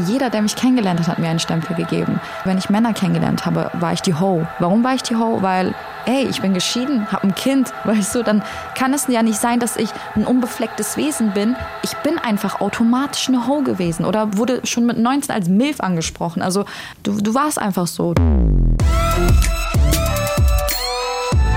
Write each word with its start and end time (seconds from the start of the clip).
Jeder, 0.00 0.28
der 0.30 0.42
mich 0.42 0.56
kennengelernt 0.56 1.00
hat, 1.00 1.08
hat 1.08 1.18
mir 1.18 1.28
einen 1.28 1.38
Stempel 1.38 1.74
gegeben. 1.74 2.20
Wenn 2.44 2.58
ich 2.58 2.68
Männer 2.68 2.92
kennengelernt 2.92 3.46
habe, 3.46 3.70
war 3.74 3.92
ich 3.92 4.02
die 4.02 4.14
Ho. 4.14 4.46
Warum 4.58 4.84
war 4.84 4.94
ich 4.94 5.02
die 5.02 5.16
Ho? 5.16 5.38
Weil, 5.40 5.74
ey, 6.04 6.26
ich 6.28 6.42
bin 6.42 6.52
geschieden, 6.52 7.10
habe 7.10 7.28
ein 7.28 7.34
Kind, 7.34 7.72
weißt 7.84 8.14
du, 8.14 8.22
dann 8.22 8.42
kann 8.74 8.92
es 8.92 9.06
ja 9.08 9.22
nicht 9.22 9.38
sein, 9.38 9.58
dass 9.58 9.76
ich 9.76 9.90
ein 10.14 10.26
unbeflecktes 10.26 10.96
Wesen 10.96 11.32
bin. 11.32 11.56
Ich 11.82 11.94
bin 11.98 12.18
einfach 12.18 12.60
automatisch 12.60 13.28
eine 13.28 13.46
Ho 13.46 13.62
gewesen 13.62 14.04
oder 14.04 14.36
wurde 14.36 14.60
schon 14.64 14.84
mit 14.86 14.98
19 14.98 15.34
als 15.34 15.48
Milf 15.48 15.80
angesprochen. 15.80 16.42
Also 16.42 16.66
du, 17.02 17.20
du 17.20 17.34
warst 17.34 17.58
einfach 17.58 17.86
so. 17.86 18.14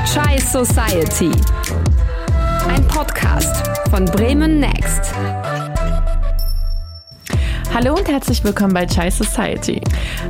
Chai 0.05 0.37
Society. 0.39 1.31
Ein 2.67 2.87
Podcast 2.87 3.69
von 3.89 4.05
Bremen 4.05 4.59
Next. 4.59 5.13
Hallo 7.71 7.93
und 7.93 8.09
herzlich 8.09 8.43
willkommen 8.43 8.73
bei 8.73 8.87
Chai 8.87 9.11
Society. 9.11 9.79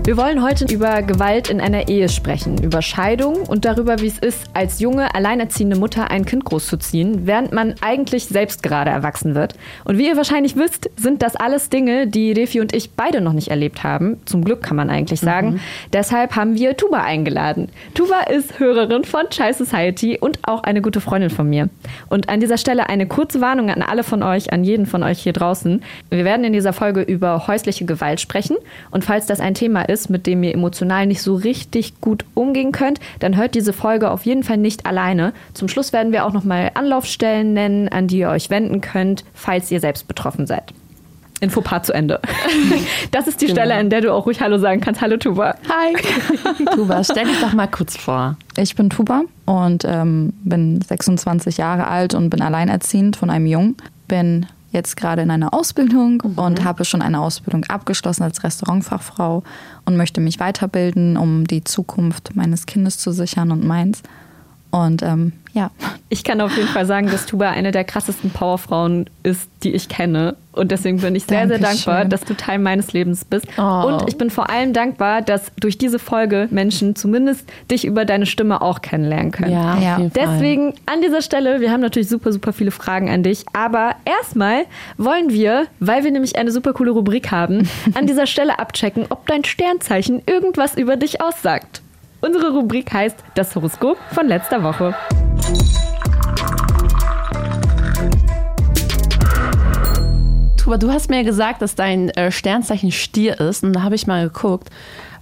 Wir 0.04 0.18
wollen 0.18 0.44
heute 0.44 0.66
über 0.72 1.02
Gewalt 1.02 1.50
in 1.50 1.62
einer 1.62 1.88
Ehe 1.88 2.10
sprechen, 2.10 2.62
über 2.62 2.82
Scheidung 2.82 3.44
und 3.48 3.64
darüber, 3.64 4.00
wie 4.02 4.08
es 4.08 4.20
ist, 4.20 4.50
als 4.54 4.80
junge, 4.82 5.16
alleinerziehende 5.16 5.78
Mutter 5.78 6.12
ein 6.12 6.26
Kind 6.26 6.44
großzuziehen, 6.44 7.26
während 7.26 7.54
man 7.54 7.76
eigentlich 7.82 8.26
selbst 8.26 8.62
gerade 8.62 8.92
erwachsen 8.92 9.36
wird. 9.36 9.56
Und 9.86 9.98
wie 9.98 10.08
ihr 10.08 10.18
wahrscheinlich 10.18 10.58
wisst, 10.58 10.92
sind 10.98 11.24
das 11.24 11.38
alles 11.38 11.70
Dinge, 11.70 12.08
die 12.08 12.34
Refi 12.34 12.60
und 12.60 12.76
ich 12.76 12.92
beide 12.92 13.22
noch 13.22 13.34
nicht 13.34 13.48
erlebt 13.48 13.84
haben. 13.84 14.18
Zum 14.26 14.44
Glück 14.44 14.62
kann 14.62 14.76
man 14.76 14.90
eigentlich 14.90 15.22
sagen. 15.22 15.54
Mhm. 15.54 15.60
Deshalb 15.94 16.36
haben 16.36 16.56
wir 16.56 16.76
Tuba 16.76 17.04
eingeladen. 17.04 17.70
Tuba 17.94 18.20
ist 18.30 18.60
Hörerin 18.60 19.06
von 19.06 19.30
Chai 19.30 19.54
Society 19.54 20.18
und 20.20 20.40
auch 20.44 20.64
eine 20.64 20.82
gute 20.82 21.00
Freundin 21.00 21.30
von 21.30 21.50
mir. 21.50 21.70
Und 22.10 22.28
an 22.28 22.42
dieser 22.42 22.58
Stelle 22.58 22.90
eine 22.90 23.08
kurze 23.08 23.40
Warnung 23.40 23.70
an 23.70 23.82
alle 23.82 24.04
von 24.04 24.24
euch, 24.24 24.52
an 24.52 24.66
jeden 24.66 24.86
von 24.86 25.04
euch 25.04 25.20
hier 25.20 25.34
draußen. 25.34 25.82
Wir 26.10 26.26
werden 26.26 26.44
in 26.44 26.54
dieser 26.54 26.74
Folge 26.74 27.02
über 27.02 27.29
über 27.30 27.48
häusliche 27.48 27.86
Gewalt 27.86 28.20
sprechen. 28.20 28.58
Und 28.92 29.04
falls 29.04 29.26
das 29.26 29.40
ein 29.40 29.54
Thema 29.54 29.84
ist, 29.84 30.10
mit 30.10 30.26
dem 30.28 30.44
ihr 30.44 30.54
emotional 30.54 31.06
nicht 31.06 31.22
so 31.22 31.36
richtig 31.36 32.02
gut 32.02 32.26
umgehen 32.34 32.72
könnt, 32.72 33.00
dann 33.20 33.38
hört 33.38 33.56
diese 33.56 33.74
Folge 33.74 34.12
auf 34.12 34.26
jeden 34.26 34.44
Fall 34.44 34.58
nicht 34.58 34.86
alleine. 34.86 35.34
Zum 35.54 35.68
Schluss 35.68 35.94
werden 35.94 36.12
wir 36.12 36.26
auch 36.26 36.34
nochmal 36.34 36.72
Anlaufstellen 36.74 37.54
nennen, 37.54 37.88
an 37.88 38.08
die 38.08 38.20
ihr 38.20 38.30
euch 38.30 38.50
wenden 38.50 38.82
könnt, 38.82 39.24
falls 39.34 39.72
ihr 39.72 39.80
selbst 39.80 40.08
betroffen 40.08 40.48
seid. 40.48 40.74
Infopart 41.42 41.86
zu 41.86 41.94
Ende. 41.94 42.20
Das 43.12 43.28
ist 43.28 43.42
die 43.42 43.48
genau. 43.48 43.62
Stelle, 43.62 43.76
an 43.76 43.90
der 43.90 44.02
du 44.02 44.14
auch 44.14 44.26
ruhig 44.26 44.40
Hallo 44.42 44.58
sagen 44.58 44.82
kannst. 44.82 45.02
Hallo 45.02 45.18
Tuba. 45.18 45.56
Hi. 45.68 45.96
Tuba, 46.76 47.04
stell 47.04 47.26
dich 47.26 47.40
doch 47.40 47.54
mal 47.54 47.68
kurz 47.68 47.98
vor. 47.98 48.38
Ich 48.58 48.76
bin 48.76 48.90
Tuba 48.90 49.24
und 49.46 49.84
ähm, 49.86 50.34
bin 50.44 50.80
26 50.82 51.58
Jahre 51.58 51.88
alt 51.88 52.14
und 52.14 52.30
bin 52.30 52.42
alleinerziehend 52.42 53.16
von 53.16 53.30
einem 53.30 53.48
Jungen. 53.48 53.78
Bin 54.08 54.46
jetzt 54.72 54.96
gerade 54.98 55.22
in 55.22 55.32
einer 55.32 55.54
Ausbildung 55.54 56.22
mhm. 56.24 56.38
und 56.38 56.64
habe 56.64 56.86
schon 56.86 57.02
eine 57.02 57.20
Ausbildung 57.20 57.66
abgeschlossen 57.66 58.24
als 58.24 58.44
Restaurantfachfrau 58.44 59.44
und 59.86 59.98
möchte 59.98 60.22
mich 60.22 60.40
weiterbilden, 60.40 61.18
um 61.18 61.46
die 61.46 61.64
Zukunft 61.64 62.36
meines 62.36 62.66
Kindes 62.66 62.98
zu 62.98 63.12
sichern 63.12 63.52
und 63.52 63.64
meins. 63.64 64.02
Und 64.72 65.02
ähm, 65.02 65.34
ja. 65.54 65.72
Ich 66.10 66.24
kann 66.24 66.42
auf 66.42 66.56
jeden 66.56 66.68
Fall 66.68 66.86
sagen, 66.86 67.10
dass 67.10 67.26
Tuba 67.26 67.50
eine 67.50 67.72
der 67.72 67.84
krassesten 67.84 68.30
Powerfrauen 68.30 69.10
ist, 69.24 69.50
die 69.64 69.72
ich 69.72 69.90
kenne. 69.90 70.36
Und 70.54 70.72
deswegen 70.72 71.00
bin 71.00 71.16
ich 71.16 71.26
sehr, 71.26 71.48
Dankeschön. 71.48 71.62
sehr 71.62 71.74
dankbar, 71.74 72.06
dass 72.06 72.22
du 72.22 72.36
Teil 72.36 72.60
meines 72.60 72.94
Lebens 72.94 73.26
bist. 73.26 73.48
Oh. 73.58 73.62
Und 73.62 74.08
ich 74.08 74.18
bin 74.18 74.30
vor 74.30 74.50
allem 74.50 74.74
dankbar, 74.74 75.22
dass 75.22 75.52
durch 75.60 75.78
diese 75.78 75.98
Folge 75.98 76.48
Menschen 76.52 76.96
zumindest 76.96 77.48
dich 77.72 77.86
über 77.86 78.06
deine 78.06 78.26
Stimme 78.26 78.62
auch 78.62 78.82
kennenlernen 78.82 79.32
können. 79.32 79.52
Ja, 79.52 79.78
ja. 79.78 80.00
Deswegen 80.16 80.74
an 80.86 81.02
dieser 81.02 81.22
Stelle, 81.22 81.62
wir 81.62 81.72
haben 81.72 81.82
natürlich 81.82 82.10
super, 82.10 82.32
super 82.32 82.54
viele 82.54 82.72
Fragen 82.72 83.10
an 83.10 83.24
dich. 83.24 83.46
Aber 83.54 83.96
erstmal 84.06 84.66
wollen 84.98 85.32
wir, 85.32 85.68
weil 85.80 86.04
wir 86.04 86.12
nämlich 86.12 86.38
eine 86.38 86.52
super 86.52 86.74
coole 86.74 86.92
Rubrik 86.92 87.32
haben, 87.32 87.68
an 87.96 88.06
dieser 88.06 88.28
Stelle 88.28 88.60
abchecken, 88.60 89.06
ob 89.10 89.26
dein 89.28 89.44
Sternzeichen 89.44 90.22
irgendwas 90.26 90.76
über 90.76 90.96
dich 90.96 91.22
aussagt. 91.22 91.82
Unsere 92.22 92.52
Rubrik 92.52 92.92
heißt 92.92 93.18
das 93.36 93.56
Horoskop 93.56 93.98
von 94.12 94.28
letzter 94.28 94.62
Woche. 94.62 94.94
Tuba, 100.58 100.78
du 100.78 100.92
hast 100.92 101.10
mir 101.10 101.24
gesagt, 101.24 101.62
dass 101.62 101.76
dein 101.76 102.10
äh, 102.10 102.32
Sternzeichen 102.32 102.92
Stier 102.92 103.40
ist 103.40 103.64
und 103.64 103.72
da 103.72 103.84
habe 103.84 103.96
ich 103.96 104.06
mal 104.06 104.28
geguckt. 104.28 104.70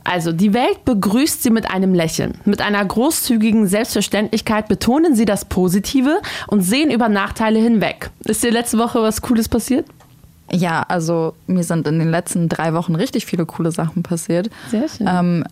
Also, 0.03 0.31
die 0.31 0.53
Welt 0.53 0.85
begrüßt 0.85 1.43
Sie 1.43 1.49
mit 1.49 1.69
einem 1.69 1.93
Lächeln. 1.93 2.39
Mit 2.45 2.61
einer 2.61 2.83
großzügigen 2.83 3.67
Selbstverständlichkeit 3.67 4.67
betonen 4.67 5.15
Sie 5.15 5.25
das 5.25 5.45
Positive 5.45 6.21
und 6.47 6.61
sehen 6.61 6.89
über 6.89 7.09
Nachteile 7.09 7.59
hinweg. 7.59 8.09
Ist 8.23 8.41
dir 8.41 8.51
letzte 8.51 8.79
Woche 8.79 9.01
was 9.01 9.21
Cooles 9.21 9.49
passiert? 9.49 9.85
Ja, 10.51 10.83
also 10.87 11.33
mir 11.45 11.63
sind 11.63 11.87
in 11.87 11.99
den 11.99 12.09
letzten 12.09 12.47
drei 12.47 12.73
Wochen 12.73 12.95
richtig 12.95 13.25
viele 13.25 13.45
coole 13.45 13.71
Sachen 13.71 14.01
passiert. 14.01 14.49
Sehr 14.71 14.87
schön. 14.87 15.07
Ähm, 15.09 15.43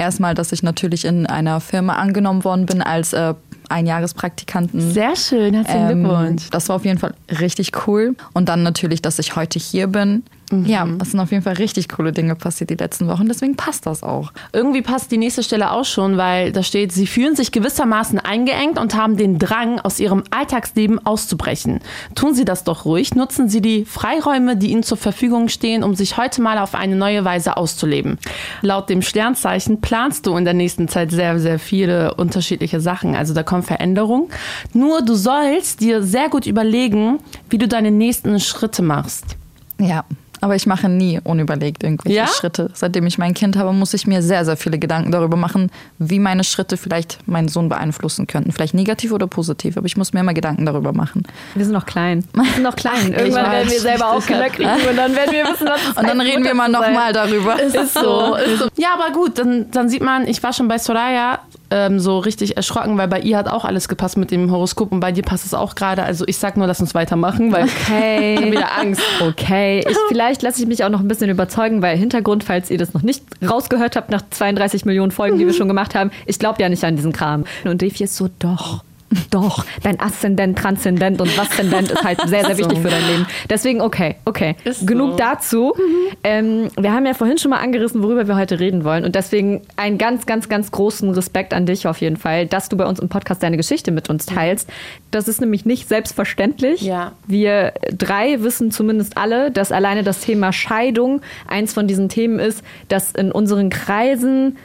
erstmal, 0.00 0.34
dass 0.34 0.50
ich 0.50 0.62
natürlich 0.62 1.04
in 1.04 1.26
einer 1.26 1.60
Firma 1.60 1.94
angenommen 1.94 2.42
worden 2.42 2.66
bin 2.66 2.82
als 2.82 3.12
äh, 3.12 3.34
Einjahrespraktikanten. 3.68 4.92
Sehr 4.92 5.14
schön, 5.14 5.54
herzlichen 5.54 5.90
ähm, 5.90 6.04
Glückwunsch. 6.04 6.50
Das 6.50 6.68
war 6.68 6.76
auf 6.76 6.84
jeden 6.84 6.98
Fall 6.98 7.14
richtig 7.40 7.86
cool. 7.86 8.16
Und 8.32 8.48
dann 8.48 8.62
natürlich, 8.62 9.02
dass 9.02 9.18
ich 9.18 9.36
heute 9.36 9.58
hier 9.58 9.86
bin. 9.86 10.24
Mhm. 10.50 10.66
Ja, 10.66 10.86
es 11.00 11.12
sind 11.12 11.20
auf 11.20 11.30
jeden 11.30 11.42
Fall 11.42 11.54
richtig 11.54 11.88
coole 11.88 12.12
Dinge 12.12 12.34
passiert 12.34 12.70
die 12.70 12.74
letzten 12.74 13.06
Wochen, 13.06 13.28
deswegen 13.28 13.56
passt 13.56 13.86
das 13.86 14.02
auch. 14.02 14.32
Irgendwie 14.52 14.82
passt 14.82 15.12
die 15.12 15.18
nächste 15.18 15.42
Stelle 15.42 15.70
auch 15.70 15.84
schon, 15.84 16.16
weil 16.16 16.50
da 16.50 16.62
steht, 16.62 16.92
sie 16.92 17.06
fühlen 17.06 17.36
sich 17.36 17.52
gewissermaßen 17.52 18.18
eingeengt 18.18 18.78
und 18.78 18.96
haben 18.96 19.16
den 19.16 19.38
Drang, 19.38 19.78
aus 19.80 20.00
ihrem 20.00 20.24
Alltagsleben 20.30 21.04
auszubrechen. 21.06 21.80
Tun 22.14 22.34
Sie 22.34 22.44
das 22.44 22.64
doch 22.64 22.84
ruhig, 22.84 23.14
nutzen 23.14 23.48
Sie 23.48 23.60
die 23.60 23.84
Freiräume, 23.84 24.56
die 24.56 24.72
Ihnen 24.72 24.82
zur 24.82 24.96
Verfügung 24.96 25.48
stehen, 25.48 25.84
um 25.84 25.94
sich 25.94 26.16
heute 26.16 26.42
mal 26.42 26.58
auf 26.58 26.74
eine 26.74 26.96
neue 26.96 27.24
Weise 27.24 27.56
auszuleben. 27.56 28.18
Laut 28.62 28.88
dem 28.90 29.02
Sternzeichen 29.02 29.80
planst 29.80 30.26
du 30.26 30.36
in 30.36 30.44
der 30.44 30.54
nächsten 30.54 30.88
Zeit 30.88 31.12
sehr, 31.12 31.38
sehr 31.38 31.58
viele 31.58 32.14
unterschiedliche 32.14 32.80
Sachen. 32.80 33.14
Also 33.14 33.32
da 33.32 33.42
kommt 33.42 33.60
von 33.60 33.62
Veränderung. 33.62 34.30
Nur 34.72 35.02
du 35.02 35.14
sollst 35.14 35.80
dir 35.80 36.02
sehr 36.02 36.28
gut 36.28 36.46
überlegen, 36.46 37.18
wie 37.48 37.58
du 37.58 37.68
deine 37.68 37.90
nächsten 37.90 38.40
Schritte 38.40 38.82
machst. 38.82 39.36
Ja. 39.78 40.04
Aber 40.40 40.56
ich 40.56 40.66
mache 40.66 40.88
nie 40.88 41.20
unüberlegt 41.22 41.82
irgendwelche 41.82 42.16
ja? 42.18 42.26
Schritte. 42.26 42.70
Seitdem 42.74 43.06
ich 43.06 43.18
mein 43.18 43.34
Kind 43.34 43.56
habe, 43.56 43.72
muss 43.72 43.94
ich 43.94 44.06
mir 44.06 44.22
sehr, 44.22 44.44
sehr 44.44 44.56
viele 44.56 44.78
Gedanken 44.78 45.12
darüber 45.12 45.36
machen, 45.36 45.70
wie 45.98 46.18
meine 46.18 46.44
Schritte 46.44 46.76
vielleicht 46.76 47.18
meinen 47.26 47.48
Sohn 47.48 47.68
beeinflussen 47.68 48.26
könnten. 48.26 48.52
Vielleicht 48.52 48.74
negativ 48.74 49.12
oder 49.12 49.26
positiv, 49.26 49.76
aber 49.76 49.86
ich 49.86 49.96
muss 49.96 50.12
mir 50.12 50.20
immer 50.20 50.34
Gedanken 50.34 50.64
darüber 50.66 50.92
machen. 50.92 51.24
Wir 51.54 51.64
sind 51.64 51.74
noch 51.74 51.86
klein. 51.86 52.24
Wir 52.32 52.44
sind 52.44 52.62
noch 52.62 52.76
klein. 52.76 53.12
Irgendwann 53.16 53.50
werden 53.50 53.70
wir 53.70 53.80
selber 53.80 54.12
auch 54.12 54.24
Kinder 54.24 54.48
kriegen 54.48 54.70
und 54.88 54.96
dann 54.96 55.14
werden 55.14 55.32
wir 55.32 55.44
wissen, 55.44 55.66
was 55.66 55.80
es 55.90 55.96
Und 55.96 56.06
dann 56.06 56.20
reden 56.20 56.44
wir 56.44 56.54
mal 56.54 56.68
nochmal 56.68 57.12
darüber. 57.12 57.60
Ist 57.60 57.94
so, 57.94 58.36
ist 58.36 58.58
so. 58.58 58.68
Ja, 58.76 58.94
aber 58.94 59.12
gut, 59.12 59.38
dann, 59.38 59.70
dann 59.70 59.88
sieht 59.88 60.02
man, 60.02 60.26
ich 60.26 60.42
war 60.42 60.52
schon 60.52 60.68
bei 60.68 60.78
Soraya 60.78 61.40
ähm, 61.70 62.00
so 62.00 62.18
richtig 62.18 62.56
erschrocken, 62.56 62.98
weil 62.98 63.08
bei 63.08 63.20
ihr 63.20 63.36
hat 63.36 63.48
auch 63.48 63.64
alles 63.64 63.88
gepasst 63.88 64.16
mit 64.16 64.30
dem 64.30 64.50
Horoskop 64.50 64.92
und 64.92 65.00
bei 65.00 65.12
dir 65.12 65.22
passt 65.22 65.46
es 65.46 65.54
auch 65.54 65.74
gerade. 65.74 66.02
Also 66.02 66.24
ich 66.26 66.38
sag 66.38 66.56
nur, 66.56 66.66
lass 66.66 66.80
uns 66.80 66.94
weitermachen, 66.94 67.52
weil 67.52 67.64
okay. 67.64 68.34
ich 68.34 68.40
habe 68.40 68.52
wieder 68.52 68.78
Angst. 68.78 69.02
Okay, 69.20 69.84
ich, 69.88 69.96
vielleicht 70.08 70.42
lasse 70.42 70.60
ich 70.60 70.68
mich 70.68 70.84
auch 70.84 70.88
noch 70.88 71.00
ein 71.00 71.08
bisschen 71.08 71.30
überzeugen, 71.30 71.82
weil 71.82 71.96
Hintergrund, 71.96 72.44
falls 72.44 72.70
ihr 72.70 72.78
das 72.78 72.94
noch 72.94 73.02
nicht 73.02 73.24
rausgehört 73.48 73.96
habt 73.96 74.10
nach 74.10 74.22
32 74.30 74.84
Millionen 74.84 75.12
Folgen, 75.12 75.38
die 75.38 75.46
wir 75.46 75.54
schon 75.54 75.68
gemacht 75.68 75.94
haben, 75.94 76.10
ich 76.26 76.38
glaube 76.38 76.60
ja 76.60 76.68
nicht 76.68 76.84
an 76.84 76.96
diesen 76.96 77.12
Kram. 77.12 77.44
Und 77.64 77.82
Devi 77.82 78.04
ist 78.04 78.16
so, 78.16 78.28
doch. 78.38 78.84
Doch, 79.30 79.64
dein 79.82 79.98
Aszendent, 79.98 80.56
Transzendent 80.58 81.20
und 81.20 81.36
Waszendent 81.36 81.90
ist 81.90 82.04
halt 82.04 82.20
sehr, 82.26 82.44
sehr 82.44 82.58
wichtig 82.58 82.78
so. 82.78 82.82
für 82.82 82.90
dein 82.90 83.06
Leben. 83.08 83.26
Deswegen, 83.48 83.80
okay, 83.80 84.16
okay. 84.24 84.54
Ist 84.62 84.86
Genug 84.86 85.12
so. 85.12 85.16
dazu. 85.16 85.74
Mhm. 85.76 86.16
Ähm, 86.22 86.68
wir 86.78 86.92
haben 86.92 87.06
ja 87.06 87.14
vorhin 87.14 87.36
schon 87.36 87.50
mal 87.50 87.58
angerissen, 87.58 88.02
worüber 88.04 88.28
wir 88.28 88.36
heute 88.36 88.60
reden 88.60 88.84
wollen. 88.84 89.04
Und 89.04 89.16
deswegen 89.16 89.62
einen 89.76 89.98
ganz, 89.98 90.26
ganz, 90.26 90.48
ganz 90.48 90.70
großen 90.70 91.10
Respekt 91.10 91.52
an 91.54 91.66
dich 91.66 91.88
auf 91.88 92.00
jeden 92.00 92.16
Fall, 92.16 92.46
dass 92.46 92.68
du 92.68 92.76
bei 92.76 92.86
uns 92.86 93.00
im 93.00 93.08
Podcast 93.08 93.42
deine 93.42 93.56
Geschichte 93.56 93.90
mit 93.90 94.08
uns 94.10 94.26
teilst. 94.26 94.70
Das 95.10 95.26
ist 95.26 95.40
nämlich 95.40 95.64
nicht 95.66 95.88
selbstverständlich. 95.88 96.82
Ja. 96.82 97.12
Wir 97.26 97.72
drei 97.90 98.42
wissen 98.42 98.70
zumindest 98.70 99.16
alle, 99.16 99.50
dass 99.50 99.72
alleine 99.72 100.04
das 100.04 100.20
Thema 100.20 100.52
Scheidung 100.52 101.20
eins 101.48 101.72
von 101.72 101.88
diesen 101.88 102.08
Themen 102.08 102.38
ist, 102.38 102.62
das 102.88 103.10
in 103.12 103.32
unseren 103.32 103.70
Kreisen 103.70 104.56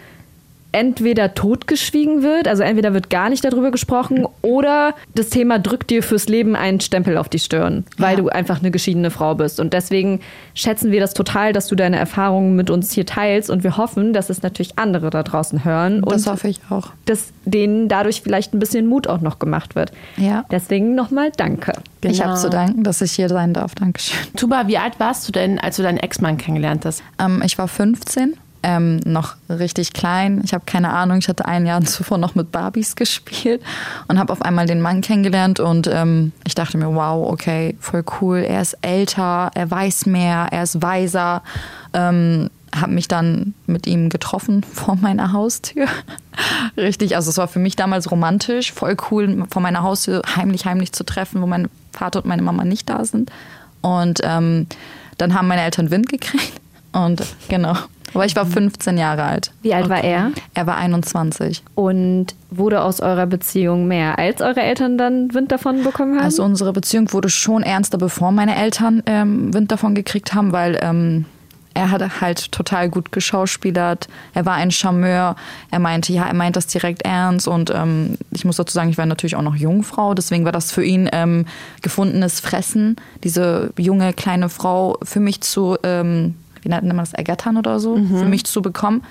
entweder 0.76 1.34
totgeschwiegen 1.34 2.22
wird, 2.22 2.50
also 2.50 2.62
entweder 2.62 2.94
wird 2.94 3.10
gar 3.10 3.30
nicht 3.30 3.46
darüber 3.46 3.72
gesprochen, 3.72 4.28
oder 4.42 4.94
das 5.16 5.30
Thema 5.30 5.58
drückt 5.58 5.90
dir 5.90 6.04
fürs 6.04 6.28
Leben 6.28 6.58
einen 6.58 6.82
Stempel 6.82 7.18
auf 7.18 7.30
die 7.30 7.40
Stirn, 7.40 7.86
weil 7.98 8.18
ja. 8.18 8.24
du 8.24 8.28
einfach 8.28 8.60
eine 8.60 8.72
geschiedene 8.72 9.10
Frau 9.10 9.36
bist. 9.36 9.62
Und 9.62 9.72
deswegen 9.72 10.20
schätzen 10.54 10.92
wir 10.92 11.00
das 11.00 11.14
total, 11.14 11.54
dass 11.54 11.68
du 11.68 11.76
deine 11.76 11.98
Erfahrungen 11.98 12.58
mit 12.58 12.70
uns 12.70 12.92
hier 12.92 13.06
teilst 13.06 13.50
und 13.50 13.64
wir 13.64 13.78
hoffen, 13.78 14.12
dass 14.12 14.30
es 14.30 14.42
natürlich 14.42 14.78
andere 14.78 15.10
da 15.12 15.24
draußen 15.24 15.64
hören. 15.64 16.02
Das 16.02 16.28
hoffe 16.28 16.50
ich 16.50 16.60
auch. 16.70 16.90
Dass 17.06 17.30
denen 17.46 17.88
dadurch 17.88 18.22
vielleicht 18.22 18.54
ein 18.54 18.60
bisschen 18.60 18.86
Mut 18.86 19.08
auch 19.08 19.22
noch 19.22 19.40
gemacht 19.40 19.76
wird. 19.76 19.94
Ja. 20.18 20.44
Deswegen 20.52 20.94
nochmal 20.94 21.32
danke. 21.38 21.72
Genau. 22.02 22.14
Ich 22.14 22.22
habe 22.22 22.36
zu 22.38 22.50
danken, 22.50 22.84
dass 22.84 23.02
ich 23.02 23.14
hier 23.14 23.30
sein 23.30 23.54
darf. 23.54 23.76
Dankeschön. 23.76 24.20
Tuba, 24.36 24.68
wie 24.68 24.78
alt 24.78 25.00
warst 25.00 25.26
du 25.26 25.32
denn, 25.32 25.58
als 25.58 25.78
du 25.78 25.84
deinen 25.84 26.00
Ex-Mann 26.00 26.38
kennengelernt 26.38 26.86
hast? 26.86 27.02
Ähm, 27.18 27.42
ich 27.46 27.58
war 27.58 27.70
15 27.70 28.36
ähm, 28.66 29.00
noch 29.06 29.36
richtig 29.48 29.94
klein. 29.94 30.42
Ich 30.44 30.56
habe 30.56 30.64
keine 30.66 30.90
Ahnung, 30.90 31.20
ich 31.20 31.30
hatte 31.30 31.46
ein 31.46 31.68
Jahr 31.68 31.82
zuvor 31.86 32.18
noch 32.18 32.34
mit 32.34 32.52
Barbies 32.52 32.96
gespielt 32.96 33.62
und 34.08 34.18
habe 34.18 34.34
auf 34.34 34.42
einmal 34.42 34.66
den 34.66 34.82
Mann 34.82 35.02
kennengelernt 35.02 35.60
und 35.60 35.88
ähm, 35.88 36.32
ich 36.46 36.56
dachte 36.56 36.78
mir, 36.78 36.94
wow, 36.94 37.32
okay, 37.32 37.78
voll 37.80 38.04
cool. 38.20 38.40
Er 38.40 38.62
ist 38.62 38.78
älter, 38.82 39.52
er 39.54 39.70
weiß 39.70 40.08
mehr, 40.08 40.48
er 40.50 40.64
ist 40.64 40.82
weiser. 40.82 41.44
Ähm, 41.94 42.50
habe 42.76 42.92
mich 42.92 43.08
dann 43.08 43.54
mit 43.68 43.88
ihm 43.88 44.10
getroffen 44.10 44.64
vor 44.74 44.96
meiner 44.96 45.32
Haustür. 45.32 45.86
Richtig, 46.76 47.16
also 47.16 47.30
es 47.30 47.38
war 47.38 47.48
für 47.48 47.60
mich 47.60 47.76
damals 47.76 48.10
romantisch, 48.10 48.74
voll 48.74 48.98
cool, 49.12 49.46
vor 49.50 49.62
meiner 49.62 49.84
Haustür 49.84 50.24
heimlich, 50.36 50.66
heimlich 50.66 50.92
zu 50.92 51.06
treffen, 51.06 51.42
wo 51.42 51.46
mein 51.46 51.70
Vater 51.92 52.20
und 52.20 52.26
meine 52.26 52.42
Mama 52.42 52.66
nicht 52.66 52.90
da 52.90 53.06
sind. 53.06 53.32
Und 53.82 54.22
ähm, 54.24 54.66
dann 55.20 55.36
haben 55.36 55.48
meine 55.48 55.62
Eltern 55.62 55.92
Wind 55.92 56.10
gekriegt. 56.10 56.60
Und 56.96 57.22
genau. 57.50 57.76
Aber 58.14 58.26
ich 58.26 58.36
war 58.36 58.46
15 58.46 58.98
Jahre 58.98 59.24
alt. 59.24 59.52
Wie 59.62 59.74
alt 59.74 59.90
war 59.90 60.02
er? 60.02 60.32
Er 60.54 60.66
war 60.68 60.78
21. 60.78 61.64
Und 61.76 62.28
wurde 62.50 62.82
aus 62.82 63.02
eurer 63.02 63.26
Beziehung 63.26 63.88
mehr, 63.88 64.18
als 64.18 64.42
eure 64.42 64.62
Eltern 64.62 64.98
dann 64.98 65.34
Wind 65.34 65.52
davon 65.52 65.84
bekommen 65.84 66.16
haben? 66.16 66.24
Also 66.24 66.44
unsere 66.44 66.72
Beziehung 66.72 67.12
wurde 67.12 67.30
schon 67.30 67.62
ernster, 67.62 67.98
bevor 67.98 68.32
meine 68.32 68.56
Eltern 68.56 69.04
ähm, 69.06 69.54
Wind 69.54 69.70
davon 69.72 69.96
gekriegt 69.96 70.34
haben, 70.34 70.54
weil 70.54 70.80
ähm, 70.82 71.26
er 71.74 71.92
hat 71.92 72.22
halt 72.22 72.54
total 72.54 72.90
gut 72.90 73.12
geschauspielert. 73.12 74.08
Er 74.34 74.46
war 74.46 74.54
ein 74.54 74.72
Charmeur. 74.72 75.36
Er 75.72 75.80
meinte, 75.80 76.14
ja, 76.14 76.26
er 76.26 76.34
meint 76.34 76.56
das 76.56 76.68
direkt 76.68 77.02
ernst. 77.02 77.50
Und 77.50 77.70
ähm, 77.70 78.18
ich 78.32 78.46
muss 78.46 78.56
dazu 78.56 78.74
sagen, 78.74 78.90
ich 78.90 78.98
war 78.98 79.06
natürlich 79.06 79.36
auch 79.36 79.42
noch 79.42 79.58
Jungfrau. 79.58 80.14
Deswegen 80.14 80.46
war 80.46 80.54
das 80.54 80.72
für 80.72 80.86
ihn 80.86 81.10
ähm, 81.12 81.46
gefundenes 81.82 82.40
Fressen, 82.40 82.96
diese 83.26 83.74
junge 83.78 84.14
kleine 84.14 84.48
Frau 84.48 84.98
für 85.04 85.20
mich 85.20 85.42
zu, 85.42 85.76
ähm, 85.84 86.36
wie 86.66 86.70
nennt 86.70 86.84
man 86.86 86.98
das, 86.98 87.14
ergattern 87.14 87.58
oder 87.58 87.80
so, 87.80 87.96
mhm. 87.96 88.18
für 88.18 88.26
mich 88.26 88.44
zu 88.46 88.62
bekommen. 88.62 89.04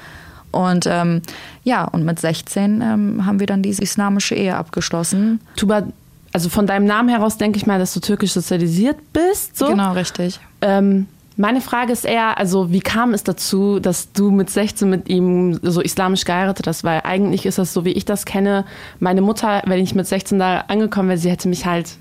Und 0.51 0.87
ähm, 0.87 1.23
ja, 1.65 1.85
und 1.85 2.05
mit 2.05 2.21
16 2.21 2.81
ähm, 2.81 3.27
haben 3.27 3.41
wir 3.41 3.47
dann 3.47 3.63
diese 3.63 3.83
islamische 3.83 4.35
Ehe 4.35 4.57
abgeschlossen. 4.57 5.41
Tuba, 5.57 5.85
also 6.33 6.49
von 6.49 6.67
deinem 6.67 6.85
Namen 6.85 7.09
heraus 7.09 7.39
denke 7.39 7.59
ich 7.59 7.67
mal, 7.67 7.79
dass 7.79 7.95
du 7.95 8.01
türkisch 8.01 8.33
sozialisiert 8.33 8.97
bist. 9.13 9.57
So. 9.57 9.67
Genau, 9.67 9.93
richtig. 9.93 10.39
Ähm, 10.61 11.07
meine 11.37 11.61
Frage 11.61 11.93
ist 11.93 12.05
eher, 12.05 12.39
also 12.39 12.71
wie 12.71 12.81
kam 12.81 13.13
es 13.13 13.25
dazu, 13.25 13.81
dass 13.81 14.13
du 14.13 14.31
mit 14.31 14.51
16 14.51 14.89
mit 14.89 15.09
ihm 15.09 15.59
so 15.63 15.81
islamisch 15.81 16.25
geheiratet 16.25 16.69
hast? 16.69 16.85
Weil 16.85 17.01
eigentlich 17.03 17.45
ist 17.47 17.59
das 17.59 17.73
so, 17.73 17.85
wie 17.85 17.93
ich 17.93 18.05
das 18.05 18.25
kenne. 18.25 18.65
Meine 19.01 19.21
Mutter, 19.21 19.63
wenn 19.67 19.81
ich 19.81 19.97
mit 19.97 20.07
16 20.07 20.39
da 20.39 20.61
angekommen 20.69 21.09
wäre, 21.09 21.19
sie 21.19 21.31
hätte 21.31 21.49
mich 21.49 21.67
halt 21.67 21.97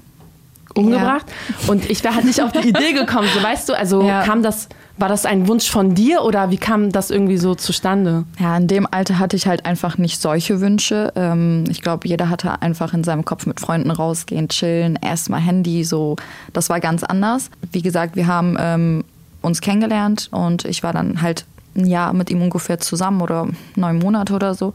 umgebracht. 0.76 1.26
Ja. 1.50 1.72
Und 1.72 1.90
ich 1.90 2.04
wäre 2.04 2.16
halt 2.16 2.26
nicht 2.26 2.42
auf 2.42 2.52
die 2.52 2.70
Idee 2.70 2.94
gekommen, 2.94 3.28
so 3.34 3.42
weißt 3.42 3.70
du, 3.70 3.74
also 3.74 4.02
ja. 4.04 4.24
kam 4.24 4.44
das, 4.44 4.70
war 4.98 5.10
das 5.10 5.26
ein 5.26 5.48
Wunsch 5.48 5.70
von 5.70 5.96
dir 5.96 6.24
oder 6.24 6.50
wie 6.52 6.58
kam 6.58 6.92
das 6.92 7.10
irgendwie 7.10 7.38
so 7.38 7.56
zustande? 7.56 8.26
Ja, 8.40 8.58
in 8.58 8.68
dem 8.68 8.88
Alter 8.90 9.20
hatte 9.20 9.36
ich 9.36 9.48
halt 9.48 9.66
einfach 9.66 9.98
nicht 9.98 10.22
solche 10.22 10.62
Wünsche. 10.62 11.14
Ähm, 11.16 11.66
ich 11.70 11.82
glaube, 11.82 12.08
jeder 12.08 12.30
hatte 12.30 12.62
einfach 12.62 12.94
in 12.94 13.04
seinem 13.04 13.26
Kopf 13.26 13.46
mit 13.46 13.60
Freunden 13.60 13.92
rausgehen, 13.92 14.50
chillen, 14.50 14.98
erstmal 15.02 15.42
Handy, 15.42 15.84
so. 15.84 16.16
Das 16.54 16.70
war 16.70 16.80
ganz 16.80 17.04
anders. 17.04 17.50
Wie 17.72 17.82
gesagt, 17.82 18.16
wir 18.16 18.28
haben 18.28 18.58
ähm, 18.60 19.04
uns 19.42 19.62
kennengelernt 19.62 20.30
und 20.32 20.66
ich 20.66 20.84
war 20.84 20.94
dann 20.94 21.22
halt 21.22 21.46
ein 21.76 21.86
Jahr 21.86 22.14
mit 22.14 22.30
ihm 22.30 22.42
ungefähr 22.42 22.80
zusammen 22.80 23.22
oder 23.22 23.48
neun 23.76 24.00
Monate 24.00 24.34
oder 24.34 24.54
so. 24.54 24.74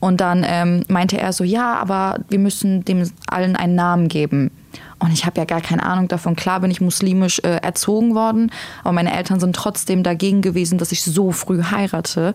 Und 0.00 0.20
dann 0.20 0.44
ähm, 0.44 0.82
meinte 0.88 1.16
er 1.20 1.32
so, 1.32 1.44
ja, 1.44 1.76
aber 1.76 2.18
wir 2.28 2.40
müssen 2.40 2.84
dem 2.84 3.08
allen 3.28 3.54
einen 3.54 3.76
Namen 3.76 4.08
geben. 4.08 4.50
Und 5.02 5.12
ich 5.12 5.26
habe 5.26 5.40
ja 5.40 5.44
gar 5.44 5.60
keine 5.60 5.82
Ahnung 5.82 6.06
davon. 6.06 6.36
Klar 6.36 6.60
bin 6.60 6.70
ich 6.70 6.80
muslimisch 6.80 7.40
äh, 7.40 7.56
erzogen 7.56 8.14
worden, 8.14 8.52
aber 8.84 8.92
meine 8.92 9.12
Eltern 9.12 9.40
sind 9.40 9.56
trotzdem 9.56 10.04
dagegen 10.04 10.42
gewesen, 10.42 10.78
dass 10.78 10.92
ich 10.92 11.02
so 11.02 11.32
früh 11.32 11.60
heirate. 11.62 12.34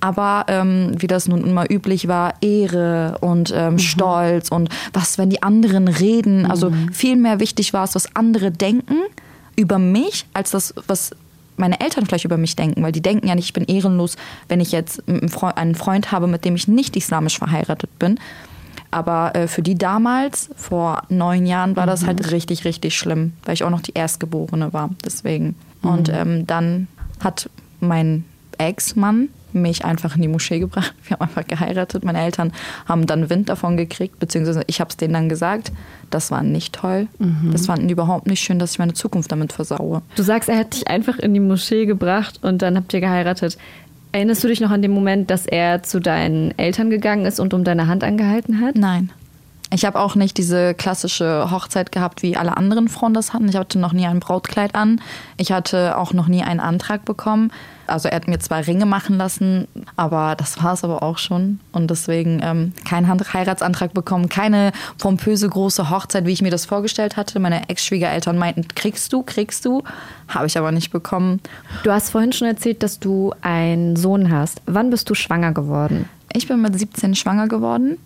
Aber 0.00 0.44
ähm, 0.48 0.92
wie 0.98 1.06
das 1.06 1.26
nun 1.26 1.42
immer 1.42 1.70
üblich 1.70 2.08
war, 2.08 2.34
Ehre 2.42 3.16
und 3.20 3.52
ähm, 3.56 3.74
mhm. 3.74 3.78
Stolz 3.78 4.50
und 4.50 4.68
was, 4.92 5.16
wenn 5.16 5.30
die 5.30 5.42
anderen 5.42 5.88
reden. 5.88 6.44
Also 6.44 6.70
mhm. 6.70 6.92
viel 6.92 7.16
mehr 7.16 7.40
wichtig 7.40 7.72
war 7.72 7.84
es, 7.84 7.94
was 7.94 8.14
andere 8.14 8.50
denken 8.50 8.98
über 9.56 9.78
mich, 9.78 10.26
als 10.34 10.50
das, 10.50 10.74
was 10.86 11.12
meine 11.56 11.80
Eltern 11.80 12.04
vielleicht 12.04 12.24
über 12.24 12.36
mich 12.36 12.56
denken, 12.56 12.82
weil 12.82 12.92
die 12.92 13.00
denken 13.00 13.28
ja 13.28 13.34
nicht, 13.34 13.46
ich 13.46 13.52
bin 13.52 13.64
ehrenlos, 13.64 14.16
wenn 14.48 14.60
ich 14.60 14.72
jetzt 14.72 15.02
einen 15.08 15.28
Freund, 15.74 16.12
habe, 16.12 16.26
mit 16.26 16.44
dem 16.44 16.56
ich 16.56 16.68
nicht 16.68 16.96
islamisch 16.96 17.38
verheiratet 17.38 17.98
bin. 17.98 18.18
Aber 18.92 19.34
äh, 19.34 19.48
für 19.48 19.62
die 19.62 19.74
damals, 19.74 20.50
vor 20.54 21.02
neun 21.08 21.46
Jahren, 21.46 21.76
war 21.76 21.86
das 21.86 22.02
mhm. 22.02 22.08
halt 22.08 22.30
richtig, 22.30 22.64
richtig 22.64 22.96
schlimm, 22.96 23.32
weil 23.44 23.54
ich 23.54 23.64
auch 23.64 23.70
noch 23.70 23.80
die 23.80 23.94
Erstgeborene 23.94 24.72
war. 24.72 24.90
Deswegen. 25.04 25.56
Mhm. 25.82 25.90
Und 25.90 26.08
ähm, 26.10 26.46
dann 26.46 26.88
hat 27.20 27.48
mein 27.80 28.24
Ex-Mann 28.58 29.30
mich 29.54 29.84
einfach 29.84 30.16
in 30.16 30.22
die 30.22 30.28
Moschee 30.28 30.58
gebracht. 30.58 30.94
Wir 31.04 31.16
haben 31.16 31.22
einfach 31.22 31.46
geheiratet. 31.46 32.04
Meine 32.04 32.20
Eltern 32.20 32.52
haben 32.86 33.06
dann 33.06 33.30
Wind 33.30 33.48
davon 33.48 33.76
gekriegt, 33.76 34.18
beziehungsweise 34.18 34.62
ich 34.66 34.80
habe 34.80 34.90
es 34.90 34.96
denen 34.96 35.14
dann 35.14 35.28
gesagt. 35.28 35.72
Das 36.10 36.30
war 36.30 36.42
nicht 36.42 36.74
toll. 36.74 37.08
Mhm. 37.18 37.50
Das 37.52 37.66
fanden 37.66 37.88
die 37.88 37.92
überhaupt 37.92 38.26
nicht 38.26 38.40
schön, 38.40 38.58
dass 38.58 38.72
ich 38.72 38.78
meine 38.78 38.92
Zukunft 38.92 39.32
damit 39.32 39.52
versaue. 39.52 40.02
Du 40.16 40.22
sagst, 40.22 40.48
er 40.48 40.58
hat 40.58 40.74
dich 40.74 40.88
einfach 40.88 41.18
in 41.18 41.32
die 41.32 41.40
Moschee 41.40 41.86
gebracht 41.86 42.40
und 42.42 42.60
dann 42.60 42.76
habt 42.76 42.92
ihr 42.92 43.00
geheiratet. 43.00 43.56
Erinnerst 44.12 44.44
du 44.44 44.48
dich 44.48 44.60
noch 44.60 44.70
an 44.70 44.82
den 44.82 44.90
Moment, 44.90 45.30
dass 45.30 45.46
er 45.46 45.82
zu 45.82 45.98
deinen 45.98 46.56
Eltern 46.58 46.90
gegangen 46.90 47.24
ist 47.24 47.40
und 47.40 47.54
um 47.54 47.64
deine 47.64 47.86
Hand 47.86 48.04
angehalten 48.04 48.60
hat? 48.60 48.76
Nein. 48.76 49.10
Ich 49.74 49.86
habe 49.86 49.98
auch 49.98 50.14
nicht 50.16 50.36
diese 50.36 50.74
klassische 50.74 51.50
Hochzeit 51.50 51.92
gehabt, 51.92 52.22
wie 52.22 52.36
alle 52.36 52.58
anderen 52.58 52.88
Frauen 52.88 53.14
das 53.14 53.32
hatten. 53.32 53.48
Ich 53.48 53.56
hatte 53.56 53.78
noch 53.78 53.94
nie 53.94 54.06
ein 54.06 54.20
Brautkleid 54.20 54.74
an. 54.74 55.00
Ich 55.38 55.50
hatte 55.50 55.96
auch 55.96 56.12
noch 56.12 56.28
nie 56.28 56.42
einen 56.42 56.60
Antrag 56.60 57.06
bekommen. 57.06 57.50
Also 57.86 58.08
er 58.08 58.16
hat 58.16 58.28
mir 58.28 58.38
zwei 58.38 58.60
Ringe 58.60 58.84
machen 58.84 59.16
lassen, 59.16 59.66
aber 59.96 60.34
das 60.36 60.62
war 60.62 60.74
es 60.74 60.84
aber 60.84 61.02
auch 61.02 61.16
schon. 61.16 61.58
Und 61.72 61.90
deswegen 61.90 62.40
ähm, 62.42 62.72
keinen 62.84 63.08
Heiratsantrag 63.08 63.94
bekommen, 63.94 64.28
keine 64.28 64.72
pompöse 64.98 65.48
große 65.48 65.88
Hochzeit, 65.88 66.26
wie 66.26 66.32
ich 66.32 66.42
mir 66.42 66.50
das 66.50 66.66
vorgestellt 66.66 67.16
hatte. 67.16 67.40
Meine 67.40 67.68
Ex-Schwiegereltern 67.70 68.36
meinten, 68.36 68.68
kriegst 68.74 69.12
du, 69.12 69.22
kriegst 69.22 69.64
du. 69.64 69.82
Habe 70.28 70.46
ich 70.46 70.58
aber 70.58 70.70
nicht 70.70 70.90
bekommen. 70.90 71.40
Du 71.82 71.90
hast 71.90 72.10
vorhin 72.10 72.32
schon 72.32 72.48
erzählt, 72.48 72.82
dass 72.82 73.00
du 73.00 73.34
einen 73.40 73.96
Sohn 73.96 74.30
hast. 74.30 74.60
Wann 74.66 74.90
bist 74.90 75.08
du 75.08 75.14
schwanger 75.14 75.52
geworden? 75.52 76.08
Ich 76.34 76.46
bin 76.48 76.60
mit 76.62 76.78
17 76.78 77.14
schwanger 77.14 77.48
geworden. 77.48 77.98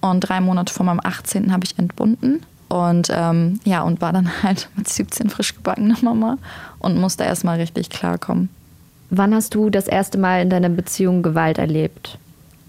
Und 0.00 0.20
drei 0.20 0.40
Monate 0.40 0.72
vor 0.72 0.86
meinem 0.86 1.00
18. 1.02 1.52
habe 1.52 1.64
ich 1.64 1.78
entbunden. 1.78 2.40
Und 2.68 3.08
ähm, 3.10 3.58
ja, 3.64 3.82
und 3.82 4.00
war 4.00 4.12
dann 4.12 4.30
halt 4.42 4.68
mit 4.76 4.88
17 4.88 5.28
frisch 5.28 5.54
gebackene 5.56 5.96
Mama 6.02 6.38
und 6.78 6.98
musste 6.98 7.24
erstmal 7.24 7.58
richtig 7.58 7.90
klarkommen. 7.90 8.48
Wann 9.10 9.34
hast 9.34 9.54
du 9.54 9.70
das 9.70 9.88
erste 9.88 10.18
Mal 10.18 10.42
in 10.42 10.50
deiner 10.50 10.68
Beziehung 10.68 11.22
Gewalt 11.22 11.58
erlebt? 11.58 12.16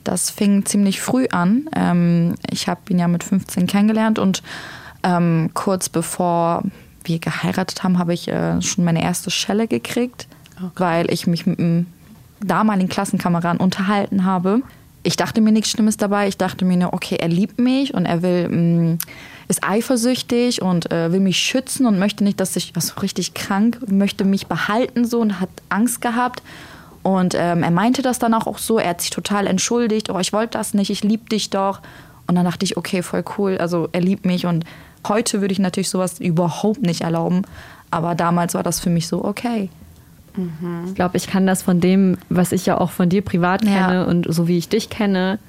Das 0.03 0.31
fing 0.31 0.65
ziemlich 0.65 0.99
früh 0.99 1.27
an. 1.31 1.69
Ähm, 1.75 2.35
ich 2.49 2.67
habe 2.67 2.81
ihn 2.89 2.97
ja 2.97 3.07
mit 3.07 3.23
15 3.23 3.67
kennengelernt 3.67 4.17
und 4.17 4.41
ähm, 5.03 5.51
kurz 5.53 5.89
bevor 5.89 6.63
wir 7.03 7.19
geheiratet 7.19 7.83
haben, 7.83 7.99
habe 7.99 8.13
ich 8.13 8.27
äh, 8.27 8.59
schon 8.61 8.83
meine 8.83 9.03
erste 9.03 9.29
Schelle 9.29 9.67
gekriegt, 9.67 10.27
okay. 10.57 10.71
weil 10.77 11.11
ich 11.11 11.27
mich 11.27 11.45
mit 11.45 11.59
einem 11.59 11.85
damaligen 12.39 12.89
Klassenkameraden 12.89 13.59
unterhalten 13.59 14.25
habe 14.25 14.63
ich 15.03 15.17
dachte 15.17 15.41
mir 15.41 15.51
nichts 15.51 15.71
Schlimmes 15.71 15.97
dabei. 15.97 16.27
Ich 16.27 16.37
dachte 16.37 16.65
mir 16.65 16.77
nur, 16.77 16.93
okay, 16.93 17.15
er 17.15 17.27
liebt 17.27 17.59
mich 17.59 17.93
und 17.93 18.05
er 18.05 18.21
will, 18.21 18.49
mh, 18.49 18.55
mm, 18.55 18.97
ist 19.47 19.63
eifersüchtig 19.63 20.61
und 20.61 20.91
äh, 20.91 21.11
will 21.11 21.19
mich 21.19 21.37
schützen 21.37 21.85
und 21.85 21.99
möchte 21.99 22.23
nicht, 22.23 22.39
dass 22.39 22.55
ich, 22.55 22.75
was 22.75 23.01
richtig 23.01 23.33
krank, 23.33 23.79
möchte 23.87 24.23
mich 24.23 24.47
behalten 24.47 25.05
so 25.05 25.19
und 25.19 25.39
hat 25.39 25.49
Angst 25.69 26.01
gehabt. 26.01 26.41
Und 27.03 27.33
ähm, 27.35 27.63
er 27.63 27.71
meinte 27.71 28.01
das 28.01 28.19
dann 28.19 28.33
auch 28.33 28.57
so, 28.59 28.77
er 28.77 28.91
hat 28.91 29.01
sich 29.01 29.09
total 29.09 29.47
entschuldigt, 29.47 30.09
oh, 30.09 30.19
ich 30.19 30.33
wollte 30.33 30.57
das 30.57 30.73
nicht, 30.73 30.91
ich 30.91 31.03
liebe 31.03 31.27
dich 31.29 31.49
doch. 31.49 31.81
Und 32.27 32.35
dann 32.35 32.45
dachte 32.45 32.63
ich, 32.63 32.77
okay, 32.77 33.01
voll 33.01 33.23
cool, 33.37 33.57
also 33.57 33.89
er 33.91 34.01
liebt 34.01 34.25
mich 34.25 34.45
und 34.45 34.63
heute 35.07 35.41
würde 35.41 35.51
ich 35.51 35.59
natürlich 35.59 35.89
sowas 35.89 36.19
überhaupt 36.19 36.83
nicht 36.83 37.01
erlauben. 37.01 37.41
Aber 37.89 38.15
damals 38.15 38.53
war 38.53 38.63
das 38.63 38.79
für 38.79 38.89
mich 38.89 39.07
so, 39.07 39.25
okay. 39.25 39.69
Mhm. 40.35 40.85
Ich 40.87 40.95
glaube, 40.95 41.17
ich 41.17 41.27
kann 41.27 41.45
das 41.45 41.63
von 41.63 41.79
dem, 41.79 42.17
was 42.29 42.51
ich 42.51 42.65
ja 42.65 42.79
auch 42.79 42.91
von 42.91 43.09
dir 43.09 43.21
privat 43.21 43.61
kenne 43.61 43.93
ja. 43.93 44.03
und 44.03 44.25
so 44.31 44.47
wie 44.47 44.57
ich 44.57 44.69
dich 44.69 44.89
kenne, 44.89 45.39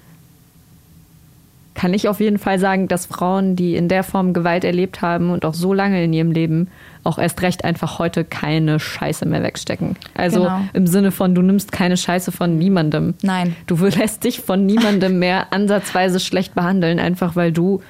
kann 1.74 1.94
ich 1.94 2.08
auf 2.08 2.20
jeden 2.20 2.38
Fall 2.38 2.58
sagen, 2.58 2.86
dass 2.88 3.06
Frauen, 3.06 3.56
die 3.56 3.76
in 3.76 3.88
der 3.88 4.04
Form 4.04 4.34
Gewalt 4.34 4.64
erlebt 4.64 5.00
haben 5.00 5.30
und 5.30 5.44
auch 5.44 5.54
so 5.54 5.72
lange 5.72 6.04
in 6.04 6.12
ihrem 6.12 6.30
Leben, 6.30 6.68
auch 7.02 7.18
erst 7.18 7.40
recht 7.42 7.64
einfach 7.64 7.98
heute 7.98 8.24
keine 8.24 8.78
Scheiße 8.78 9.26
mehr 9.26 9.42
wegstecken. 9.42 9.96
Also 10.14 10.42
genau. 10.42 10.60
im 10.74 10.86
Sinne 10.86 11.10
von, 11.10 11.34
du 11.34 11.42
nimmst 11.42 11.72
keine 11.72 11.96
Scheiße 11.96 12.30
von 12.30 12.58
niemandem. 12.58 13.14
Nein. 13.22 13.56
Du 13.66 13.76
lässt 13.86 14.24
dich 14.24 14.40
von 14.40 14.66
niemandem 14.66 15.18
mehr 15.18 15.52
ansatzweise 15.52 16.20
schlecht 16.20 16.54
behandeln, 16.54 16.98
einfach 16.98 17.36
weil 17.36 17.52
du 17.52 17.82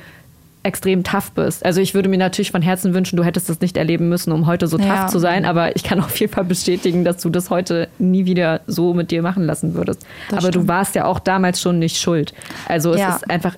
extrem 0.63 1.03
tough 1.03 1.33
bist. 1.33 1.65
Also 1.65 1.81
ich 1.81 1.95
würde 1.95 2.09
mir 2.09 2.19
natürlich 2.19 2.51
von 2.51 2.63
Herzen 2.63 2.95
wünschen, 2.95 3.17
du 3.17 3.25
hättest 3.25 3.49
das 3.49 3.61
nicht 3.61 3.77
erleben 3.77 4.09
müssen, 4.09 4.33
um 4.33 4.47
heute 4.47 4.69
so 4.69 4.79
tough 4.79 4.87
ja. 4.87 5.07
zu 5.09 5.19
sein, 5.19 5.45
aber 5.45 5.75
ich 5.77 5.83
kann 5.83 6.01
auf 6.01 6.17
jeden 6.19 6.33
Fall 6.33 6.45
bestätigen, 6.45 7.05
dass 7.05 7.19
du 7.19 7.31
das 7.31 7.51
heute 7.51 7.89
nie 7.99 8.25
wieder 8.25 8.61
so 8.67 8.95
mit 8.95 9.11
dir 9.11 9.23
machen 9.23 9.45
lassen 9.45 9.75
würdest. 9.75 10.07
Das 10.29 10.39
aber 10.39 10.49
stimmt. 10.49 10.65
du 10.65 10.69
warst 10.69 10.95
ja 10.95 11.05
auch 11.05 11.19
damals 11.19 11.61
schon 11.61 11.79
nicht 11.79 11.99
schuld. 11.99 12.33
Also 12.69 12.93
es 12.93 13.01
ja. 13.01 13.17
ist 13.17 13.29
einfach, 13.29 13.57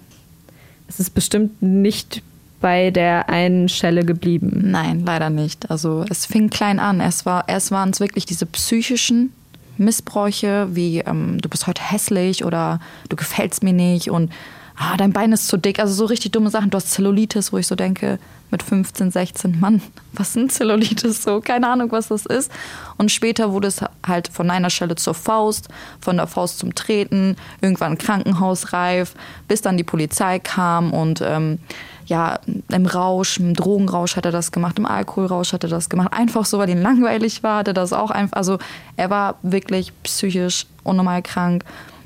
es 0.88 1.00
ist 1.00 1.10
bestimmt 1.10 1.62
nicht 1.62 2.22
bei 2.60 2.90
der 2.90 3.28
einen 3.28 3.68
Schelle 3.68 4.04
geblieben. 4.04 4.62
Nein, 4.70 5.02
leider 5.04 5.28
nicht. 5.28 5.70
Also 5.70 6.06
es 6.08 6.24
fing 6.24 6.48
klein 6.48 6.78
an. 6.78 7.00
Es, 7.00 7.26
war, 7.26 7.46
erst 7.46 7.70
waren 7.70 7.90
es 7.90 8.00
wirklich 8.00 8.24
diese 8.24 8.46
psychischen 8.46 9.32
Missbräuche 9.76 10.68
wie 10.70 11.00
ähm, 11.00 11.40
du 11.40 11.48
bist 11.48 11.66
heute 11.66 11.82
hässlich 11.82 12.44
oder 12.44 12.80
du 13.08 13.16
gefällst 13.16 13.62
mir 13.62 13.72
nicht 13.72 14.10
und 14.10 14.30
ah, 14.76 14.96
dein 14.96 15.12
Bein 15.12 15.32
ist 15.32 15.48
zu 15.48 15.56
dick. 15.56 15.78
Also 15.78 15.94
so 15.94 16.04
richtig 16.06 16.32
dumme 16.32 16.50
Sachen. 16.50 16.70
Du 16.70 16.76
hast 16.76 16.90
Zellulitis, 16.90 17.52
wo 17.52 17.58
ich 17.58 17.66
so 17.66 17.74
denke, 17.74 18.18
mit 18.50 18.62
15, 18.62 19.10
16, 19.10 19.58
Mann, 19.58 19.82
was 20.12 20.30
ist 20.30 20.36
ein 20.36 20.50
Zellulitis 20.50 21.22
so? 21.22 21.40
Keine 21.40 21.68
Ahnung, 21.68 21.90
was 21.92 22.08
das 22.08 22.26
ist. 22.26 22.50
Und 22.96 23.10
später 23.10 23.52
wurde 23.52 23.68
es 23.68 23.80
halt 24.06 24.28
von 24.28 24.50
einer 24.50 24.70
Stelle 24.70 24.94
zur 24.94 25.14
Faust, 25.14 25.68
von 26.00 26.16
der 26.16 26.26
Faust 26.26 26.58
zum 26.58 26.74
Treten, 26.74 27.36
irgendwann 27.60 27.98
krankenhausreif, 27.98 29.14
bis 29.48 29.60
dann 29.60 29.76
die 29.76 29.84
Polizei 29.84 30.38
kam 30.38 30.92
und 30.92 31.20
ähm, 31.20 31.58
ja, 32.06 32.38
im 32.68 32.86
Rausch, 32.86 33.38
im 33.38 33.54
Drogenrausch 33.54 34.16
hat 34.16 34.26
er 34.26 34.32
das 34.32 34.52
gemacht, 34.52 34.78
im 34.78 34.86
Alkoholrausch 34.86 35.52
hat 35.52 35.64
er 35.64 35.70
das 35.70 35.88
gemacht. 35.88 36.12
Einfach 36.12 36.44
so, 36.44 36.58
weil 36.58 36.68
ihn 36.68 36.82
langweilig 36.82 37.42
war, 37.42 37.58
hat 37.58 37.68
er 37.68 37.74
das 37.74 37.92
auch 37.92 38.10
einfach, 38.10 38.36
also 38.36 38.58
er 38.96 39.10
war 39.10 39.36
wirklich 39.42 39.92
psychisch 40.02 40.66
unnormal 40.84 41.22
krank 41.22 41.64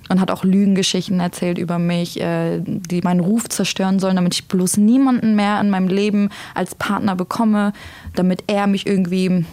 und 0.09 0.21
hat 0.21 0.31
auch 0.31 0.45
Lügengeschichten 0.45 1.21
erzählt 1.21 1.59
über 1.59 1.79
mich, 1.79 2.21
äh, 2.21 2.61
die 2.65 3.01
meinen 3.03 3.21
Ruf 3.21 3.49
zerstören 3.49 3.99
sollen, 3.99 4.17
damit 4.17 4.35
ich 4.35 4.49
bloß 4.49 4.79
niemanden 4.79 5.37
mehr 5.37 5.61
in 5.61 5.71
meinem 5.71 5.89
Leben 5.89 6.31
als 6.55 6.75
Partner 6.75 7.17
bekomme, 7.17 7.73
damit 8.15 8.45
er 8.47 8.67
mich 8.67 8.87
irgendwie 8.87 9.45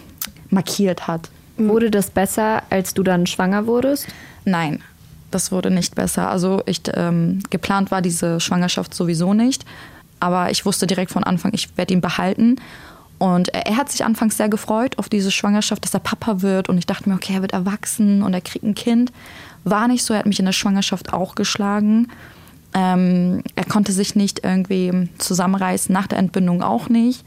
markiert 0.50 1.06
hat. 1.06 1.30
Wurde 1.58 1.90
das 1.90 2.10
besser, 2.10 2.62
als 2.70 2.94
du 2.94 3.02
dann 3.02 3.26
schwanger 3.26 3.66
wurdest? 3.66 4.06
Nein, 4.44 4.82
das 5.30 5.52
wurde 5.52 5.70
nicht 5.70 5.94
besser. 5.94 6.30
Also 6.30 6.62
ich, 6.66 6.82
ähm, 6.94 7.40
geplant 7.50 7.90
war 7.90 8.02
diese 8.02 8.40
Schwangerschaft 8.40 8.94
sowieso 8.94 9.34
nicht. 9.34 9.64
Aber 10.20 10.50
ich 10.50 10.64
wusste 10.64 10.86
direkt 10.86 11.10
von 11.10 11.24
Anfang, 11.24 11.52
ich 11.54 11.76
werde 11.76 11.92
ihn 11.94 12.00
behalten. 12.00 12.56
Und 13.18 13.48
er 13.54 13.76
hat 13.76 13.90
sich 13.90 14.04
anfangs 14.04 14.36
sehr 14.36 14.48
gefreut 14.48 14.98
auf 14.98 15.08
diese 15.08 15.30
Schwangerschaft, 15.30 15.84
dass 15.84 15.94
er 15.94 16.00
Papa 16.00 16.42
wird. 16.42 16.68
Und 16.68 16.78
ich 16.78 16.86
dachte 16.86 17.08
mir, 17.08 17.14
okay, 17.14 17.34
er 17.34 17.42
wird 17.42 17.52
erwachsen 17.52 18.22
und 18.22 18.34
er 18.34 18.40
kriegt 18.42 18.64
ein 18.64 18.74
Kind. 18.74 19.12
War 19.66 19.88
nicht 19.88 20.04
so, 20.04 20.14
er 20.14 20.20
hat 20.20 20.26
mich 20.26 20.38
in 20.38 20.46
der 20.46 20.52
Schwangerschaft 20.52 21.12
auch 21.12 21.34
geschlagen. 21.34 22.08
Ähm, 22.72 23.42
er 23.56 23.64
konnte 23.64 23.90
sich 23.90 24.14
nicht 24.14 24.44
irgendwie 24.44 25.08
zusammenreißen, 25.18 25.92
nach 25.92 26.06
der 26.06 26.18
Entbindung 26.18 26.62
auch 26.62 26.88
nicht. 26.88 27.24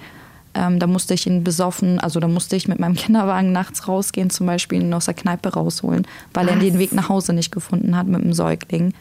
Ähm, 0.53 0.79
da 0.79 0.87
musste 0.87 1.13
ich 1.13 1.27
ihn 1.27 1.43
besoffen, 1.43 1.99
also 1.99 2.21
da 2.21 2.29
musste 2.29 2.55
ich 2.55 2.69
mit 2.69 2.79
meinem 2.79 2.95
Kinderwagen 2.95 3.51
nachts 3.51 3.89
rausgehen, 3.89 4.29
zum 4.29 4.47
Beispiel 4.47 4.81
ihn 4.81 4.93
aus 4.93 5.05
der 5.05 5.15
Kneipe 5.15 5.49
rausholen, 5.53 6.07
weil 6.33 6.47
Was? 6.47 6.53
er 6.53 6.59
den 6.59 6.79
Weg 6.79 6.93
nach 6.93 7.09
Hause 7.09 7.33
nicht 7.33 7.51
gefunden 7.51 7.97
hat 7.97 8.07
mit 8.07 8.23
dem 8.23 8.33
Säugling 8.33 8.93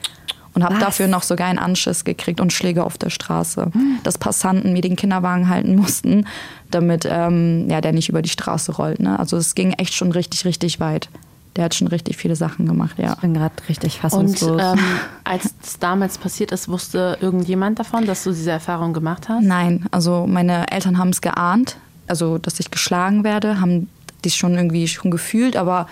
und 0.54 0.64
habe 0.64 0.78
dafür 0.80 1.06
noch 1.06 1.22
sogar 1.22 1.46
einen 1.46 1.60
Anschiss 1.60 2.02
gekriegt 2.02 2.40
und 2.40 2.52
Schläge 2.52 2.82
auf 2.82 2.98
der 2.98 3.10
Straße, 3.10 3.70
hm. 3.72 3.98
dass 4.02 4.18
Passanten 4.18 4.72
mir 4.72 4.82
den 4.82 4.96
Kinderwagen 4.96 5.48
halten 5.48 5.76
mussten, 5.76 6.26
damit 6.72 7.06
ähm, 7.08 7.70
ja, 7.70 7.80
der 7.80 7.92
nicht 7.92 8.08
über 8.08 8.20
die 8.20 8.28
Straße 8.28 8.72
rollt. 8.72 8.98
Ne? 8.98 9.16
Also 9.16 9.36
es 9.36 9.54
ging 9.54 9.74
echt 9.74 9.94
schon 9.94 10.10
richtig, 10.10 10.44
richtig 10.44 10.80
weit. 10.80 11.08
Der 11.58 11.64
hat 11.64 11.74
schon 11.74 11.88
richtig 11.88 12.16
viele 12.16 12.36
Sachen 12.36 12.66
gemacht, 12.66 12.98
ja. 12.98 13.14
Ich 13.14 13.18
bin 13.18 13.34
gerade 13.34 13.52
richtig 13.68 13.98
fassungslos. 13.98 14.50
Und 14.52 14.60
ähm, 14.60 14.78
als 15.24 15.52
es 15.60 15.80
damals 15.80 16.16
passiert 16.16 16.52
ist, 16.52 16.68
wusste 16.68 17.18
irgendjemand 17.20 17.80
davon, 17.80 18.06
dass 18.06 18.22
du 18.22 18.30
diese 18.30 18.52
Erfahrung 18.52 18.92
gemacht 18.92 19.28
hast? 19.28 19.42
Nein, 19.42 19.86
also 19.90 20.28
meine 20.28 20.70
Eltern 20.70 20.98
haben 20.98 21.08
es 21.08 21.20
geahnt, 21.20 21.76
also 22.06 22.38
dass 22.38 22.60
ich 22.60 22.70
geschlagen 22.70 23.24
werde, 23.24 23.60
haben 23.60 23.88
die 24.24 24.30
schon 24.30 24.54
irgendwie 24.54 24.86
schon 24.86 25.10
gefühlt, 25.10 25.56
aber 25.56 25.88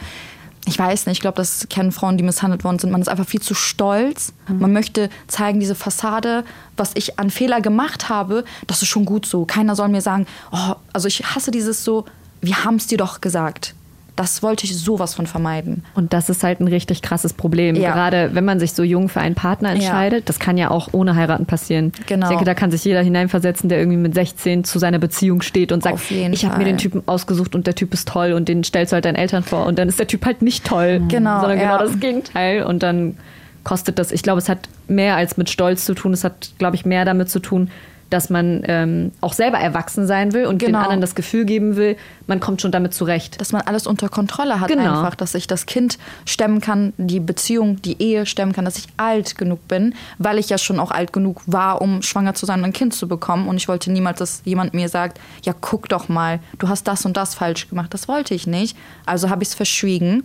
ich 0.66 0.78
weiß 0.78 1.06
nicht, 1.06 1.16
ich 1.18 1.20
glaube, 1.20 1.36
das 1.36 1.66
kennen 1.68 1.90
Frauen, 1.90 2.16
die 2.16 2.24
misshandelt 2.24 2.64
worden 2.64 2.78
sind. 2.78 2.90
Man 2.90 3.00
ist 3.00 3.08
einfach 3.08 3.26
viel 3.26 3.40
zu 3.40 3.54
stolz. 3.54 4.32
Mhm. 4.48 4.58
Man 4.60 4.72
möchte 4.72 5.10
zeigen, 5.28 5.60
diese 5.60 5.76
Fassade, 5.76 6.44
was 6.76 6.92
ich 6.94 7.18
an 7.18 7.30
Fehler 7.30 7.60
gemacht 7.60 8.08
habe, 8.08 8.44
das 8.66 8.82
ist 8.82 8.88
schon 8.88 9.04
gut 9.04 9.26
so. 9.26 9.46
Keiner 9.46 9.74
soll 9.74 9.88
mir 9.88 10.00
sagen, 10.00 10.26
oh, 10.50 10.74
also 10.92 11.08
ich 11.08 11.24
hasse 11.24 11.52
dieses 11.52 11.84
so, 11.84 12.04
wir 12.40 12.64
haben 12.64 12.76
es 12.76 12.88
dir 12.88 12.98
doch 12.98 13.20
gesagt. 13.20 13.75
Das 14.16 14.42
wollte 14.42 14.64
ich 14.64 14.76
sowas 14.76 15.14
von 15.14 15.26
vermeiden. 15.26 15.84
Und 15.94 16.12
das 16.12 16.28
ist 16.28 16.42
halt 16.42 16.60
ein 16.60 16.68
richtig 16.68 17.02
krasses 17.02 17.32
Problem. 17.32 17.76
Ja. 17.76 17.92
Gerade 17.92 18.30
wenn 18.32 18.44
man 18.44 18.58
sich 18.58 18.72
so 18.72 18.82
jung 18.82 19.08
für 19.08 19.20
einen 19.20 19.34
Partner 19.34 19.70
entscheidet, 19.70 20.20
ja. 20.20 20.24
das 20.24 20.38
kann 20.38 20.56
ja 20.56 20.70
auch 20.70 20.88
ohne 20.92 21.14
heiraten 21.14 21.46
passieren. 21.46 21.92
Genau. 22.06 22.26
Ich 22.26 22.30
denke, 22.30 22.44
da 22.44 22.54
kann 22.54 22.70
sich 22.70 22.82
jeder 22.84 23.02
hineinversetzen, 23.02 23.68
der 23.68 23.78
irgendwie 23.78 23.98
mit 23.98 24.14
16 24.14 24.64
zu 24.64 24.78
seiner 24.78 24.98
Beziehung 24.98 25.42
steht 25.42 25.70
und 25.70 25.82
sagt, 25.82 26.00
ich 26.10 26.44
habe 26.44 26.58
mir 26.58 26.64
den 26.64 26.78
Typen 26.78 27.02
ausgesucht 27.06 27.54
und 27.54 27.66
der 27.66 27.74
Typ 27.74 27.92
ist 27.94 28.08
toll 28.08 28.32
und 28.32 28.48
den 28.48 28.64
stellst 28.64 28.92
du 28.92 28.94
halt 28.94 29.04
deinen 29.04 29.16
Eltern 29.16 29.42
vor 29.42 29.66
und 29.66 29.78
dann 29.78 29.88
ist 29.88 29.98
der 29.98 30.06
Typ 30.06 30.24
halt 30.24 30.42
nicht 30.42 30.64
toll, 30.64 31.02
genau, 31.08 31.40
sondern 31.40 31.58
genau 31.58 31.76
ja. 31.76 31.82
das 31.82 32.00
Gegenteil 32.00 32.62
und 32.62 32.82
dann 32.82 33.16
kostet 33.64 33.98
das, 33.98 34.12
ich 34.12 34.22
glaube, 34.22 34.38
es 34.38 34.48
hat 34.48 34.68
mehr 34.86 35.16
als 35.16 35.36
mit 35.36 35.50
Stolz 35.50 35.84
zu 35.84 35.94
tun, 35.94 36.12
es 36.12 36.22
hat, 36.22 36.52
glaube 36.56 36.76
ich, 36.76 36.86
mehr 36.86 37.04
damit 37.04 37.28
zu 37.28 37.40
tun, 37.40 37.70
dass 38.10 38.30
man 38.30 38.62
ähm, 38.66 39.12
auch 39.20 39.32
selber 39.32 39.58
erwachsen 39.58 40.06
sein 40.06 40.32
will 40.32 40.46
und 40.46 40.58
genau. 40.58 40.70
den 40.70 40.76
anderen 40.76 41.00
das 41.00 41.14
Gefühl 41.14 41.44
geben 41.44 41.76
will, 41.76 41.96
man 42.26 42.40
kommt 42.40 42.62
schon 42.62 42.70
damit 42.70 42.94
zurecht. 42.94 43.40
Dass 43.40 43.52
man 43.52 43.62
alles 43.62 43.86
unter 43.86 44.08
Kontrolle 44.08 44.60
hat 44.60 44.68
genau. 44.68 44.98
einfach, 44.98 45.14
dass 45.14 45.34
ich 45.34 45.46
das 45.46 45.66
Kind 45.66 45.98
stemmen 46.24 46.60
kann, 46.60 46.92
die 46.98 47.20
Beziehung, 47.20 47.82
die 47.82 48.00
Ehe 48.00 48.26
stemmen 48.26 48.52
kann, 48.52 48.64
dass 48.64 48.78
ich 48.78 48.86
alt 48.96 49.36
genug 49.36 49.66
bin, 49.68 49.94
weil 50.18 50.38
ich 50.38 50.48
ja 50.48 50.58
schon 50.58 50.78
auch 50.78 50.90
alt 50.90 51.12
genug 51.12 51.42
war, 51.46 51.82
um 51.82 52.02
schwanger 52.02 52.34
zu 52.34 52.46
sein 52.46 52.60
und 52.60 52.66
ein 52.66 52.72
Kind 52.72 52.94
zu 52.94 53.08
bekommen. 53.08 53.48
Und 53.48 53.56
ich 53.56 53.68
wollte 53.68 53.90
niemals, 53.90 54.18
dass 54.18 54.42
jemand 54.44 54.74
mir 54.74 54.88
sagt, 54.88 55.20
ja 55.44 55.54
guck 55.60 55.88
doch 55.88 56.08
mal, 56.08 56.40
du 56.58 56.68
hast 56.68 56.84
das 56.84 57.04
und 57.04 57.16
das 57.16 57.34
falsch 57.34 57.68
gemacht. 57.68 57.92
Das 57.92 58.08
wollte 58.08 58.34
ich 58.34 58.46
nicht. 58.46 58.76
Also 59.04 59.30
habe 59.30 59.42
ich 59.42 59.50
es 59.50 59.54
verschwiegen. 59.54 60.24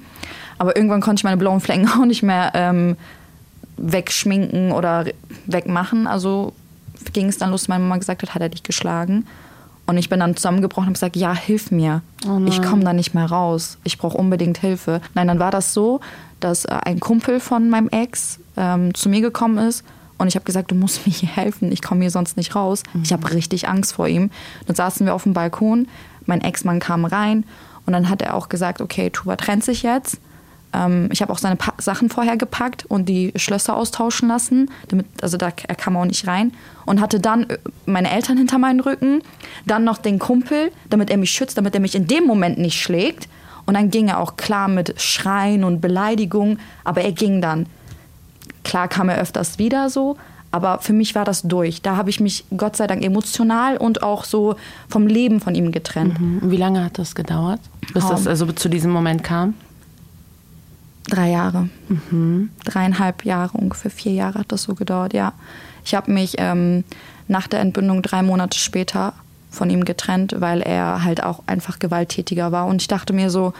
Aber 0.58 0.76
irgendwann 0.76 1.02
konnte 1.02 1.22
ich 1.22 1.24
meine 1.24 1.38
blauen 1.38 1.62
Flecken 1.62 1.90
auch 2.00 2.06
nicht 2.06 2.22
mehr 2.22 2.52
ähm, 2.54 2.96
wegschminken 3.78 4.72
oder 4.72 5.06
wegmachen. 5.48 6.06
Also 6.06 6.54
ging 7.14 7.28
es 7.28 7.38
dann 7.38 7.52
los, 7.52 7.68
meine 7.68 7.84
Mama 7.84 7.98
gesagt 7.98 8.22
hat, 8.22 8.36
hat 8.36 8.42
er 8.42 8.50
dich 8.50 8.64
geschlagen. 8.64 9.26
Und 9.88 9.98
ich 9.98 10.10
bin 10.10 10.20
dann 10.20 10.36
zusammengebrochen 10.36 10.84
und 10.84 10.88
habe 10.88 10.94
gesagt, 10.94 11.16
ja, 11.16 11.34
hilf 11.34 11.72
mir. 11.72 12.02
Oh 12.28 12.40
ich 12.46 12.62
komme 12.62 12.84
da 12.84 12.94
nicht 12.94 13.14
mehr 13.14 13.26
raus. 13.26 13.78
Ich 13.84 13.98
brauche 13.98 14.18
unbedingt 14.18 14.58
Hilfe. 14.60 15.02
Nein, 15.16 15.28
dann 15.28 15.40
war 15.40 15.52
das 15.52 15.74
so, 15.74 16.00
dass 16.40 16.66
äh, 16.66 16.78
ein 16.86 17.00
Kumpel 17.00 17.40
von 17.40 17.70
meinem 17.70 17.90
Ex 17.90 18.40
ähm, 18.58 18.94
zu 18.94 19.10
mir 19.10 19.22
gekommen 19.22 19.58
ist 19.58 19.84
und 20.22 20.28
ich 20.28 20.36
habe 20.36 20.46
gesagt, 20.46 20.70
du 20.70 20.76
musst 20.76 21.06
mir 21.08 21.14
hier 21.14 21.30
helfen. 21.30 21.72
Ich 21.72 21.82
komme 21.82 22.02
hier 22.02 22.12
sonst 22.12 22.38
nicht 22.38 22.56
raus. 22.56 22.84
Mhm. 22.94 23.02
Ich 23.04 23.12
habe 23.12 23.34
richtig 23.34 23.68
Angst 23.68 23.94
vor 23.94 24.08
ihm. 24.08 24.30
Dann 24.68 24.76
saßen 24.76 25.06
wir 25.06 25.16
auf 25.16 25.24
dem 25.24 25.34
Balkon. 25.34 25.88
Mein 26.26 26.42
Ex-Mann 26.42 26.80
kam 26.80 27.06
rein 27.06 27.44
und 27.86 27.94
dann 27.94 28.10
hat 28.10 28.22
er 28.22 28.36
auch 28.36 28.48
gesagt, 28.48 28.82
okay, 28.82 29.10
Tuba 29.10 29.36
trennt 29.36 29.64
sich 29.64 29.82
jetzt. 29.82 30.20
Ähm, 30.74 31.10
ich 31.12 31.22
habe 31.22 31.32
auch 31.32 31.38
seine 31.38 31.56
pa 31.56 31.74
Sachen 31.78 32.10
vorher 32.10 32.38
gepackt 32.38 32.86
und 32.86 33.10
die 33.10 33.34
Schlösser 33.36 33.76
austauschen 33.76 34.30
lassen, 34.30 34.70
damit, 34.88 35.06
also 35.22 35.38
da 35.38 35.52
er 35.68 35.76
kam 35.76 35.98
auch 35.98 36.06
nicht 36.06 36.28
rein. 36.28 36.54
Und 36.86 37.02
hatte 37.02 37.20
dann 37.20 37.50
äh, 37.50 37.58
meine 37.86 38.12
Eltern 38.12 38.38
hinter 38.38 38.58
meinen 38.58 38.80
Rücken, 38.80 39.22
dann 39.66 39.84
noch 39.84 39.98
den 39.98 40.20
Kumpel, 40.20 40.72
damit 40.90 41.10
er 41.10 41.18
mich 41.18 41.32
schützt, 41.32 41.58
damit 41.58 41.74
er 41.76 41.82
mich 41.82 41.96
in 41.96 42.08
dem 42.08 42.26
Moment 42.26 42.58
nicht 42.58 42.82
schlägt. 42.82 43.28
Und 43.66 43.76
dann 43.76 43.92
ging 43.92 44.08
er 44.08 44.20
auch 44.20 44.38
klar 44.38 44.68
mit 44.68 45.00
Schreien 45.00 45.64
und 45.64 45.82
Beleidigungen, 45.82 46.60
aber 46.84 47.02
er 47.02 47.12
ging 47.12 47.42
dann. 47.42 47.68
Klar 48.64 48.88
kam 48.88 49.10
er 49.10 49.20
öfters 49.20 49.60
wieder 49.60 49.90
so, 49.90 50.18
aber 50.52 50.80
für 50.80 50.94
mich 50.94 51.16
war 51.16 51.26
das 51.26 51.44
durch. 51.44 51.82
Da 51.82 51.96
habe 51.96 52.10
ich 52.10 52.20
mich 52.20 52.46
Gott 52.56 52.76
sei 52.76 52.88
Dank 52.88 53.04
emotional 53.04 53.78
und 53.78 54.04
auch 54.04 54.24
so 54.24 54.56
vom 54.90 55.08
Leben 55.08 55.40
von 55.40 55.56
ihm 55.56 55.72
getrennt. 55.72 56.20
Mhm. 56.20 56.52
Wie 56.52 56.58
lange 56.58 56.84
hat 56.84 57.00
das 57.00 57.16
gedauert, 57.16 57.60
bis 57.94 58.08
das 58.08 58.28
also 58.28 58.52
zu 58.52 58.68
diesem 58.68 58.92
Moment 58.92 59.24
kam? 59.24 59.54
Drei 61.10 61.30
Jahre. 61.30 61.70
Mhm. 61.90 62.50
Dreieinhalb 62.64 63.26
Jahre, 63.26 63.58
ungefähr 63.58 63.92
vier 63.92 64.14
Jahre 64.14 64.40
hat 64.40 64.52
das 64.52 64.64
so 64.64 64.76
gedauert, 64.76 65.14
ja. 65.14 65.34
Ich 65.84 65.96
habe 65.96 66.12
mich 66.12 66.36
ähm, 66.38 66.84
nach 67.28 67.48
der 67.48 67.60
Entbindung 67.60 68.02
drei 68.02 68.22
Monate 68.22 68.60
später 68.60 69.14
von 69.50 69.70
ihm 69.70 69.84
getrennt, 69.84 70.36
weil 70.40 70.62
er 70.62 71.04
halt 71.04 71.24
auch 71.24 71.42
einfach 71.48 71.80
gewalttätiger 71.80 72.52
war. 72.52 72.68
Und 72.68 72.82
ich 72.82 72.88
dachte 72.88 73.14
mir 73.14 73.30
so, 73.30 73.54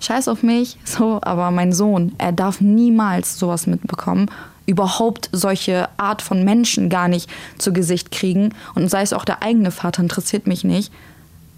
scheiß 0.00 0.28
auf 0.28 0.42
mich, 0.42 0.78
so, 0.84 1.18
aber 1.22 1.50
mein 1.50 1.72
Sohn, 1.72 2.12
er 2.18 2.32
darf 2.32 2.60
niemals 2.60 3.38
sowas 3.38 3.66
mitbekommen, 3.66 4.30
überhaupt 4.64 5.28
solche 5.32 5.88
Art 5.96 6.22
von 6.22 6.44
Menschen 6.44 6.88
gar 6.88 7.08
nicht 7.08 7.30
zu 7.58 7.72
Gesicht 7.72 8.10
kriegen. 8.10 8.54
Und 8.74 8.90
sei 8.90 9.02
es 9.02 9.12
auch 9.12 9.24
der 9.24 9.42
eigene 9.42 9.70
Vater, 9.70 10.02
interessiert 10.02 10.46
mich 10.46 10.64
nicht 10.64 10.92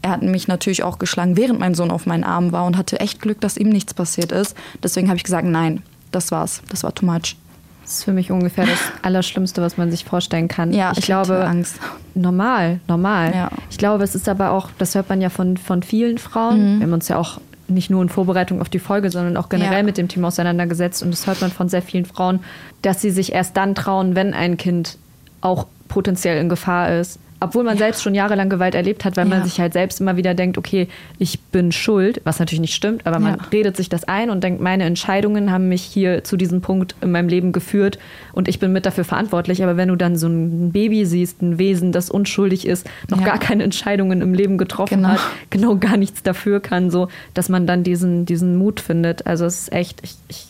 er 0.03 0.11
hat 0.11 0.23
mich 0.23 0.49
natürlich 0.49 0.83
auch 0.83 0.99
geschlagen, 0.99 1.37
während 1.37 1.59
mein 1.59 1.75
Sohn 1.75 1.91
auf 1.91 2.07
meinen 2.07 2.25
Arm 2.25 2.53
war 2.53 2.67
und 2.67 2.77
hatte 2.77 3.01
echt 3.01 3.21
Glück, 3.21 3.41
dass 3.41 3.57
ihm 3.57 3.69
nichts 3.69 3.95
passiert 3.95 4.33
ist. 4.33 4.57
Deswegen 4.83 5.09
habe 5.09 5.17
ich 5.17 5.25
gesagt, 5.25 5.47
nein, 5.47 5.83
das 6.13 6.31
war's. 6.31 6.63
Das 6.69 6.85
war 6.85 6.95
too 6.95 7.07
much. 7.07 7.37
Das 7.83 7.99
ist 7.99 8.05
für 8.05 8.13
mich 8.13 8.31
ungefähr 8.31 8.67
das 8.67 8.79
Allerschlimmste, 9.03 9.63
was 9.63 9.77
man 9.77 9.91
sich 9.91 10.05
vorstellen 10.05 10.47
kann. 10.47 10.73
Ja, 10.73 10.93
ich, 10.93 10.99
ich 10.99 11.05
glaube, 11.07 11.45
Angst. 11.45 11.81
normal, 12.15 12.81
normal. 12.87 13.33
Ja. 13.35 13.51
Ich 13.71 13.79
glaube, 13.79 14.05
es 14.05 14.15
ist 14.15 14.29
aber 14.29 14.51
auch, 14.51 14.71
das 14.79 14.95
hört 14.95 15.09
man 15.09 15.21
ja 15.21 15.31
von, 15.31 15.57
von 15.57 15.83
vielen 15.83 16.19
Frauen. 16.19 16.75
Mhm. 16.75 16.79
Wir 16.81 16.87
haben 16.87 16.93
uns 16.93 17.09
ja 17.09 17.17
auch 17.17 17.41
nicht 17.67 17.91
nur 17.91 18.03
in 18.03 18.09
Vorbereitung 18.09 18.61
auf 18.61 18.69
die 18.69 18.79
Folge, 18.79 19.11
sondern 19.11 19.37
auch 19.37 19.49
generell 19.49 19.79
ja. 19.79 19.83
mit 19.83 19.99
dem 19.99 20.09
Thema 20.09 20.29
auseinandergesetzt. 20.29 21.03
Und 21.03 21.11
das 21.11 21.27
hört 21.27 21.41
man 21.41 21.51
von 21.51 21.69
sehr 21.69 21.83
vielen 21.83 22.05
Frauen, 22.05 22.41
dass 22.83 23.01
sie 23.01 23.11
sich 23.11 23.33
erst 23.33 23.57
dann 23.57 23.75
trauen, 23.75 24.15
wenn 24.15 24.35
ein 24.35 24.57
Kind 24.57 24.99
auch 25.41 25.67
potenziell 25.89 26.39
in 26.39 26.49
Gefahr 26.49 26.95
ist, 26.99 27.19
obwohl 27.41 27.63
man 27.65 27.79
selbst 27.79 28.03
schon 28.03 28.15
jahrelang 28.15 28.49
Gewalt 28.49 28.75
erlebt 28.75 29.05
hat, 29.05 29.17
weil 29.17 29.25
man 29.27 29.39
Ja. 29.39 29.45
sich 29.45 29.61
halt 29.61 29.73
selbst 29.73 30.01
immer 30.01 30.17
wieder 30.17 30.35
denkt, 30.35 30.59
okay, 30.59 30.89
ich 31.19 31.39
bin 31.41 31.71
schuld, 31.73 32.21
was 32.25 32.39
natürlich 32.41 32.61
nicht 32.61 32.75
stimmt, 32.75 33.07
aber 33.07 33.19
man 33.21 33.37
Ja. 33.39 33.45
redet 33.53 33.77
sich 33.77 33.89
das 33.89 34.05
ein 34.05 34.31
und 34.31 34.43
denkt, 34.43 34.61
meine 34.61 34.85
Entscheidungen 34.85 35.53
haben 35.53 35.69
mich 35.69 35.83
hier 35.83 36.25
zu 36.25 36.37
diesem 36.37 36.61
Punkt 36.61 36.97
in 37.01 37.11
meinem 37.13 37.29
Leben 37.29 37.53
geführt 37.53 37.99
und 38.33 38.49
ich 38.49 38.59
bin 38.59 38.73
mit 38.73 38.87
dafür 38.87 39.05
verantwortlich. 39.05 39.63
Aber 39.63 39.77
wenn 39.77 39.89
du 39.89 39.97
dann 39.97 40.17
so 40.17 40.27
ein 40.27 40.73
Baby 40.73 41.05
siehst, 41.07 41.41
ein 41.43 41.59
Wesen, 41.59 41.93
das 41.93 42.11
unschuldig 42.11 42.67
ist, 42.67 42.89
noch 43.09 43.21
Ja. 43.21 43.27
gar 43.27 43.39
keine 43.39 43.63
Entscheidungen 43.63 44.21
im 44.21 44.35
Leben 44.35 44.59
getroffen 44.59 44.97
Genau. 44.97 45.09
hat, 45.11 45.21
genau 45.51 45.77
gar 45.77 45.97
nichts 45.97 46.23
dafür 46.23 46.61
kann, 46.61 46.91
so, 46.91 47.09
dass 47.35 47.49
man 47.49 47.67
dann 47.67 47.85
diesen, 47.85 48.27
diesen 48.27 48.57
Mut 48.57 48.81
findet. 48.81 49.27
Also 49.27 49.45
es 49.45 49.61
ist 49.63 49.73
echt, 49.73 50.01
ich, 50.03 50.15
ich 50.29 50.47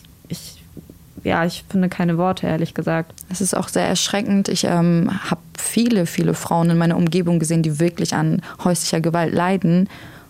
ja, 1.23 1.45
ich 1.45 1.63
finde 1.69 1.89
keine 1.89 2.17
Worte, 2.17 2.47
ehrlich 2.47 2.73
gesagt. 2.73 3.13
Es 3.29 3.41
ist 3.41 3.55
auch 3.55 3.67
sehr 3.67 3.87
erschreckend. 3.87 4.47
Ich 4.47 4.63
ähm, 4.63 5.09
habe 5.29 5.41
viele, 5.57 6.05
viele 6.05 6.33
Frauen 6.33 6.69
in 6.69 6.77
meiner 6.77 6.97
Umgebung 6.97 7.39
gesehen, 7.39 7.63
die 7.63 7.79
wirklich 7.79 8.13
an 8.13 8.41
häuslicher 8.63 9.01
Gewalt 9.01 9.33
leiden 9.33 9.87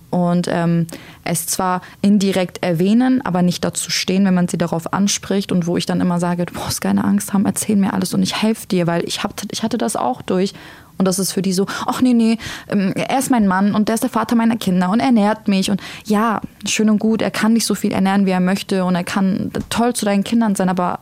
und 0.10 0.48
ähm, 0.50 0.88
es 1.24 1.46
zwar 1.46 1.81
indirekt 2.01 2.63
erwähnen, 2.63 3.22
aber 3.24 3.41
nicht 3.41 3.63
dazu 3.63 3.91
stehen, 3.91 4.25
wenn 4.25 4.34
man 4.34 4.48
sie 4.48 4.58
darauf 4.58 4.91
anspricht 4.93 5.51
und 5.51 5.67
wo 5.67 5.77
ich 5.77 5.86
dann 5.86 6.01
immer 6.01 6.19
sage, 6.19 6.46
du 6.46 6.53
brauchst 6.53 6.81
keine 6.81 7.03
Angst 7.03 7.34
haben, 7.34 7.46
erzähl 7.46 7.75
mir 7.75 7.93
alles 7.93 8.13
und 8.13 8.24
ich 8.24 8.41
helfe 8.41 8.67
dir, 8.67 8.88
weil 8.88 9.08
ich, 9.08 9.24
hab, 9.24 9.34
ich 9.51 9.62
hatte 9.62 9.77
das 9.77 9.96
auch 9.96 10.22
durch. 10.22 10.53
Und 11.00 11.06
das 11.06 11.18
ist 11.18 11.32
für 11.32 11.41
die 11.41 11.53
so, 11.53 11.65
ach 11.88 12.01
nee, 12.01 12.13
nee, 12.13 12.38
ähm, 12.68 12.94
er 12.94 13.18
ist 13.18 13.32
mein 13.32 13.48
Mann 13.48 13.74
und 13.74 13.88
der 13.88 13.96
ist 13.96 14.03
der 14.03 14.10
Vater 14.10 14.36
meiner 14.36 14.58
Kinder 14.58 14.91
und 14.91 15.00
er 15.00 15.08
ernährt 15.08 15.48
mich. 15.48 15.72
Und 15.72 15.82
ja, 16.06 16.41
schön 16.68 16.89
und 16.89 17.00
gut, 17.00 17.22
er 17.22 17.32
kann 17.32 17.53
nicht 17.53 17.65
so 17.65 17.74
viel 17.74 17.94
ernähren, 17.94 18.25
wie 18.25 18.32
er 18.32 18.41
möchte 18.41 18.84
und 18.84 18.96
er 18.96 19.06
kann 19.06 19.50
toll 19.70 19.96
zu 19.96 20.06
deinen 20.06 20.25
Kindern 20.25 20.56
sein, 20.56 20.70
aber 20.70 21.00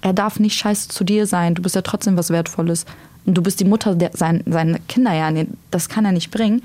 er 0.00 0.12
darf 0.12 0.40
nicht 0.40 0.58
scheiße 0.58 0.88
zu 0.88 1.04
dir 1.04 1.26
sein. 1.26 1.54
Du 1.54 1.62
bist 1.62 1.76
ja 1.76 1.82
trotzdem 1.82 2.16
was 2.16 2.30
Wertvolles. 2.30 2.84
Und 3.24 3.34
du 3.34 3.42
bist 3.42 3.60
die 3.60 3.64
Mutter 3.64 3.94
der, 3.94 4.10
sein, 4.14 4.42
seiner 4.46 4.80
Kinder 4.80 5.14
ja. 5.14 5.30
Nee, 5.30 5.46
Das 5.70 5.88
kann 5.88 6.04
er 6.04 6.10
nicht 6.10 6.32
bringen. 6.32 6.60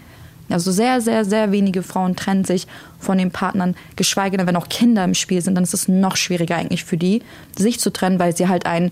Also 0.50 0.72
sehr, 0.72 1.02
sehr, 1.02 1.26
sehr 1.26 1.52
wenige 1.52 1.84
Frauen 1.84 2.16
trennen 2.16 2.46
sich 2.46 2.68
von 3.00 3.18
den 3.18 3.32
Partnern, 3.32 3.76
geschweige 3.96 4.38
denn, 4.38 4.48
wenn 4.48 4.56
auch 4.56 4.70
Kinder 4.70 5.04
im 5.04 5.14
Spiel 5.14 5.42
sind, 5.42 5.56
dann 5.56 5.64
ist 5.64 5.74
es 5.74 5.88
noch 5.88 6.16
schwieriger 6.16 6.56
eigentlich 6.56 6.86
für 6.86 6.98
die, 6.98 7.22
sich 7.58 7.80
zu 7.80 7.92
trennen, 7.92 8.18
weil 8.18 8.36
sie 8.36 8.48
halt 8.48 8.66
einen 8.66 8.92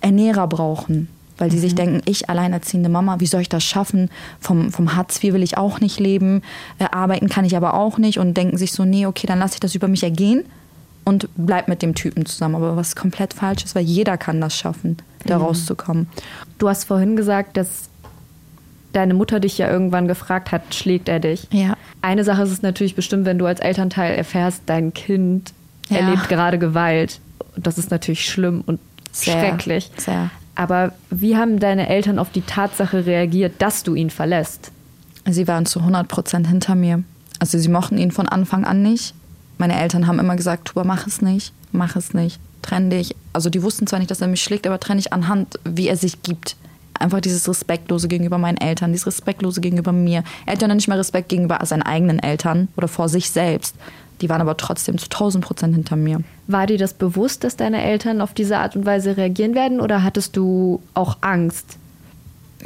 Ernährer 0.00 0.48
brauchen. 0.48 1.08
Weil 1.38 1.50
die 1.50 1.58
sich 1.58 1.74
denken, 1.74 2.00
ich 2.06 2.30
alleinerziehende 2.30 2.88
Mama, 2.88 3.20
wie 3.20 3.26
soll 3.26 3.42
ich 3.42 3.48
das 3.50 3.62
schaffen? 3.62 4.10
Vom, 4.40 4.72
vom 4.72 4.96
Hartz 4.96 5.22
IV 5.22 5.34
will 5.34 5.42
ich 5.42 5.58
auch 5.58 5.80
nicht 5.80 6.00
leben, 6.00 6.42
äh, 6.78 6.84
arbeiten 6.90 7.28
kann 7.28 7.44
ich 7.44 7.56
aber 7.56 7.74
auch 7.74 7.98
nicht 7.98 8.18
und 8.18 8.34
denken 8.34 8.56
sich 8.56 8.72
so, 8.72 8.84
nee, 8.84 9.04
okay, 9.06 9.26
dann 9.26 9.38
lasse 9.38 9.54
ich 9.54 9.60
das 9.60 9.74
über 9.74 9.86
mich 9.88 10.02
ergehen 10.02 10.44
und 11.04 11.28
bleib 11.36 11.68
mit 11.68 11.82
dem 11.82 11.94
Typen 11.94 12.24
zusammen. 12.24 12.54
Aber 12.54 12.76
was 12.76 12.96
komplett 12.96 13.34
falsch 13.34 13.64
ist, 13.64 13.74
weil 13.74 13.84
jeder 13.84 14.16
kann 14.16 14.40
das 14.40 14.56
schaffen, 14.56 14.96
da 15.26 15.36
rauszukommen. 15.36 16.08
Du 16.58 16.68
hast 16.68 16.84
vorhin 16.84 17.16
gesagt, 17.16 17.56
dass 17.58 17.90
deine 18.92 19.12
Mutter 19.12 19.38
dich 19.40 19.58
ja 19.58 19.68
irgendwann 19.70 20.08
gefragt 20.08 20.52
hat, 20.52 20.74
schlägt 20.74 21.08
er 21.10 21.20
dich? 21.20 21.48
Ja. 21.50 21.76
Eine 22.00 22.24
Sache 22.24 22.42
ist 22.44 22.50
es 22.50 22.62
natürlich 22.62 22.94
bestimmt, 22.94 23.26
wenn 23.26 23.38
du 23.38 23.44
als 23.44 23.60
Elternteil 23.60 24.14
erfährst, 24.14 24.62
dein 24.66 24.94
Kind 24.94 25.52
Ja. 25.90 25.98
erlebt 25.98 26.28
gerade 26.30 26.58
Gewalt. 26.58 27.20
Das 27.56 27.76
ist 27.76 27.90
natürlich 27.90 28.24
schlimm 28.26 28.62
und 28.64 28.80
Sehr, 29.12 29.34
schrecklich. 29.38 29.90
sehr. 29.98 30.30
Aber 30.56 30.92
wie 31.10 31.36
haben 31.36 31.60
deine 31.60 31.88
Eltern 31.88 32.18
auf 32.18 32.30
die 32.30 32.40
Tatsache 32.40 33.06
reagiert, 33.06 33.62
dass 33.62 33.82
du 33.82 33.94
ihn 33.94 34.10
verlässt? 34.10 34.72
Sie 35.28 35.46
waren 35.46 35.66
zu 35.66 35.80
100 35.80 36.08
Prozent 36.08 36.48
hinter 36.48 36.74
mir. 36.74 37.04
Also 37.38 37.58
sie 37.58 37.68
mochten 37.68 37.98
ihn 37.98 38.10
von 38.10 38.28
Anfang 38.28 38.64
an 38.64 38.82
nicht. 38.82 39.14
Meine 39.58 39.78
Eltern 39.78 40.06
haben 40.06 40.18
immer 40.18 40.36
gesagt, 40.36 40.68
Tuba, 40.68 40.84
mach 40.84 41.06
es 41.06 41.20
nicht, 41.20 41.52
mach 41.72 41.94
es 41.96 42.14
nicht, 42.14 42.40
trenn 42.62 42.90
dich. 42.90 43.14
Also 43.32 43.50
die 43.50 43.62
wussten 43.62 43.86
zwar 43.86 43.98
nicht, 43.98 44.10
dass 44.10 44.20
er 44.20 44.28
mich 44.28 44.42
schlägt, 44.42 44.66
aber 44.66 44.80
trenn 44.80 44.96
dich 44.96 45.12
anhand, 45.12 45.58
wie 45.64 45.88
er 45.88 45.96
sich 45.96 46.22
gibt. 46.22 46.56
Einfach 46.98 47.20
dieses 47.20 47.46
Respektlose 47.46 48.08
gegenüber 48.08 48.38
meinen 48.38 48.56
Eltern, 48.56 48.92
dieses 48.92 49.06
Respektlose 49.06 49.60
gegenüber 49.60 49.92
mir. 49.92 50.24
Er 50.46 50.54
hat 50.54 50.62
ja 50.62 50.68
nicht 50.68 50.88
mal 50.88 50.96
Respekt 50.96 51.28
gegenüber 51.28 51.58
seinen 51.64 51.82
eigenen 51.82 52.18
Eltern 52.18 52.68
oder 52.76 52.88
vor 52.88 53.10
sich 53.10 53.30
selbst. 53.30 53.76
Die 54.22 54.30
waren 54.30 54.40
aber 54.40 54.56
trotzdem 54.56 54.96
zu 54.96 55.06
1000 55.06 55.44
Prozent 55.44 55.74
hinter 55.74 55.96
mir. 55.96 56.22
War 56.48 56.66
dir 56.66 56.78
das 56.78 56.94
bewusst, 56.94 57.44
dass 57.44 57.56
deine 57.56 57.82
Eltern 57.82 58.20
auf 58.20 58.32
diese 58.32 58.58
Art 58.58 58.76
und 58.76 58.86
Weise 58.86 59.16
reagieren 59.16 59.54
werden 59.54 59.80
oder 59.80 60.02
hattest 60.02 60.36
du 60.36 60.80
auch 60.94 61.18
Angst? 61.20 61.78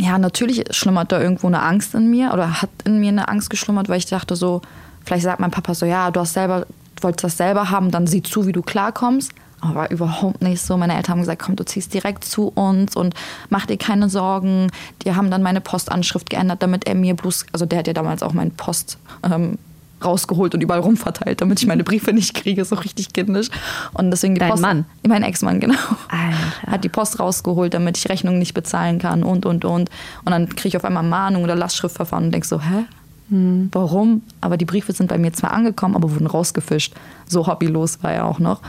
ja, 0.01 0.19
natürlich 0.19 0.65
schlummert 0.71 1.13
da 1.13 1.21
irgendwo 1.21 1.47
eine 1.47 1.63
Angst 1.63 1.95
in 1.95 2.11
mir 2.11 2.33
oder 2.33 2.63
hat 2.63 2.71
in 2.85 3.01
mir 3.01 3.09
eine 3.09 3.29
Angst 3.29 3.51
geschlummert, 3.51 3.89
weil 3.89 3.99
ich 3.99 4.07
dachte 4.07 4.37
so, 4.37 4.63
vielleicht 5.05 5.25
sagt 5.25 5.41
mein 5.41 5.51
Papa 5.51 5.75
so, 5.75 5.87
ja, 5.87 6.11
du 6.11 6.21
hast 6.21 6.35
selber, 6.35 6.67
wolltest 7.01 7.25
das 7.25 7.37
selber 7.37 7.71
haben, 7.71 7.91
dann 7.91 8.07
sieh 8.07 8.23
zu, 8.23 8.47
wie 8.47 8.53
du 8.53 8.63
klarkommst. 8.63 9.33
Aber 9.63 9.75
war 9.75 9.91
überhaupt 9.91 10.41
nicht 10.41 10.63
so. 10.63 10.79
Meine 10.79 10.97
Eltern 10.97 11.13
haben 11.13 11.21
gesagt, 11.21 11.43
komm, 11.43 11.55
du 11.55 11.67
ziehst 11.67 11.93
direkt 11.93 12.25
zu 12.25 12.49
uns 12.49 12.97
und 12.97 13.15
mach 13.51 13.67
dir 13.67 13.77
keine 13.77 14.09
Sorgen. 14.09 14.71
Die 15.05 15.15
haben 15.15 15.31
dann 15.31 15.43
meine 15.43 15.61
Postanschrift 15.61 16.31
geändert, 16.31 16.63
damit 16.63 16.87
er 16.87 16.95
mir 16.95 17.15
bloß, 17.15 17.45
also 17.53 17.67
der 17.67 17.81
hat 17.81 17.87
ja 17.87 17.93
damals 17.93 18.23
auch 18.23 18.33
meine 18.33 18.51
Post 18.51 18.97
ähm, 19.23 19.59
rausgeholt 20.05 20.55
und 20.55 20.63
überall 20.63 20.81
rumverteilt, 20.81 21.41
damit 21.41 21.61
ich 21.61 21.67
meine 21.67 21.85
Briefe 21.85 22.13
nicht 22.13 22.35
kriege, 22.35 22.65
so 22.65 22.77
richtig 22.77 23.13
kindisch. 23.13 23.49
Und 23.93 24.11
deswegen 24.11 24.35
die 24.35 24.41
Dein 24.41 24.51
Post. 24.51 24.63
Mann? 24.63 24.85
Mein 25.07 25.23
Ex-Mann, 25.23 25.61
genau. 25.61 25.75
Alter. 26.09 26.73
Hat 26.73 26.85
die 26.85 26.89
Post 26.89 27.21
rausgeholt, 27.21 27.75
damit 27.75 27.99
ich 27.99 28.09
Rechnungen 28.09 28.39
nicht 28.39 28.55
bezahlen 28.55 28.99
kann 28.99 29.23
und, 29.23 29.47
und, 29.47 29.65
und. 29.65 29.91
Und 30.25 30.31
dann 30.33 30.49
kriege 30.49 30.69
ich 30.69 30.77
auf 30.77 30.85
einmal 30.85 31.03
Mahnung 31.03 31.45
oder 31.45 31.55
Lastschriftverfahren 31.57 32.27
und 32.27 32.33
denk 32.33 32.45
so, 32.45 32.61
hä? 32.61 32.85
Warum? 33.73 34.23
Aber 34.41 34.57
die 34.57 34.65
Briefe 34.65 34.93
sind 34.93 35.07
bei 35.09 35.17
mir 35.17 35.33
zwar 35.33 35.53
angekommen, 35.53 35.95
aber 35.95 36.11
wurden 36.11 36.27
rausgefischt. 36.27 36.95
So 37.29 37.47
hobbylos 37.47 38.03
war 38.03 38.13
er 38.13 38.27
auch 38.27 38.41
noch. 38.41 38.61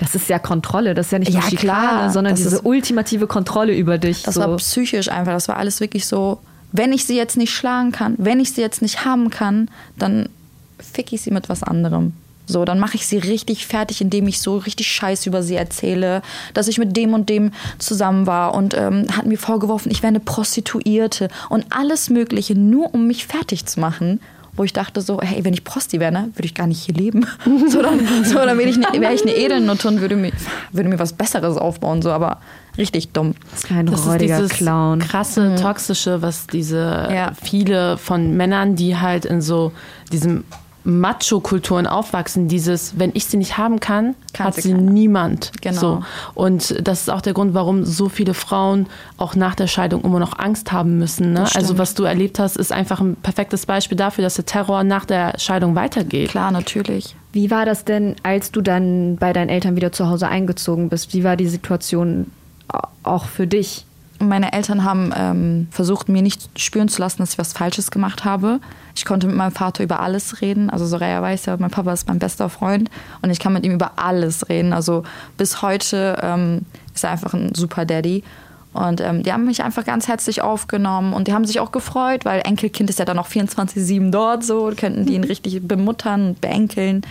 Das 0.00 0.14
ist 0.14 0.28
ja 0.30 0.38
Kontrolle, 0.38 0.94
das 0.94 1.06
ist 1.06 1.12
ja 1.12 1.18
nicht 1.18 1.32
Ja, 1.32 1.40
nur 1.40 1.48
Schikane, 1.50 1.58
klar, 1.88 2.10
sondern 2.10 2.34
diese 2.34 2.56
ist- 2.56 2.64
ultimative 2.64 3.26
Kontrolle 3.26 3.74
über 3.76 3.98
dich. 3.98 4.22
Das 4.22 4.34
so. 4.36 4.40
war 4.40 4.56
psychisch 4.56 5.08
einfach. 5.10 5.32
Das 5.32 5.48
war 5.48 5.58
alles 5.58 5.80
wirklich 5.80 6.06
so, 6.06 6.38
wenn 6.72 6.92
ich 6.94 7.04
sie 7.06 7.16
jetzt 7.16 7.36
nicht 7.36 7.52
schlagen 7.54 7.92
kann, 7.92 8.14
wenn 8.16 8.40
ich 8.40 8.52
sie 8.52 8.60
jetzt 8.62 8.80
nicht 8.82 9.04
haben 9.04 9.28
kann, 9.30 9.68
dann 9.98 10.28
fick 10.78 11.12
ich 11.12 11.20
sie 11.22 11.30
mit 11.30 11.48
was 11.48 11.62
anderem. 11.62 12.12
So, 12.48 12.64
dann 12.64 12.78
mache 12.78 12.94
ich 12.94 13.06
sie 13.08 13.18
richtig 13.18 13.66
fertig, 13.66 14.00
indem 14.00 14.28
ich 14.28 14.40
so 14.40 14.56
richtig 14.58 14.86
Scheiß 14.86 15.26
über 15.26 15.42
sie 15.42 15.56
erzähle, 15.56 16.22
dass 16.54 16.68
ich 16.68 16.78
mit 16.78 16.96
dem 16.96 17.12
und 17.12 17.28
dem 17.28 17.50
zusammen 17.78 18.28
war 18.28 18.54
und 18.54 18.72
ähm, 18.74 19.06
hat 19.16 19.26
mir 19.26 19.36
vorgeworfen, 19.38 19.90
ich 19.90 19.98
wäre 20.02 20.10
eine 20.10 20.20
Prostituierte 20.20 21.28
und 21.48 21.66
alles 21.70 22.08
Mögliche, 22.08 22.54
nur 22.54 22.94
um 22.94 23.06
mich 23.08 23.26
fertig 23.26 23.66
zu 23.66 23.80
machen. 23.80 24.20
Wo 24.58 24.64
ich 24.64 24.72
dachte 24.72 25.02
so, 25.02 25.20
hey, 25.20 25.44
wenn 25.44 25.52
ich 25.52 25.64
Prosti 25.64 26.00
wäre, 26.00 26.10
ne, 26.12 26.30
würde 26.34 26.46
ich 26.46 26.54
gar 26.54 26.66
nicht 26.66 26.80
hier 26.82 26.94
leben. 26.94 27.26
So, 27.68 27.82
dann, 27.82 28.00
so, 28.24 28.36
dann 28.36 28.56
wäre 28.56 28.70
ich, 28.70 28.78
ne, 28.78 28.86
wär 28.98 29.12
ich 29.12 29.20
eine 29.20 29.36
Edelnutte 29.36 29.86
und 29.86 30.00
würde 30.00 30.16
mir, 30.16 30.32
würde 30.72 30.88
mir 30.88 30.98
was 30.98 31.12
Besseres 31.12 31.58
aufbauen. 31.58 32.00
So, 32.00 32.10
aber 32.10 32.40
richtig 32.78 33.08
dumm. 33.12 33.34
Ein 33.68 33.84
Das 33.84 34.00
ist 34.00 34.06
räudiger 34.06 34.36
dieses 34.36 34.52
Clown. 34.56 35.00
krasse, 35.00 35.56
toxische, 35.60 36.22
was 36.22 36.46
diese 36.46 37.08
Ja. 37.12 37.32
viele 37.42 37.98
von 37.98 38.34
Männern, 38.38 38.76
die 38.76 38.96
halt 38.96 39.26
in 39.26 39.42
so 39.42 39.72
diesem 40.10 40.44
Macho-Kulturen 40.86 41.86
aufwachsen, 41.86 42.48
dieses, 42.48 42.98
wenn 42.98 43.10
ich 43.14 43.26
sie 43.26 43.36
nicht 43.36 43.58
haben 43.58 43.80
kann, 43.80 44.14
Kann 44.32 44.46
hat 44.48 44.54
sie 44.54 44.62
sie 44.62 44.74
niemand. 44.74 45.52
Genau. 45.60 45.80
So. 45.80 46.02
Und 46.34 46.74
das 46.86 47.02
ist 47.02 47.10
auch 47.10 47.20
der 47.20 47.32
Grund, 47.32 47.54
warum 47.54 47.84
so 47.84 48.08
viele 48.08 48.34
Frauen 48.34 48.86
auch 49.18 49.34
nach 49.34 49.54
der 49.54 49.66
Scheidung 49.66 50.02
immer 50.04 50.18
noch 50.20 50.38
Angst 50.38 50.72
haben 50.72 50.98
müssen. 50.98 51.32
Ne? 51.32 51.46
Also 51.54 51.76
was 51.78 51.94
du 51.94 52.04
erlebt 52.04 52.38
hast, 52.38 52.56
ist 52.56 52.72
einfach 52.72 53.00
ein 53.00 53.16
perfektes 53.16 53.66
Beispiel 53.66 53.96
dafür, 53.98 54.22
dass 54.22 54.34
der 54.34 54.46
Terror 54.46 54.84
nach 54.84 55.04
der 55.04 55.34
Scheidung 55.38 55.74
weitergeht. 55.74 56.30
Klar, 56.30 56.50
natürlich. 56.50 57.14
Wie 57.32 57.50
war 57.50 57.66
das 57.66 57.84
denn, 57.84 58.16
als 58.22 58.50
du 58.52 58.60
dann 58.62 59.16
bei 59.16 59.32
deinen 59.32 59.48
Eltern 59.50 59.76
wieder 59.76 59.92
zu 59.92 60.08
Hause 60.08 60.28
eingezogen 60.28 60.88
bist? 60.88 61.12
Wie 61.12 61.24
war 61.24 61.36
die 61.36 61.48
Situation 61.48 62.30
a- 62.68 62.88
auch 63.02 63.26
für 63.26 63.46
dich? 63.46 63.84
Meine 64.18 64.52
Eltern 64.52 64.84
haben 64.84 65.12
ähm, 65.14 65.68
versucht, 65.70 66.08
mir 66.08 66.22
nicht 66.22 66.58
spüren 66.58 66.88
zu 66.88 67.00
lassen, 67.00 67.18
dass 67.18 67.32
ich 67.32 67.38
was 67.38 67.52
Falsches 67.52 67.90
gemacht 67.90 68.24
habe. 68.24 68.60
Ich 68.94 69.04
konnte 69.04 69.26
mit 69.26 69.36
meinem 69.36 69.52
Vater 69.52 69.84
über 69.84 70.00
alles 70.00 70.40
reden. 70.40 70.70
Also 70.70 70.86
Soraya 70.86 71.20
weiß 71.20 71.46
ja, 71.46 71.56
mein 71.58 71.70
Papa 71.70 71.92
ist 71.92 72.08
mein 72.08 72.18
bester 72.18 72.48
Freund 72.48 72.90
und 73.22 73.30
ich 73.30 73.38
kann 73.38 73.52
mit 73.52 73.64
ihm 73.64 73.72
über 73.72 73.92
alles 73.96 74.48
reden. 74.48 74.72
Also 74.72 75.02
bis 75.36 75.60
heute 75.60 76.18
ähm, 76.22 76.62
ist 76.94 77.04
er 77.04 77.10
einfach 77.10 77.34
ein 77.34 77.54
super 77.54 77.84
Daddy. 77.84 78.24
Und 78.72 79.00
ähm, 79.00 79.22
die 79.22 79.32
haben 79.32 79.46
mich 79.46 79.62
einfach 79.62 79.84
ganz 79.84 80.06
herzlich 80.06 80.42
aufgenommen 80.42 81.14
und 81.14 81.28
die 81.28 81.32
haben 81.32 81.46
sich 81.46 81.60
auch 81.60 81.72
gefreut, 81.72 82.26
weil 82.26 82.42
Enkelkind 82.44 82.90
ist 82.90 82.98
ja 82.98 83.06
dann 83.06 83.16
noch 83.16 83.28
24-7 83.28 84.10
dort, 84.10 84.44
so 84.44 84.70
könnten 84.76 85.06
die 85.06 85.14
ihn 85.14 85.24
richtig 85.24 85.66
bemuttern 85.66 86.28
und 86.28 86.40
beenkeln. 86.40 87.02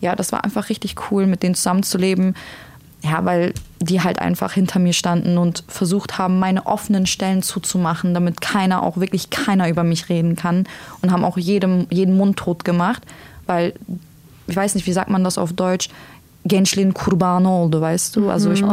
Ja, 0.00 0.16
das 0.16 0.32
war 0.32 0.44
einfach 0.44 0.68
richtig 0.68 0.96
cool, 1.10 1.26
mit 1.26 1.42
denen 1.42 1.54
zusammenzuleben. 1.54 2.34
Ja, 3.04 3.22
weil 3.26 3.52
die 3.80 4.00
halt 4.00 4.18
einfach 4.18 4.54
hinter 4.54 4.78
mir 4.78 4.94
standen 4.94 5.36
und 5.36 5.62
versucht 5.68 6.16
haben, 6.16 6.38
meine 6.38 6.64
offenen 6.64 7.04
Stellen 7.04 7.42
zuzumachen, 7.42 8.14
damit 8.14 8.40
keiner, 8.40 8.82
auch 8.82 8.96
wirklich 8.96 9.28
keiner 9.28 9.68
über 9.68 9.84
mich 9.84 10.08
reden 10.08 10.36
kann. 10.36 10.64
Und 11.02 11.12
haben 11.12 11.22
auch 11.22 11.36
jedem, 11.36 11.86
jeden 11.90 12.16
Mund 12.16 12.38
tot 12.38 12.64
gemacht, 12.64 13.02
weil, 13.46 13.74
ich 14.46 14.56
weiß 14.56 14.74
nicht, 14.74 14.86
wie 14.86 14.92
sagt 14.94 15.10
man 15.10 15.22
das 15.22 15.36
auf 15.36 15.52
Deutsch? 15.52 15.90
Gençliğin 16.46 16.92
kurbanı 16.92 17.50
oldu, 17.50 17.80
weißt 17.80 18.16
du? 18.16 18.30
Also 18.30 18.52
ich 18.52 18.60
bin 18.60 18.70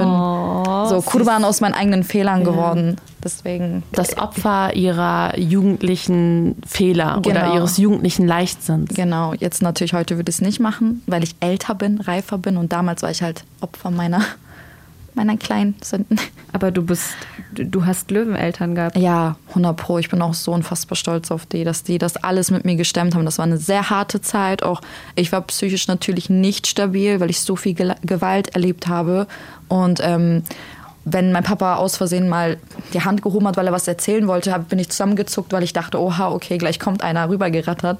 so 0.89 1.01
Kurban 1.05 1.43
aus 1.43 1.61
meinen 1.61 1.73
eigenen 1.73 2.03
Fehlern 2.03 2.43
geworden. 2.43 2.97
Deswegen. 3.23 3.83
Das 3.93 4.17
Opfer 4.17 4.73
ihrer 4.75 5.39
jugendlichen 5.39 6.55
Fehler 6.67 7.17
oder 7.19 7.41
Genau. 7.41 7.55
ihres 7.55 7.77
jugendlichen 7.77 8.27
Leichtsinns. 8.27 8.93
Genau, 8.93 9.33
jetzt 9.39 9.61
natürlich 9.61 9.93
heute 9.93 10.17
würde 10.17 10.29
ich 10.29 10.35
es 10.35 10.41
nicht 10.41 10.59
machen, 10.59 11.01
weil 11.07 11.23
ich 11.23 11.35
älter 11.39 11.75
bin, 11.75 12.01
reifer 12.01 12.37
bin 12.37 12.57
und 12.57 12.71
damals 12.73 13.03
war 13.03 13.11
ich 13.11 13.21
halt 13.21 13.43
Opfer 13.61 13.89
meiner 13.91 14.21
meiner 15.15 15.37
kleinen 15.37 15.75
Sünden. 15.83 16.19
Aber 16.53 16.71
du 16.71 16.81
bist, 16.83 17.09
du 17.53 17.85
hast 17.85 18.11
Löweneltern 18.11 18.75
gehabt. 18.75 18.97
Ja, 18.97 19.35
100 19.49 19.75
Pro. 19.77 19.97
Ich 19.97 20.09
bin 20.09 20.21
auch 20.21 20.33
so 20.33 20.51
unfassbar 20.51 20.95
stolz 20.95 21.31
auf 21.31 21.45
die, 21.45 21.63
dass 21.63 21.83
die 21.83 21.97
das 21.97 22.17
alles 22.17 22.51
mit 22.51 22.65
mir 22.65 22.75
gestemmt 22.75 23.15
haben. 23.15 23.25
Das 23.25 23.37
war 23.37 23.45
eine 23.45 23.57
sehr 23.57 23.89
harte 23.89 24.21
Zeit. 24.21 24.63
Auch 24.63 24.81
ich 25.15 25.31
war 25.31 25.41
psychisch 25.41 25.87
natürlich 25.87 26.29
nicht 26.29 26.67
stabil, 26.67 27.19
weil 27.19 27.29
ich 27.29 27.41
so 27.41 27.55
viel 27.55 27.73
Gel- 27.73 27.95
Gewalt 28.03 28.49
erlebt 28.55 28.87
habe. 28.87 29.27
Und 29.67 29.99
ähm, 30.03 30.43
wenn 31.03 31.31
mein 31.31 31.43
Papa 31.43 31.75
aus 31.75 31.97
Versehen 31.97 32.29
mal 32.29 32.57
die 32.93 33.01
Hand 33.01 33.21
gehoben 33.23 33.47
hat, 33.47 33.57
weil 33.57 33.65
er 33.67 33.73
was 33.73 33.87
erzählen 33.87 34.27
wollte, 34.27 34.57
bin 34.69 34.77
ich 34.77 34.89
zusammengezuckt, 34.89 35.51
weil 35.51 35.63
ich 35.63 35.73
dachte, 35.73 35.99
oha, 35.99 36.29
okay, 36.29 36.57
gleich 36.57 36.79
kommt 36.79 37.01
einer 37.01 37.27
rübergerattert. 37.27 37.99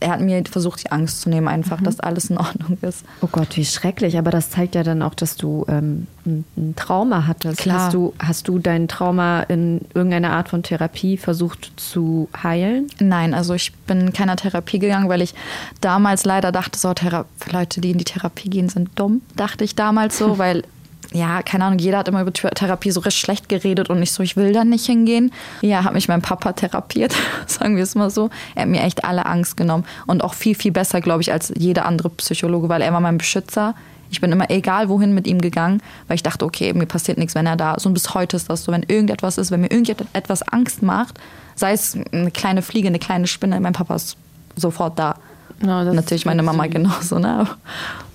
Er 0.00 0.10
hat 0.10 0.20
mir 0.20 0.42
versucht, 0.48 0.84
die 0.84 0.92
Angst 0.92 1.20
zu 1.20 1.28
nehmen, 1.28 1.48
einfach, 1.48 1.80
dass 1.80 1.98
alles 2.00 2.30
in 2.30 2.38
Ordnung 2.38 2.78
ist. 2.82 3.04
Oh 3.20 3.28
Gott, 3.30 3.56
wie 3.56 3.64
schrecklich. 3.64 4.16
Aber 4.18 4.30
das 4.30 4.50
zeigt 4.50 4.74
ja 4.74 4.82
dann 4.82 5.02
auch, 5.02 5.14
dass 5.14 5.36
du 5.36 5.64
ähm, 5.68 6.06
ein, 6.24 6.74
Trauma 6.76 7.26
hattest. 7.26 7.58
Klar. 7.58 7.86
Hast 7.86 7.94
du, 7.94 8.14
hast 8.18 8.48
du 8.48 8.58
dein 8.58 8.88
Trauma 8.88 9.42
in 9.42 9.80
irgendeiner 9.94 10.30
Art 10.30 10.48
von 10.48 10.62
Therapie 10.62 11.16
versucht 11.16 11.72
zu 11.76 12.28
heilen? 12.42 12.86
Nein, 13.00 13.34
also 13.34 13.54
ich 13.54 13.72
bin 13.72 14.00
in 14.00 14.12
keiner 14.12 14.36
Therapie 14.36 14.78
gegangen, 14.78 15.08
weil 15.08 15.22
ich 15.22 15.34
damals 15.80 16.24
leider 16.24 16.52
dachte, 16.52 16.78
so 16.78 16.94
Thera 16.94 17.24
Leute, 17.50 17.80
die 17.80 17.90
in 17.90 17.98
die 17.98 18.04
Therapie 18.04 18.50
gehen, 18.50 18.68
sind 18.68 18.90
dumm. 18.94 19.22
Dachte 19.36 19.64
ich 19.64 19.74
damals 19.74 20.18
so, 20.18 20.38
weil, 20.38 20.62
ja, 21.12 21.42
keine 21.42 21.64
Ahnung, 21.64 21.78
jeder 21.78 21.98
hat 21.98 22.08
immer 22.08 22.20
über 22.20 22.32
Ther- 22.32 22.50
Therapie 22.50 22.90
so 22.90 23.00
recht 23.00 23.16
schlecht 23.16 23.48
geredet 23.48 23.88
und 23.88 24.02
ich 24.02 24.12
so, 24.12 24.22
ich 24.22 24.36
will 24.36 24.52
da 24.52 24.64
nicht 24.64 24.84
hingehen. 24.86 25.32
Ja, 25.62 25.84
hat 25.84 25.94
mich 25.94 26.08
mein 26.08 26.20
Papa 26.22 26.52
therapiert, 26.52 27.14
sagen 27.46 27.76
wir 27.76 27.82
es 27.82 27.94
mal 27.94 28.10
so. 28.10 28.28
Er 28.54 28.62
hat 28.62 28.68
mir 28.68 28.82
echt 28.82 29.04
alle 29.04 29.24
Angst 29.26 29.56
genommen 29.56 29.84
und 30.06 30.22
auch 30.22 30.34
viel, 30.34 30.54
viel 30.54 30.72
besser, 30.72 31.00
glaube 31.00 31.22
ich, 31.22 31.32
als 31.32 31.52
jeder 31.56 31.86
andere 31.86 32.10
Psychologe, 32.10 32.68
weil 32.68 32.82
er 32.82 32.92
war 32.92 33.00
mein 33.00 33.16
Beschützer. 33.18 33.74
Ich 34.10 34.20
bin 34.22 34.32
immer 34.32 34.50
egal 34.50 34.88
wohin 34.88 35.12
mit 35.14 35.26
ihm 35.26 35.40
gegangen, 35.40 35.82
weil 36.06 36.14
ich 36.14 36.22
dachte, 36.22 36.44
okay, 36.44 36.72
mir 36.72 36.86
passiert 36.86 37.18
nichts, 37.18 37.34
wenn 37.34 37.46
er 37.46 37.56
da 37.56 37.74
ist. 37.74 37.84
Und 37.86 37.92
bis 37.94 38.14
heute 38.14 38.36
ist 38.36 38.48
das 38.48 38.64
so, 38.64 38.72
wenn 38.72 38.82
irgendetwas 38.82 39.36
ist, 39.38 39.50
wenn 39.50 39.60
mir 39.60 39.70
irgendetwas 39.70 40.42
Angst 40.42 40.82
macht, 40.82 41.18
sei 41.54 41.72
es 41.72 41.96
eine 42.12 42.30
kleine 42.30 42.62
Fliege, 42.62 42.88
eine 42.88 42.98
kleine 42.98 43.26
Spinne, 43.26 43.60
mein 43.60 43.74
Papa 43.74 43.94
ist 43.96 44.16
sofort 44.56 44.98
da. 44.98 45.16
Das 45.60 45.94
Natürlich 45.94 46.24
meine 46.26 46.42
süß. 46.42 46.46
Mama 46.46 46.66
genauso, 46.66 47.18
ne? 47.18 47.46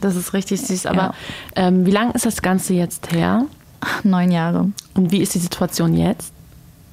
Das 0.01 0.15
ist 0.15 0.34
richtig 0.34 0.62
süß. 0.62 0.86
Aber 0.86 0.97
Ja. 0.97 1.13
ähm, 1.56 1.86
wie 1.86 1.91
lange 1.91 2.13
ist 2.13 2.25
das 2.25 2.41
Ganze 2.41 2.73
jetzt 2.73 3.12
her? 3.12 3.45
Neun 4.03 4.32
Jahre. 4.32 4.69
Und 4.95 5.12
wie 5.12 5.19
ist 5.21 5.36
die 5.36 5.39
Situation 5.39 5.93
jetzt? 5.95 6.32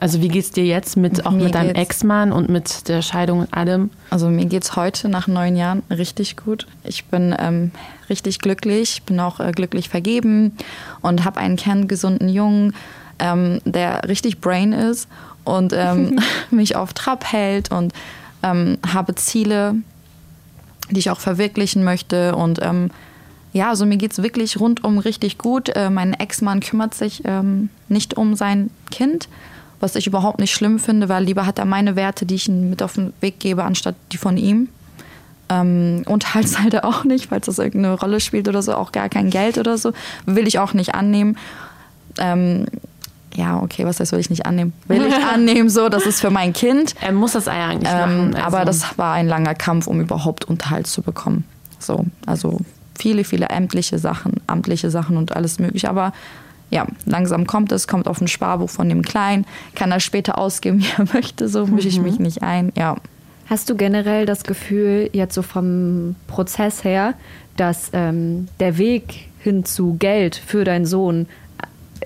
Also 0.01 0.23
wie 0.23 0.29
geht's 0.29 0.51
dir 0.51 0.65
jetzt 0.65 0.97
mit 0.97 1.27
auch 1.27 1.31
Mir 1.33 1.45
mit 1.45 1.55
deinem 1.55 1.75
Ex-Mann 1.75 2.33
und 2.33 2.49
mit 2.49 2.89
der 2.89 3.03
Scheidung 3.03 3.41
und 3.41 3.53
allem? 3.55 3.91
Also 4.09 4.29
mir 4.31 4.47
geht's 4.47 4.75
heute 4.75 5.09
nach 5.11 5.27
neun 5.29 5.57
Jahren 5.57 5.83
richtig 5.91 6.37
gut. 6.37 6.67
Ich 6.85 7.05
bin 7.05 7.35
ähm, 7.39 7.71
richtig 8.09 8.39
glücklich, 8.39 9.03
bin 9.05 9.21
auch 9.21 9.41
äh, 9.41 9.53
glücklich 9.53 9.89
vergeben 9.91 10.57
und 11.03 11.25
habe 11.27 11.39
einen 11.39 11.57
kerngesunden 11.57 12.31
Jungen, 12.31 12.75
ähm, 13.19 13.61
der 13.67 14.09
richtig 14.09 14.41
brain 14.41 14.73
ist 14.73 15.07
und 15.45 15.75
ähm, 15.77 16.19
mich 16.51 16.77
auf 16.77 16.95
Trab 16.95 17.25
hält 17.31 17.71
und 17.71 17.93
ähm, 18.43 18.79
habe 18.93 19.15
Ziele, 19.17 19.75
die 20.91 21.01
ich 21.01 21.11
auch 21.11 21.21
verwirklichen 21.21 21.85
möchte 21.85 22.35
und 22.35 22.61
ähm, 22.63 22.91
ja, 23.53 23.71
also 23.71 23.85
mir 23.85 23.97
geht's 23.97 24.23
wirklich 24.23 24.61
rundum 24.61 24.99
richtig 24.99 25.39
gut. 25.39 25.71
Äh, 25.71 25.91
mein 25.91 26.15
Ex-Mann 26.15 26.61
kümmert 26.61 26.95
sich 26.95 27.23
ähm, 27.25 27.69
nicht 27.89 28.17
um 28.17 28.37
sein 28.37 28.71
Kind, 28.91 29.29
was 29.81 29.97
ich 29.97 30.07
überhaupt 30.07 30.39
nicht 30.39 30.53
schlimm 30.53 30.79
finde, 30.79 31.09
weil 31.09 31.25
lieber 31.25 31.47
hat 31.47 31.59
er 31.59 31.65
meine 31.65 31.97
Werte, 31.97 32.27
die 32.27 32.37
ich 32.37 32.49
ihm 32.49 32.71
mit 32.71 32.83
auf 32.83 32.95
den 32.95 33.13
Weg 33.21 33.41
gebe, 33.41 33.65
anstatt 33.65 33.97
die 34.13 34.19
von 34.19 34.37
ihm. 34.37 34.69
Ähm, 35.49 36.05
und 36.07 36.33
halt 36.35 36.61
halt 36.61 36.75
er 36.75 36.85
auch 36.85 37.05
nicht, 37.05 37.27
falls 37.27 37.47
das 37.47 37.59
irgendeine 37.59 37.95
Rolle 37.95 38.21
spielt 38.21 38.49
oder 38.49 38.63
so, 38.63 38.75
auch 38.75 38.93
gar 38.93 39.09
kein 39.09 39.31
Geld 39.31 39.59
oder 39.59 39.77
so, 39.77 39.93
will 40.27 40.47
ich 40.47 40.61
auch 40.61 40.73
nicht 40.73 40.95
annehmen. 40.95 41.37
Ähm, 42.19 42.67
ja, 43.35 43.61
okay, 43.63 43.85
was 43.85 44.01
heißt, 44.01 44.13
will 44.13 44.19
ich 44.21 44.31
nicht 44.31 44.47
annehmen? 44.47 44.73
Will 44.89 45.07
ich 45.07 45.15
annehmen, 45.15 45.69
so, 45.71 45.89
das 45.89 46.05
ist 46.07 46.21
für 46.21 46.31
mein 46.31 46.53
Kind. 46.53 46.95
Er 47.01 47.13
muss 47.13 47.33
das 47.33 47.47
eigentlich 47.49 47.93
Ähm, 47.93 48.31
machen. 48.31 48.37
Aber 48.37 48.59
also- 48.61 48.67
das 48.67 48.99
war 48.99 49.15
ein 49.15 49.29
langer 49.29 49.55
Kampf, 49.55 49.87
um 49.87 50.01
überhaupt 50.01 50.45
Unterhalt 50.45 50.87
zu 50.87 51.03
bekommen. 51.03 51.45
So, 51.79 52.05
also 52.27 52.59
viele, 52.99 53.25
viele 53.25 53.47
ämtliche 53.49 53.99
Sachen, 53.99 54.35
amtliche 54.47 54.91
Sachen 54.91 55.17
und 55.17 55.35
alles 55.37 55.59
mögliche. 55.59 55.89
Aber 55.89 56.13
ja, 56.71 56.87
langsam 57.07 57.47
kommt 57.47 57.73
es, 57.73 57.89
kommt 57.89 58.07
auf 58.07 58.21
ein 58.21 58.29
Sparbuch 58.29 58.69
von 58.71 58.89
dem 58.89 59.03
Kleinen, 59.03 59.45
kann 59.75 59.91
er 59.91 60.01
später 60.01 60.37
ausgeben, 60.39 60.81
wie 60.83 60.89
er 60.99 61.07
möchte, 61.15 61.49
so 61.49 61.67
mische 61.67 61.89
ich 61.89 62.01
mich 62.01 62.19
nicht 62.19 62.43
ein. 62.43 62.73
Ja. 62.77 62.97
Hast 63.47 63.69
du 63.71 63.75
generell 63.77 64.27
das 64.27 64.45
Gefühl, 64.45 65.11
jetzt 65.13 65.35
so 65.35 65.43
vom 65.43 66.15
Prozess 66.29 66.85
her, 66.85 67.15
dass 67.57 67.91
ähm, 67.93 68.47
der 68.61 68.79
Weg 68.79 69.29
hin 69.41 69.65
zu 69.65 69.97
Geld 69.99 70.37
für 70.37 70.63
deinen 70.65 70.87
Sohn 70.87 71.27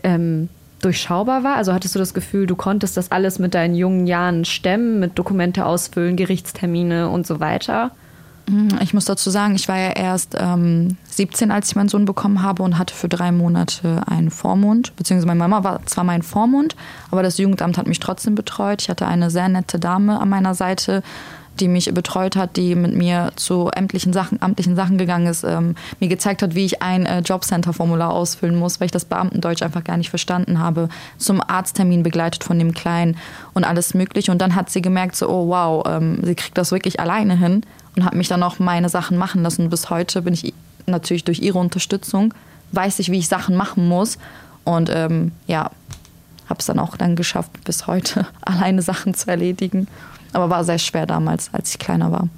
ähm, 0.02 0.48
durchschaubar 0.85 1.44
war? 1.44 1.57
Also 1.57 1.73
hattest 1.73 1.94
du 1.94 1.99
das 1.99 2.14
Gefühl, 2.14 2.47
du 2.47 2.57
konntest 2.57 2.97
das 2.97 3.11
alles 3.11 3.38
mit 3.38 3.55
deinen 3.55 3.75
jungen 3.75 4.07
Jahren 4.07 4.44
stemmen, 4.44 5.01
mit 5.01 5.18
Dokumente 5.18 5.66
ausfüllen, 5.66 6.16
Gerichtstermine 6.16 7.09
und 7.09 7.27
so 7.27 7.40
weiter? 7.40 7.90
Ich 8.83 8.92
muss 8.92 9.07
dazu 9.07 9.31
sagen, 9.31 9.55
ich 9.55 9.68
war 9.68 9.79
ja 9.79 9.90
erst 9.90 10.37
ähm, 10.38 10.99
17, 11.07 11.51
als 11.51 11.68
ich 11.68 11.77
meinen 11.77 11.88
Sohn 11.88 12.05
bekommen 12.05 12.42
habe 12.42 12.62
und 12.62 12.79
hatte 12.79 12.94
für 12.94 13.09
drei 13.09 13.33
Monate 13.33 14.03
einen 14.07 14.31
Vormund. 14.31 14.94
Beziehungsweise 14.97 15.27
meine 15.27 15.38
Mama 15.38 15.64
war 15.64 15.87
zwar 15.87 16.05
mein 16.05 16.23
Vormund, 16.23 16.77
aber 17.11 17.23
das 17.23 17.38
Jugendamt 17.38 17.79
hat 17.79 17.87
mich 17.87 18.01
trotzdem 18.01 18.35
betreut. 18.35 18.83
Ich 18.83 18.90
hatte 18.90 19.07
eine 19.07 19.31
sehr 19.31 19.49
nette 19.49 19.79
Dame 19.79 20.20
an 20.20 20.29
meiner 20.29 20.55
Seite, 20.55 21.03
die 21.60 21.68
mich 21.68 21.92
betreut 21.94 22.36
hat, 22.36 22.56
die 22.56 22.74
mit 22.74 22.94
mir 22.94 23.32
zu 23.36 23.70
amtlichen 23.70 24.12
Sachen, 24.12 24.42
amtlichen 24.42 24.76
Sachen 24.76 24.98
gegangen 24.98 25.26
ist, 25.26 25.44
ähm, 25.44 25.76
mir 26.00 26.08
gezeigt 26.08 26.42
hat, 26.42 26.54
wie 26.54 26.64
ich 26.64 26.82
ein 26.82 27.06
äh, 27.06 27.20
Jobcenter-Formular 27.20 28.10
ausfüllen 28.10 28.56
muss, 28.56 28.80
weil 28.80 28.86
ich 28.86 28.92
das 28.92 29.04
Beamtendeutsch 29.04 29.62
einfach 29.62 29.84
gar 29.84 29.96
nicht 29.96 30.10
verstanden 30.10 30.58
habe. 30.58 30.88
Zum 31.18 31.40
Arzttermin 31.40 32.02
begleitet 32.02 32.44
von 32.44 32.58
dem 32.58 32.72
Kleinen 32.74 33.16
und 33.52 33.64
alles 33.64 33.94
Mögliche. 33.94 34.32
Und 34.32 34.38
dann 34.38 34.54
hat 34.54 34.70
sie 34.70 34.82
gemerkt, 34.82 35.16
so, 35.16 35.28
oh 35.28 35.48
wow, 35.48 35.84
ähm, 35.86 36.18
sie 36.22 36.34
kriegt 36.34 36.58
das 36.58 36.72
wirklich 36.72 36.98
alleine 37.00 37.38
hin 37.38 37.62
und 37.96 38.04
hat 38.04 38.14
mich 38.14 38.28
dann 38.28 38.42
auch 38.42 38.58
meine 38.58 38.88
Sachen 38.88 39.16
machen 39.16 39.42
lassen. 39.42 39.70
Bis 39.70 39.90
heute 39.90 40.22
bin 40.22 40.34
ich 40.34 40.52
natürlich 40.86 41.24
durch 41.24 41.40
ihre 41.40 41.58
Unterstützung, 41.58 42.34
weiß 42.72 42.98
ich, 42.98 43.10
wie 43.10 43.18
ich 43.18 43.28
Sachen 43.28 43.56
machen 43.56 43.88
muss. 43.88 44.18
Und 44.64 44.90
ähm, 44.92 45.32
ja, 45.46 45.70
habe 46.48 46.58
es 46.58 46.66
dann 46.66 46.78
auch 46.78 46.96
dann 46.96 47.16
geschafft, 47.16 47.52
bis 47.64 47.86
heute 47.86 48.26
alleine 48.42 48.82
Sachen 48.82 49.14
zu 49.14 49.30
erledigen. 49.30 49.86
Aber 50.35 50.51
war 50.51 50.62
sehr 50.64 50.79
schwer 50.79 51.07
damals, 51.07 51.49
als 51.53 51.70
ich 51.70 51.79
kleiner 51.79 52.12
war. 52.12 52.29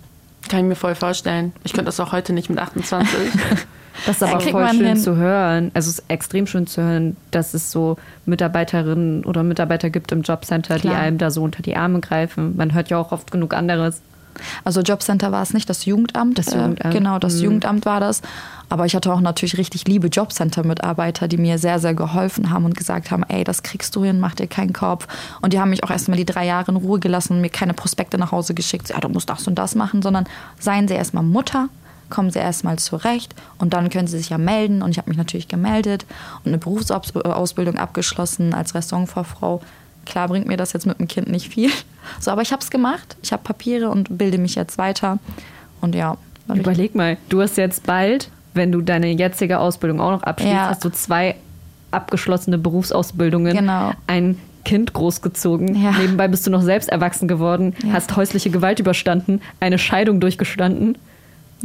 Kann 0.48 0.60
ich 0.60 0.66
mir 0.66 0.76
voll 0.76 0.94
vorstellen. 0.94 1.52
Ich 1.64 1.72
könnte 1.72 1.86
das 1.86 1.98
auch 1.98 2.12
heute 2.12 2.32
nicht 2.32 2.48
mit 2.48 2.58
28. 2.60 3.08
Das 4.04 4.16
ist 4.16 4.20
Ja, 4.20 4.28
aber 4.28 4.38
kriegt 4.40 4.50
voll 4.52 4.68
schön 4.68 4.86
hin. 4.86 4.96
zu 4.98 5.16
hören. 5.16 5.70
Also 5.72 5.88
es 5.88 6.00
ist 6.00 6.04
extrem 6.08 6.46
schön 6.46 6.66
zu 6.66 6.82
hören, 6.82 7.16
dass 7.30 7.54
es 7.54 7.72
so 7.72 7.96
Mitarbeiterinnen 8.26 9.24
oder 9.24 9.42
Mitarbeiter 9.42 9.88
gibt 9.88 10.12
im 10.12 10.20
Jobcenter, 10.20 10.74
die 10.74 10.82
Klar. 10.88 10.98
einem 11.00 11.16
da 11.16 11.30
so 11.30 11.42
unter 11.42 11.62
die 11.62 11.76
Arme 11.76 12.00
greifen. 12.00 12.54
Man 12.58 12.74
hört 12.74 12.90
ja 12.90 12.98
auch 12.98 13.10
oft 13.12 13.30
genug 13.30 13.54
anderes. 13.54 14.02
Also 14.64 14.80
Jobcenter 14.80 15.32
war 15.32 15.42
es 15.42 15.52
nicht, 15.54 15.68
das 15.70 15.84
Jugendamt. 15.84 16.38
Das 16.38 16.46
Jugendamt. 16.46 16.84
Äh, 16.84 16.90
genau, 16.90 17.18
das 17.18 17.34
Mhm. 17.36 17.42
Jugendamt 17.44 17.86
war 17.86 18.00
das. 18.00 18.22
Aber 18.68 18.84
ich 18.84 18.96
hatte 18.96 19.12
auch 19.12 19.20
natürlich 19.20 19.58
richtig 19.58 19.86
liebe 19.86 20.08
Jobcenter-Mitarbeiter, 20.08 21.28
die 21.28 21.36
mir 21.36 21.58
sehr, 21.58 21.78
sehr 21.78 21.94
geholfen 21.94 22.50
haben 22.50 22.64
und 22.64 22.76
gesagt 22.76 23.10
haben, 23.10 23.22
ey, 23.28 23.44
das 23.44 23.62
kriegst 23.62 23.94
du 23.94 24.04
hin, 24.04 24.18
mach 24.18 24.34
dir 24.34 24.46
keinen 24.48 24.72
Kopf. 24.72 25.06
Und 25.40 25.52
die 25.52 25.60
haben 25.60 25.70
mich 25.70 25.84
auch 25.84 25.90
erstmal 25.90 26.16
die 26.18 26.24
drei 26.24 26.46
Jahre 26.46 26.72
in 26.72 26.76
Ruhe 26.76 26.98
gelassen 26.98 27.34
und 27.34 27.40
mir 27.42 27.50
keine 27.50 27.74
Prospekte 27.74 28.18
nach 28.18 28.32
Hause 28.32 28.54
geschickt. 28.54 28.88
Ja, 28.90 28.98
du 28.98 29.08
musst 29.08 29.30
das 29.30 29.46
und 29.46 29.54
das 29.56 29.74
machen, 29.76 30.02
sondern 30.02 30.24
seien 30.58 30.88
sie 30.88 30.94
erstmal 30.94 31.22
Mutter, 31.22 31.68
kommen 32.10 32.30
sie 32.30 32.38
erstmal 32.40 32.78
zurecht 32.78 33.34
und 33.58 33.72
dann 33.72 33.88
können 33.90 34.08
sie 34.08 34.18
sich 34.18 34.30
ja 34.30 34.38
melden. 34.38 34.82
Und 34.82 34.90
ich 34.90 34.98
habe 34.98 35.08
mich 35.10 35.18
natürlich 35.18 35.46
gemeldet 35.48 36.04
und 36.44 36.48
eine 36.48 36.58
Berufsausbildung 36.58 37.76
abgeschlossen 37.78 38.52
als 38.54 38.74
Restaurantfachfrau. 38.74 39.60
Klar 40.06 40.28
bringt 40.28 40.46
mir 40.46 40.56
das 40.56 40.72
jetzt 40.72 40.86
mit 40.86 40.98
dem 40.98 41.08
Kind 41.08 41.28
nicht 41.28 41.48
viel. 41.52 41.70
So, 42.20 42.30
aber 42.30 42.42
ich 42.42 42.52
habe 42.52 42.62
es 42.62 42.70
gemacht. 42.70 43.16
Ich 43.22 43.32
habe 43.32 43.42
Papiere 43.42 43.88
und 43.90 44.18
bilde 44.18 44.38
mich 44.38 44.54
jetzt 44.54 44.78
weiter. 44.78 45.18
Und 45.80 45.94
ja, 45.94 46.16
Überleg 46.54 46.94
mal, 46.94 47.16
du 47.28 47.42
hast 47.42 47.56
jetzt 47.56 47.86
bald, 47.86 48.30
wenn 48.54 48.70
du 48.70 48.80
deine 48.80 49.08
jetzige 49.08 49.58
Ausbildung 49.58 50.00
auch 50.00 50.12
noch 50.12 50.22
abschließt, 50.22 50.52
Ja. 50.54 50.68
hast 50.68 50.84
du 50.84 50.90
zwei 50.90 51.34
abgeschlossene 51.90 52.56
Berufsausbildungen, 52.58 53.56
Genau. 53.56 53.92
ein 54.06 54.38
Kind 54.64 54.92
großgezogen. 54.92 55.74
Ja. 55.82 55.92
Nebenbei 55.92 56.28
bist 56.28 56.46
du 56.46 56.50
noch 56.50 56.62
selbst 56.62 56.88
erwachsen 56.88 57.26
geworden, 57.28 57.74
Ja. 57.84 57.94
hast 57.94 58.14
häusliche 58.16 58.50
Gewalt 58.50 58.78
überstanden, 58.80 59.40
eine 59.60 59.78
Scheidung 59.78 60.20
durchgestanden. 60.20 60.96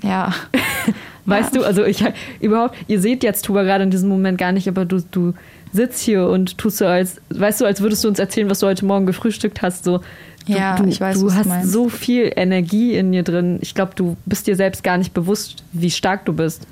ja. 0.02 0.34
Weißt 1.26 1.56
du, 1.56 1.64
also 1.64 1.84
ich 1.86 2.04
überhaupt, 2.40 2.76
ihr 2.88 3.00
seht 3.00 3.24
jetzt 3.24 3.46
Tuba 3.46 3.62
gerade 3.62 3.84
in 3.84 3.92
diesem 3.92 4.10
Moment 4.10 4.40
gar 4.40 4.52
nicht, 4.52 4.68
aber 4.68 4.86
du, 4.86 5.02
du 5.12 5.34
sitzt 5.72 6.02
hier 6.02 6.26
und 6.28 6.58
tust 6.58 6.78
so 6.80 6.88
als, 6.88 7.22
weißt 7.30 7.62
du, 7.62 7.66
als 7.66 7.80
würdest 7.80 8.04
du 8.04 8.08
uns 8.08 8.18
erzählen, 8.18 8.50
was 8.50 8.60
du 8.60 8.66
heute 8.68 8.84
Morgen 8.86 9.06
gefrühstückt 9.06 9.62
hast. 9.62 9.84
So, 9.84 10.02
du, 10.46 10.54
Ja, 10.54 10.76
du, 10.76 10.86
ich 10.86 11.00
weiß, 11.02 11.20
du 11.20 11.28
du 11.30 11.34
hast 11.34 11.46
meinst. 11.48 11.72
so 11.72 11.90
viel 11.90 12.32
Energie 12.36 12.96
in 12.96 13.12
dir 13.12 13.24
drin. 13.24 13.60
Ich 13.62 13.74
glaube, 13.76 13.94
du 13.96 14.18
bist 14.26 14.48
dir 14.48 14.56
selbst 14.56 14.84
gar 14.84 14.98
nicht 14.98 15.14
bewusst, 15.14 15.64
wie 15.72 15.92
stark 15.92 16.26
du 16.26 16.34
bist. 16.34 16.64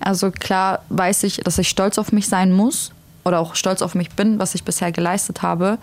Also 0.00 0.30
klar 0.30 0.80
weiß 0.88 1.22
ich, 1.24 1.36
dass 1.38 1.58
ich 1.58 1.68
stolz 1.68 1.98
auf 1.98 2.12
mich 2.12 2.28
sein 2.28 2.52
muss 2.52 2.92
oder 3.24 3.38
auch 3.40 3.54
stolz 3.54 3.82
auf 3.82 3.94
mich 3.94 4.10
bin, 4.10 4.38
was 4.38 4.54
ich 4.54 4.64
bisher 4.64 4.90
geleistet 4.92 5.42
habe. 5.42 5.78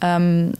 Ähm, 0.00 0.52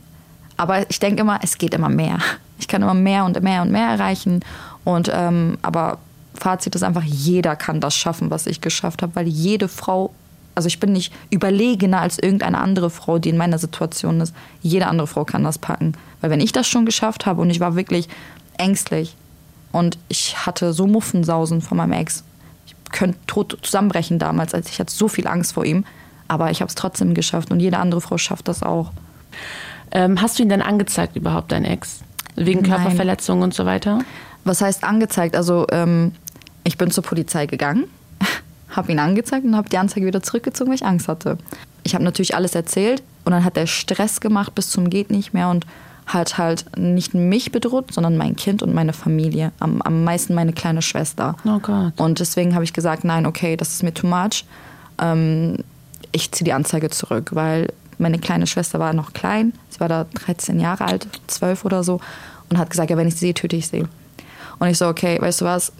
aber 0.56 0.88
ich 0.90 1.00
denke 1.00 1.20
immer, 1.22 1.40
es 1.42 1.58
geht 1.58 1.74
immer 1.74 1.88
mehr. 1.88 2.18
Ich 2.58 2.68
kann 2.68 2.82
immer 2.82 2.94
mehr 2.94 3.24
und 3.24 3.42
mehr 3.42 3.62
und 3.62 3.70
mehr 3.72 3.88
erreichen. 3.88 4.40
Und 4.84 5.10
ähm, 5.12 5.58
aber 5.62 5.98
Fazit 6.34 6.74
ist 6.74 6.82
einfach, 6.82 7.02
jeder 7.02 7.56
kann 7.56 7.80
das 7.80 7.94
schaffen, 7.94 8.30
was 8.30 8.46
ich 8.46 8.60
geschafft 8.60 9.02
habe, 9.02 9.14
weil 9.16 9.26
jede 9.26 9.68
Frau 9.68 10.14
also 10.54 10.66
ich 10.68 10.80
bin 10.80 10.92
nicht 10.92 11.12
überlegener 11.30 12.00
als 12.00 12.18
irgendeine 12.18 12.58
andere 12.58 12.90
Frau, 12.90 13.18
die 13.18 13.30
in 13.30 13.36
meiner 13.36 13.58
Situation 13.58 14.20
ist. 14.20 14.34
Jede 14.62 14.86
andere 14.86 15.06
Frau 15.06 15.24
kann 15.24 15.44
das 15.44 15.58
packen. 15.58 15.94
Weil 16.20 16.30
wenn 16.30 16.40
ich 16.40 16.52
das 16.52 16.66
schon 16.66 16.86
geschafft 16.86 17.26
habe 17.26 17.40
und 17.40 17.50
ich 17.50 17.60
war 17.60 17.76
wirklich 17.76 18.08
ängstlich 18.56 19.16
und 19.72 19.98
ich 20.08 20.46
hatte 20.46 20.72
so 20.72 20.86
Muffensausen 20.86 21.60
von 21.60 21.76
meinem 21.76 21.92
Ex, 21.92 22.24
ich 22.66 22.74
könnte 22.92 23.18
tot 23.26 23.58
zusammenbrechen 23.62 24.18
damals, 24.18 24.54
als 24.54 24.70
ich 24.70 24.78
hatte 24.78 24.94
so 24.94 25.08
viel 25.08 25.26
Angst 25.26 25.54
vor 25.54 25.64
ihm. 25.64 25.84
Aber 26.28 26.50
ich 26.50 26.60
habe 26.60 26.68
es 26.68 26.74
trotzdem 26.74 27.14
geschafft 27.14 27.50
und 27.50 27.60
jede 27.60 27.78
andere 27.78 28.00
Frau 28.00 28.16
schafft 28.16 28.48
das 28.48 28.62
auch. 28.62 28.92
Ähm, 29.90 30.20
hast 30.22 30.38
du 30.38 30.42
ihn 30.42 30.48
denn 30.48 30.62
angezeigt 30.62 31.16
überhaupt, 31.16 31.52
dein 31.52 31.64
Ex? 31.64 32.00
Wegen 32.36 32.62
Nein. 32.62 32.70
Körperverletzung 32.70 33.42
und 33.42 33.54
so 33.54 33.66
weiter? 33.66 34.00
Was 34.44 34.60
heißt 34.60 34.84
angezeigt? 34.84 35.36
Also 35.36 35.66
ähm, 35.70 36.12
ich 36.64 36.78
bin 36.78 36.90
zur 36.90 37.04
Polizei 37.04 37.46
gegangen, 37.46 37.84
habe 38.74 38.92
ihn 38.92 38.98
angezeigt 38.98 39.44
und 39.44 39.56
habe 39.56 39.68
die 39.68 39.78
Anzeige 39.78 40.06
wieder 40.06 40.22
zurückgezogen, 40.22 40.70
weil 40.70 40.76
ich 40.76 40.86
Angst 40.86 41.08
hatte. 41.08 41.38
Ich 41.82 41.94
habe 41.94 42.04
natürlich 42.04 42.34
alles 42.34 42.54
erzählt 42.54 43.02
und 43.24 43.32
dann 43.32 43.44
hat 43.44 43.56
er 43.56 43.66
Stress 43.66 44.20
gemacht 44.20 44.54
bis 44.54 44.70
zum 44.70 44.90
geht 44.90 45.10
nicht 45.10 45.32
mehr 45.32 45.48
und 45.48 45.66
hat 46.06 46.36
halt 46.36 46.66
nicht 46.76 47.14
mich 47.14 47.50
bedroht, 47.50 47.92
sondern 47.92 48.16
mein 48.16 48.36
Kind 48.36 48.62
und 48.62 48.74
meine 48.74 48.92
Familie. 48.92 49.52
Am, 49.58 49.80
am 49.82 50.04
meisten 50.04 50.34
meine 50.34 50.52
kleine 50.52 50.82
Schwester. 50.82 51.36
Oh 51.46 51.58
Gott. 51.60 51.94
Und 51.96 52.20
deswegen 52.20 52.54
habe 52.54 52.64
ich 52.64 52.72
gesagt, 52.72 53.04
nein, 53.04 53.26
okay, 53.26 53.56
das 53.56 53.72
ist 53.72 53.82
mir 53.82 53.94
too 53.94 54.06
much. 54.06 54.44
Ähm, 54.98 55.58
ich 56.12 56.30
ziehe 56.32 56.44
die 56.44 56.52
Anzeige 56.52 56.90
zurück, 56.90 57.30
weil 57.32 57.72
meine 57.98 58.18
kleine 58.18 58.46
Schwester 58.46 58.78
war 58.78 58.92
noch 58.92 59.12
klein. 59.12 59.54
Sie 59.70 59.80
war 59.80 59.88
da 59.88 60.04
13 60.26 60.60
Jahre 60.60 60.84
alt, 60.84 61.06
12 61.26 61.64
oder 61.64 61.82
so. 61.82 62.00
Und 62.50 62.58
hat 62.58 62.70
gesagt, 62.70 62.90
ja, 62.90 62.96
wenn 62.96 63.08
ich 63.08 63.14
sie 63.14 63.20
sehe, 63.20 63.34
töte 63.34 63.56
ich 63.56 63.68
sie. 63.68 63.84
Und 64.58 64.68
ich 64.68 64.78
so, 64.78 64.86
okay, 64.86 65.20
weißt 65.20 65.40
du 65.40 65.44
was, 65.46 65.72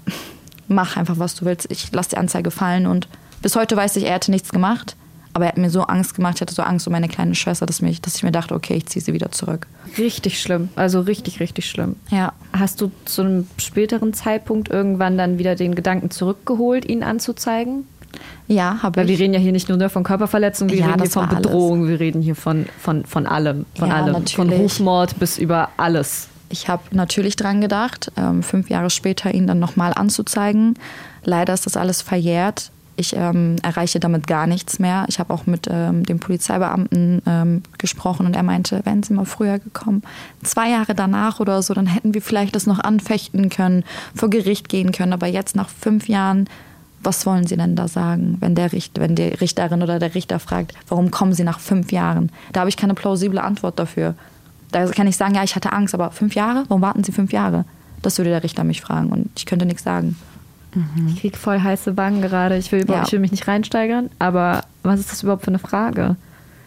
mach 0.69 0.97
einfach, 0.97 1.19
was 1.19 1.35
du 1.35 1.45
willst. 1.45 1.71
Ich 1.71 1.93
lasse 1.93 2.11
die 2.11 2.17
Anzeige 2.17 2.51
fallen. 2.51 2.87
Und 2.87 3.09
bis 3.43 3.57
heute 3.57 3.77
weiß 3.77 3.97
ich, 3.97 4.05
er 4.07 4.15
hätte 4.15 4.31
nichts 4.31 4.51
gemacht. 4.51 4.97
Aber 5.37 5.47
er 5.47 5.49
hat 5.49 5.59
mir 5.59 5.69
so 5.71 5.83
Angst 5.83 6.15
gemacht, 6.15 6.37
ich 6.37 6.41
hatte 6.43 6.55
so 6.55 6.63
Angst 6.63 6.87
um 6.87 6.93
meine 6.93 7.09
kleine 7.09 7.35
Schwester, 7.35 7.67
dass, 7.67 7.83
mich, 7.83 8.01
dass 8.01 8.15
ich 8.15 8.23
mir 8.23 8.31
dachte, 8.31 8.55
okay, 8.55 8.75
ich 8.75 8.87
ziehe 8.87 9.05
sie 9.05 9.13
wieder 9.15 9.33
zurück. 9.33 9.67
Richtig 9.99 10.41
schlimm. 10.41 10.69
Also 10.77 11.01
richtig, 11.01 11.41
richtig 11.41 11.69
schlimm. 11.69 11.97
Ja. 12.11 12.33
Hast 12.53 12.81
du 12.81 12.93
zu 13.05 13.23
einem 13.23 13.49
späteren 13.59 14.15
Zeitpunkt 14.15 14.69
irgendwann 14.69 15.19
dann 15.19 15.39
wieder 15.39 15.57
den 15.57 15.75
Gedanken 15.75 16.11
zurückgeholt, 16.13 16.85
ihn 16.89 17.03
anzuzeigen? 17.03 17.85
Ja, 18.47 18.79
habe 18.83 19.01
Weil 19.01 19.11
ich. 19.11 19.19
wir 19.19 19.25
reden 19.25 19.35
ja 19.35 19.41
hier 19.41 19.51
nicht 19.51 19.69
nur 19.69 19.89
von 19.91 20.05
Körperverletzung, 20.05 20.69
wir 20.69 20.77
Ja, 20.79 20.87
reden 20.87 21.01
hier 21.03 21.11
von 21.11 21.23
war 21.23 21.31
alles. 21.31 21.43
Bedrohung, 21.43 21.89
wir 21.89 21.99
reden 21.99 22.23
hier 22.23 22.37
von, 22.37 22.67
von, 22.79 23.05
von 23.05 23.27
allem. 23.27 23.67
Von 23.77 23.89
Ja, 23.89 23.95
allem. 23.97 24.15
Von 24.27 24.47
natürlich. 24.47 24.61
Rufmord 24.61 25.19
bis 25.19 25.39
über 25.39 25.71
alles. 25.77 26.29
Ich 26.49 26.69
habe 26.69 26.83
natürlich 26.93 27.37
dran 27.37 27.61
gedacht, 27.61 28.13
ähm, 28.17 28.43
fünf 28.43 28.71
Jahre 28.71 28.91
später 28.91 29.33
ihn 29.35 29.47
dann 29.47 29.59
nochmal 29.59 29.93
anzuzeigen. 29.95 30.79
Leider 31.25 31.55
ist 31.55 31.67
das 31.67 31.77
alles 31.77 32.03
verjährt. 32.03 32.71
Ich 32.97 33.17
ähm, 33.17 33.57
erreiche 33.63 33.99
damit 33.99 34.27
gar 34.27 34.47
nichts 34.47 34.79
mehr. 34.79 35.05
Ich 35.09 35.19
habe 35.19 35.35
auch 35.35 35.47
mit 35.47 35.67
ähm, 35.69 36.05
dem 36.05 36.21
Polizeibeamten 36.21 37.23
ähm, 37.27 37.63
gesprochen 37.77 38.27
und 38.27 38.37
er 38.37 38.45
meinte, 38.45 38.83
wären 38.85 39.03
Sie 39.03 39.15
mal 39.15 39.25
früher 39.25 39.59
gekommen, 39.59 40.03
zwei 40.45 40.71
Jahre 40.71 40.95
danach 40.95 41.41
oder 41.41 41.61
so, 41.63 41.75
dann 41.75 41.87
hätten 41.87 42.15
wir 42.15 42.23
vielleicht 42.23 42.55
das 42.55 42.67
noch 42.67 42.79
anfechten 42.79 43.49
können, 43.49 43.85
vor 44.15 44.31
Gericht 44.31 44.69
gehen 44.69 44.93
können. 44.93 45.13
Aber 45.13 45.27
jetzt 45.27 45.57
nach 45.57 45.69
fünf 45.69 46.09
Jahren, 46.09 46.49
was 47.03 47.27
wollen 47.27 47.47
Sie 47.47 47.57
denn 47.57 47.75
da 47.75 47.89
sagen, 47.89 48.37
wenn, 48.39 48.55
der 48.55 48.73
Richter, 48.73 49.03
wenn 49.03 49.17
die 49.17 49.29
Richterin 49.29 49.83
oder 49.83 49.99
der 49.99 50.15
Richter 50.15 50.39
fragt, 50.39 50.73
warum 50.89 51.11
kommen 51.11 51.33
Sie 51.33 51.45
nach 51.45 51.59
fünf 51.59 51.91
Jahren? 51.91 52.31
Da 52.53 52.61
habe 52.61 52.71
ich 52.71 52.77
keine 52.77 52.95
plausible 52.95 53.43
Antwort 53.43 53.79
dafür. 53.79 54.15
Da 54.75 54.87
kann 54.87 55.07
ich 55.07 55.17
sagen, 55.17 55.35
ja, 55.35 55.43
ich 55.45 55.55
hatte 55.57 55.73
Angst, 55.73 55.95
aber 55.95 56.11
fünf 56.11 56.35
Jahre? 56.35 56.65
Warum 56.69 56.83
warten 56.83 57.05
Sie 57.05 57.13
fünf 57.13 57.33
Jahre? 57.33 57.65
Das 58.03 58.19
würde 58.19 58.31
der 58.31 58.43
Richter 58.43 58.65
mich 58.65 58.81
fragen 58.81 59.11
und 59.11 59.31
ich 59.37 59.47
könnte 59.47 59.67
nichts 59.67 59.83
sagen. 59.85 60.17
Ich 61.09 61.21
krieg 61.21 61.37
voll 61.37 61.61
heiße 61.61 61.97
Wangen 61.97 62.21
gerade. 62.21 62.57
Ich 62.57 62.73
will, 62.73 62.81
überhaupt, 62.83 63.03
Ja. 63.03 63.07
ich 63.07 63.13
will 63.13 63.21
mich 63.21 63.31
nicht 63.31 63.47
reinsteigern, 63.47 64.11
aber 64.19 64.65
was 64.83 64.99
ist 64.99 65.13
das 65.13 65.23
überhaupt 65.23 65.43
für 65.45 65.49
eine 65.49 65.61
Frage? 65.61 66.17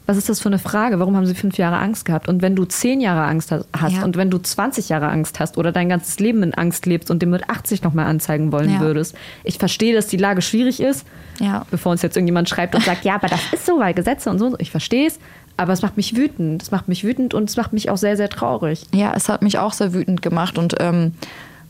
Was 0.06 0.16
ist 0.16 0.30
das 0.30 0.40
für 0.40 0.48
eine 0.48 0.58
Frage? 0.60 1.00
Warum 1.00 1.18
haben 1.18 1.26
sie 1.26 1.36
fünf 1.36 1.58
Jahre 1.58 1.80
Angst 1.80 2.06
gehabt? 2.06 2.30
Und 2.30 2.42
wenn 2.42 2.56
du 2.56 2.64
zehn 2.64 3.02
Jahre 3.02 3.24
Angst 3.28 3.52
hast 3.52 3.68
Ja. 3.94 4.06
und 4.06 4.16
wenn 4.16 4.30
du 4.32 4.38
20 4.38 4.88
Jahre 4.88 5.10
Angst 5.10 5.42
hast 5.42 5.58
oder 5.58 5.74
dein 5.74 5.90
ganzes 5.90 6.18
Leben 6.20 6.42
in 6.44 6.54
Angst 6.54 6.86
lebst 6.86 7.12
und 7.12 7.22
den 7.22 7.30
mit 7.32 7.50
80 7.50 7.84
nochmal 7.84 8.06
anzeigen 8.06 8.54
wollen 8.54 8.72
Ja. 8.76 8.80
würdest, 8.80 9.16
ich 9.44 9.58
verstehe, 9.58 9.94
dass 9.94 10.08
die 10.08 10.16
Lage 10.16 10.42
schwierig 10.42 10.80
ist. 10.80 11.06
Ja. 11.42 11.66
Bevor 11.70 11.92
uns 11.92 12.02
jetzt 12.04 12.16
irgendjemand 12.16 12.48
schreibt 12.48 12.74
und 12.76 12.86
sagt, 12.86 13.04
ja, 13.04 13.16
aber 13.16 13.28
das 13.28 13.42
ist 13.52 13.66
so, 13.66 13.78
weil 13.80 13.94
Gesetze 13.94 14.30
und 14.30 14.40
so. 14.40 14.46
und 14.46 14.52
so. 14.54 14.58
Ich 14.60 14.72
verstehe 14.72 15.08
es, 15.08 15.20
aber 15.58 15.74
es 15.74 15.82
macht 15.82 15.98
mich 15.98 16.16
wütend. 16.16 16.62
Es 16.62 16.72
macht 16.72 16.88
mich 16.88 17.04
wütend 17.04 17.34
und 17.34 17.50
es 17.50 17.58
macht 17.58 17.74
mich 17.74 17.90
auch 17.90 17.98
sehr, 17.98 18.16
sehr 18.16 18.30
traurig. 18.30 18.86
Ja, 18.94 19.14
es 19.16 19.28
hat 19.28 19.42
mich 19.42 19.58
auch 19.58 19.74
sehr 19.74 19.94
wütend 19.94 20.22
gemacht 20.22 20.58
und 20.58 20.76
ähm, 20.80 21.14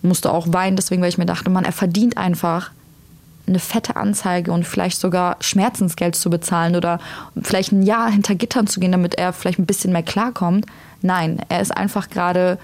musste 0.02 0.32
auch 0.32 0.48
weinen, 0.50 0.76
deswegen, 0.76 1.02
weil 1.02 1.10
ich 1.10 1.18
mir 1.18 1.26
dachte, 1.26 1.50
Mann, 1.50 1.66
er 1.66 1.72
verdient 1.72 2.18
einfach 2.18 2.72
eine 3.48 3.60
fette 3.60 3.96
Anzeige 3.96 4.52
und 4.52 4.68
vielleicht 4.68 5.00
sogar 5.00 5.38
Schmerzensgeld 5.40 6.16
zu 6.16 6.30
bezahlen 6.30 6.76
oder 6.76 7.00
vielleicht 7.42 7.72
ein 7.72 7.82
Jahr 7.82 8.12
hinter 8.12 8.36
Gittern 8.36 8.68
zu 8.68 8.82
gehen, 8.82 8.92
damit 8.92 9.16
er 9.16 9.32
vielleicht 9.32 9.60
ein 9.60 9.66
bisschen 9.66 9.94
mehr 9.94 10.04
klarkommt. 10.04 10.66
Nein, 11.02 11.40
er 11.48 11.62
ist 11.62 11.76
einfach 11.76 12.10
gerade 12.10 12.60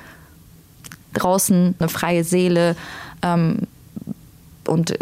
draußen 1.14 1.76
eine 1.80 1.90
freie 1.90 2.26
Seele 2.26 2.76
ähm, 3.22 3.60
und 4.68 4.94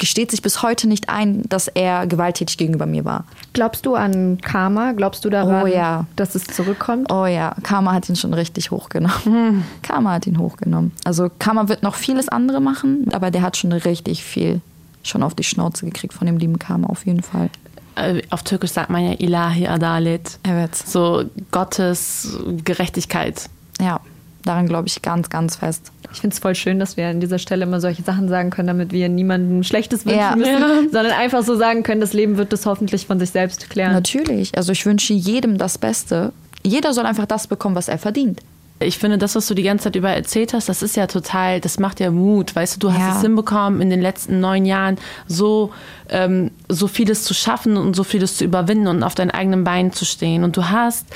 gesteht 0.00 0.32
sich 0.32 0.42
bis 0.42 0.62
heute 0.62 0.88
nicht 0.88 1.08
ein, 1.08 1.44
dass 1.48 1.68
er 1.68 2.08
gewalttätig 2.08 2.58
gegenüber 2.58 2.86
mir 2.86 3.04
war. 3.04 3.24
Glaubst 3.52 3.86
du 3.86 3.94
an 3.94 4.38
Karma? 4.40 4.90
Glaubst 4.92 5.24
du 5.24 5.30
daran, 5.30 5.62
Oh 5.62 5.66
ja. 5.66 6.06
dass 6.16 6.34
es 6.34 6.44
zurückkommt? 6.44 7.12
Oh 7.12 7.26
ja, 7.26 7.54
Karma 7.62 7.92
hat 7.92 8.08
ihn 8.08 8.16
schon 8.16 8.34
richtig 8.34 8.72
hochgenommen. 8.72 9.64
Karma 9.82 10.14
hat 10.14 10.26
ihn 10.26 10.38
hochgenommen. 10.38 10.90
Also 11.04 11.30
Karma 11.38 11.68
wird 11.68 11.84
noch 11.84 11.94
vieles 11.94 12.28
andere 12.28 12.60
machen, 12.60 13.06
aber 13.12 13.30
der 13.30 13.42
hat 13.42 13.56
schon 13.56 13.70
richtig 13.72 14.24
viel 14.24 14.60
schon 15.02 15.22
auf 15.22 15.34
die 15.34 15.44
Schnauze 15.44 15.84
gekriegt 15.86 16.12
von 16.14 16.26
dem 16.26 16.36
lieben 16.36 16.58
Karma 16.58 16.88
auf 16.88 17.06
jeden 17.06 17.22
Fall. 17.22 17.48
Äh, 17.96 18.22
Auf 18.30 18.42
Türkisch 18.42 18.70
sagt 18.72 18.88
man 18.90 19.04
ja 19.04 19.12
Ilahi 19.18 19.66
Adalet. 19.66 20.38
Er 20.42 20.56
wird's. 20.56 20.90
So 20.92 21.24
Gottes 21.50 22.38
Gerechtigkeit. 22.64 23.48
Ja, 23.80 24.00
daran 24.44 24.66
glaube 24.66 24.88
ich 24.88 25.02
ganz, 25.02 25.30
ganz 25.30 25.56
fest. 25.56 25.90
Ich 26.12 26.20
finde 26.20 26.34
es 26.34 26.40
voll 26.40 26.54
schön, 26.54 26.78
dass 26.80 26.96
wir 26.96 27.06
an 27.08 27.20
dieser 27.20 27.38
Stelle 27.38 27.64
immer 27.64 27.80
solche 27.80 28.02
Sachen 28.02 28.28
sagen 28.28 28.50
können, 28.50 28.68
damit 28.68 28.90
wir 28.92 29.08
niemandem 29.08 29.62
Schlechtes 29.62 30.04
wünschen 30.04 30.18
Ja. 30.18 30.34
müssen, 30.36 30.52
Ja. 30.60 30.68
sondern 30.92 31.12
einfach 31.12 31.42
so 31.44 31.56
sagen 31.56 31.82
können, 31.82 32.00
das 32.00 32.12
Leben 32.12 32.36
wird 32.36 32.52
das 32.52 32.66
hoffentlich 32.66 33.06
von 33.06 33.18
sich 33.20 33.30
selbst 33.30 33.70
klären. 33.70 33.92
Natürlich. 33.92 34.56
Also 34.56 34.72
ich 34.72 34.84
wünsche 34.86 35.12
jedem 35.12 35.56
das 35.58 35.78
Beste. 35.78 36.32
Jeder 36.64 36.92
soll 36.94 37.06
einfach 37.06 37.26
das 37.26 37.46
bekommen, 37.46 37.76
was 37.76 37.88
er 37.88 37.98
verdient. 37.98 38.40
Ich 38.82 38.96
finde, 38.98 39.18
das, 39.18 39.34
was 39.34 39.46
du 39.46 39.52
die 39.54 39.62
ganze 39.62 39.84
Zeit 39.84 39.96
über 39.96 40.08
erzählt 40.08 40.54
hast, 40.54 40.70
das 40.70 40.82
ist 40.82 40.96
ja 40.96 41.06
total, 41.06 41.60
das 41.60 41.78
macht 41.78 42.00
ja 42.00 42.10
Mut. 42.10 42.56
Weißt 42.56 42.76
du, 42.76 42.78
du 42.80 42.92
hast 42.92 42.98
Ja. 42.98 43.14
es 43.16 43.20
hinbekommen, 43.20 43.82
in 43.82 43.90
den 43.90 44.00
letzten 44.00 44.40
neun 44.40 44.64
Jahren 44.64 44.96
so, 45.28 45.70
ähm, 46.08 46.50
so 46.68 46.86
vieles 46.88 47.24
zu 47.24 47.34
schaffen 47.34 47.76
und 47.76 47.94
so 47.94 48.04
vieles 48.04 48.38
zu 48.38 48.44
überwinden 48.44 48.86
und 48.86 49.02
auf 49.02 49.14
deinen 49.14 49.30
eigenen 49.30 49.64
Beinen 49.64 49.92
zu 49.92 50.06
stehen. 50.06 50.44
Und 50.44 50.56
du 50.56 50.70
hast 50.70 51.06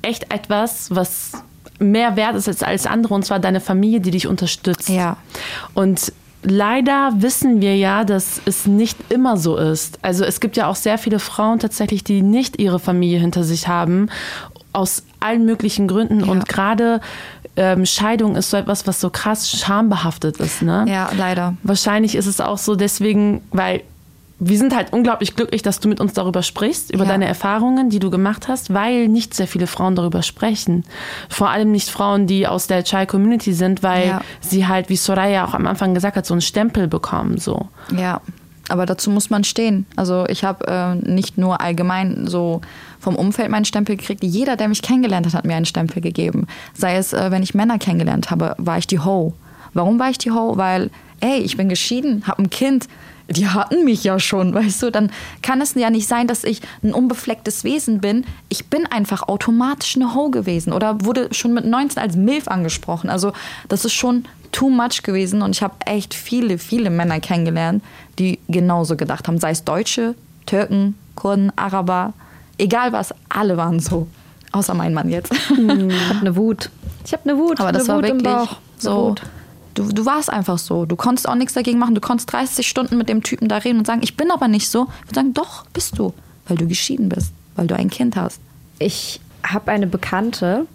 echt 0.00 0.32
etwas, 0.32 0.86
was 0.94 1.32
mehr 1.80 2.16
wert 2.16 2.36
ist 2.36 2.46
als 2.48 2.62
alles 2.62 2.86
andere, 2.86 3.14
und 3.14 3.24
zwar 3.24 3.40
deine 3.40 3.60
Familie, 3.60 4.00
die 4.00 4.12
dich 4.12 4.26
unterstützt. 4.26 4.88
Ja. 4.88 5.16
Und 5.74 6.12
leider 6.42 7.12
wissen 7.16 7.60
wir 7.60 7.76
ja, 7.76 8.04
dass 8.04 8.40
es 8.44 8.66
nicht 8.66 8.98
immer 9.08 9.36
so 9.36 9.56
ist. 9.56 9.98
Also 10.02 10.24
es 10.24 10.40
gibt 10.40 10.56
ja 10.56 10.68
auch 10.68 10.76
sehr 10.76 10.98
viele 10.98 11.18
Frauen 11.18 11.58
tatsächlich, 11.58 12.04
die 12.04 12.22
nicht 12.22 12.60
ihre 12.60 12.78
Familie 12.78 13.18
hinter 13.18 13.44
sich 13.44 13.68
haben, 13.68 14.08
aus 14.72 15.02
allen 15.18 15.44
möglichen 15.44 15.88
Gründen. 15.88 16.20
Ja. 16.20 16.26
Und 16.26 16.48
gerade 16.48 17.00
ähm, 17.56 17.84
Scheidung 17.84 18.36
ist 18.36 18.50
so 18.50 18.56
etwas, 18.56 18.86
was 18.86 19.00
so 19.00 19.10
krass 19.10 19.50
schambehaftet 19.50 20.36
ist. 20.38 20.62
Ne? 20.62 20.84
Ja, 20.88 21.10
leider. 21.16 21.54
Wahrscheinlich 21.62 22.14
ist 22.14 22.26
es 22.26 22.40
auch 22.40 22.58
so 22.58 22.76
deswegen, 22.76 23.42
weil 23.50 23.82
wir 24.40 24.56
sind 24.58 24.74
halt 24.74 24.92
unglaublich 24.92 25.36
glücklich, 25.36 25.60
dass 25.62 25.80
du 25.80 25.88
mit 25.88 26.00
uns 26.00 26.14
darüber 26.14 26.42
sprichst, 26.42 26.92
über 26.92 27.04
Ja. 27.04 27.10
deine 27.10 27.26
Erfahrungen, 27.26 27.90
die 27.90 27.98
du 27.98 28.10
gemacht 28.10 28.48
hast, 28.48 28.72
weil 28.72 29.06
nicht 29.08 29.34
sehr 29.34 29.46
viele 29.46 29.66
Frauen 29.66 29.94
darüber 29.96 30.22
sprechen. 30.22 30.84
Vor 31.28 31.50
allem 31.50 31.70
nicht 31.70 31.90
Frauen, 31.90 32.26
die 32.26 32.46
aus 32.46 32.66
der 32.66 32.82
Chai-Community 32.82 33.52
sind, 33.52 33.82
weil 33.82 34.08
Ja. 34.08 34.20
sie 34.40 34.66
halt, 34.66 34.88
wie 34.88 34.96
Soraya 34.96 35.44
auch 35.44 35.54
am 35.54 35.66
Anfang 35.66 35.92
gesagt 35.94 36.16
hat, 36.16 36.24
so 36.26 36.34
einen 36.34 36.40
Stempel 36.40 36.88
bekommen. 36.88 37.38
So. 37.38 37.68
Ja, 37.96 38.20
aber 38.68 38.86
dazu 38.86 39.10
muss 39.10 39.28
man 39.30 39.44
stehen. 39.44 39.84
Also 39.96 40.24
ich 40.28 40.42
habe 40.44 40.66
äh, 40.66 40.94
nicht 40.94 41.36
nur 41.38 41.60
allgemein 41.60 42.26
so 42.26 42.60
vom 42.98 43.16
Umfeld 43.16 43.50
meinen 43.50 43.64
Stempel 43.64 43.96
gekriegt. 43.96 44.22
Jeder, 44.24 44.56
der 44.56 44.68
mich 44.68 44.80
kennengelernt 44.82 45.26
hat, 45.26 45.34
hat 45.34 45.44
mir 45.44 45.56
einen 45.56 45.66
Stempel 45.66 46.00
gegeben. 46.00 46.46
Sei 46.74 46.96
es, 46.96 47.12
äh, 47.12 47.30
wenn 47.30 47.42
ich 47.42 47.54
Männer 47.54 47.78
kennengelernt 47.78 48.30
habe, 48.30 48.54
war 48.58 48.78
ich 48.78 48.86
die 48.86 49.00
Ho. 49.00 49.34
Warum 49.74 49.98
war 49.98 50.10
ich 50.10 50.18
die 50.18 50.30
Ho? 50.30 50.56
Weil, 50.56 50.90
ey, 51.20 51.38
ich 51.40 51.56
bin 51.56 51.68
geschieden, 51.68 52.24
habe 52.26 52.42
ein 52.42 52.50
Kind. 52.50 52.88
Die 53.30 53.48
hatten 53.48 53.84
mich 53.84 54.04
ja 54.04 54.18
schon, 54.18 54.54
weißt 54.54 54.82
du? 54.82 54.90
Dann 54.90 55.10
kann 55.42 55.60
es 55.60 55.74
ja 55.74 55.90
nicht 55.90 56.08
sein, 56.08 56.26
dass 56.26 56.44
ich 56.44 56.60
ein 56.82 56.92
unbeflecktes 56.92 57.64
Wesen 57.64 58.00
bin. 58.00 58.24
Ich 58.48 58.66
bin 58.66 58.86
einfach 58.86 59.28
automatisch 59.28 59.96
eine 59.96 60.14
Ho 60.14 60.30
gewesen 60.30 60.72
oder 60.72 61.04
wurde 61.04 61.32
schon 61.32 61.54
mit 61.54 61.64
19 61.64 62.02
als 62.02 62.16
Milf 62.16 62.48
angesprochen. 62.48 63.10
Also 63.10 63.32
das 63.68 63.84
ist 63.84 63.92
schon 63.92 64.24
too 64.52 64.68
much 64.68 65.02
gewesen 65.02 65.42
und 65.42 65.52
ich 65.52 65.62
habe 65.62 65.74
echt 65.86 66.14
viele, 66.14 66.58
viele 66.58 66.90
Männer 66.90 67.20
kennengelernt, 67.20 67.82
die 68.18 68.38
genauso 68.48 68.96
gedacht 68.96 69.28
haben. 69.28 69.38
Sei 69.38 69.50
es 69.50 69.64
Deutsche, 69.64 70.14
Türken, 70.46 70.96
Kurden, 71.14 71.52
Araber, 71.56 72.12
egal 72.58 72.92
was, 72.92 73.14
alle 73.28 73.56
waren 73.56 73.80
so. 73.80 74.08
Außer 74.52 74.74
mein 74.74 74.94
Mann 74.94 75.08
jetzt. 75.08 75.32
Ich 75.32 75.58
habe 75.58 76.20
eine 76.20 76.34
Wut. 76.34 76.70
Ich 77.04 77.12
habe 77.12 77.28
eine 77.28 77.38
Wut. 77.38 77.60
Aber 77.60 77.72
das 77.72 77.86
war 77.86 77.98
Wut 77.98 78.08
im 78.08 78.24
wirklich 78.24 78.50
so. 78.78 79.14
Du, 79.74 79.84
du 79.92 80.04
warst 80.06 80.30
einfach 80.30 80.58
so. 80.58 80.84
Du 80.86 80.96
konntest 80.96 81.28
auch 81.28 81.34
nichts 81.34 81.54
dagegen 81.54 81.78
machen. 81.78 81.94
Du 81.94 82.00
konntest 82.00 82.32
30 82.32 82.66
Stunden 82.66 82.96
mit 82.98 83.08
dem 83.08 83.22
Typen 83.22 83.48
da 83.48 83.58
reden 83.58 83.78
und 83.78 83.86
sagen, 83.86 84.00
ich 84.02 84.16
bin 84.16 84.30
aber 84.30 84.48
nicht 84.48 84.68
so. 84.68 84.88
Ich 85.00 85.06
würde 85.08 85.14
sagen, 85.14 85.34
doch, 85.34 85.64
bist 85.72 85.98
du. 85.98 86.12
weil 86.48 86.56
du 86.56 86.66
geschieden 86.66 87.08
bist, 87.08 87.32
weil 87.56 87.66
du 87.66 87.76
ein 87.76 87.90
Kind 87.90 88.16
hast. 88.16 88.40
Ich 88.78 89.20
habe 89.44 89.70
eine 89.70 89.86
Bekannte, 89.86 90.66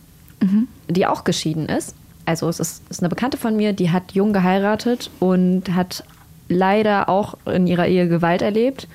die 0.90 1.06
auch 1.08 1.24
geschieden 1.24 1.68
ist. 1.68 1.96
Also 2.26 2.48
es 2.50 2.60
ist, 2.60 2.84
ist 2.90 3.02
eine 3.02 3.10
Bekannte 3.10 3.38
von 3.38 3.56
mir, 3.56 3.74
die 3.74 3.92
hat 3.92 4.14
jung 4.14 4.32
geheiratet 4.34 5.10
und 5.20 5.74
hat 5.74 6.04
leider 6.50 7.10
auch 7.10 7.36
in 7.46 7.68
ihrer 7.68 7.88
Ehe 7.88 8.08
Gewalt 8.08 8.42
erlebt. 8.42 8.88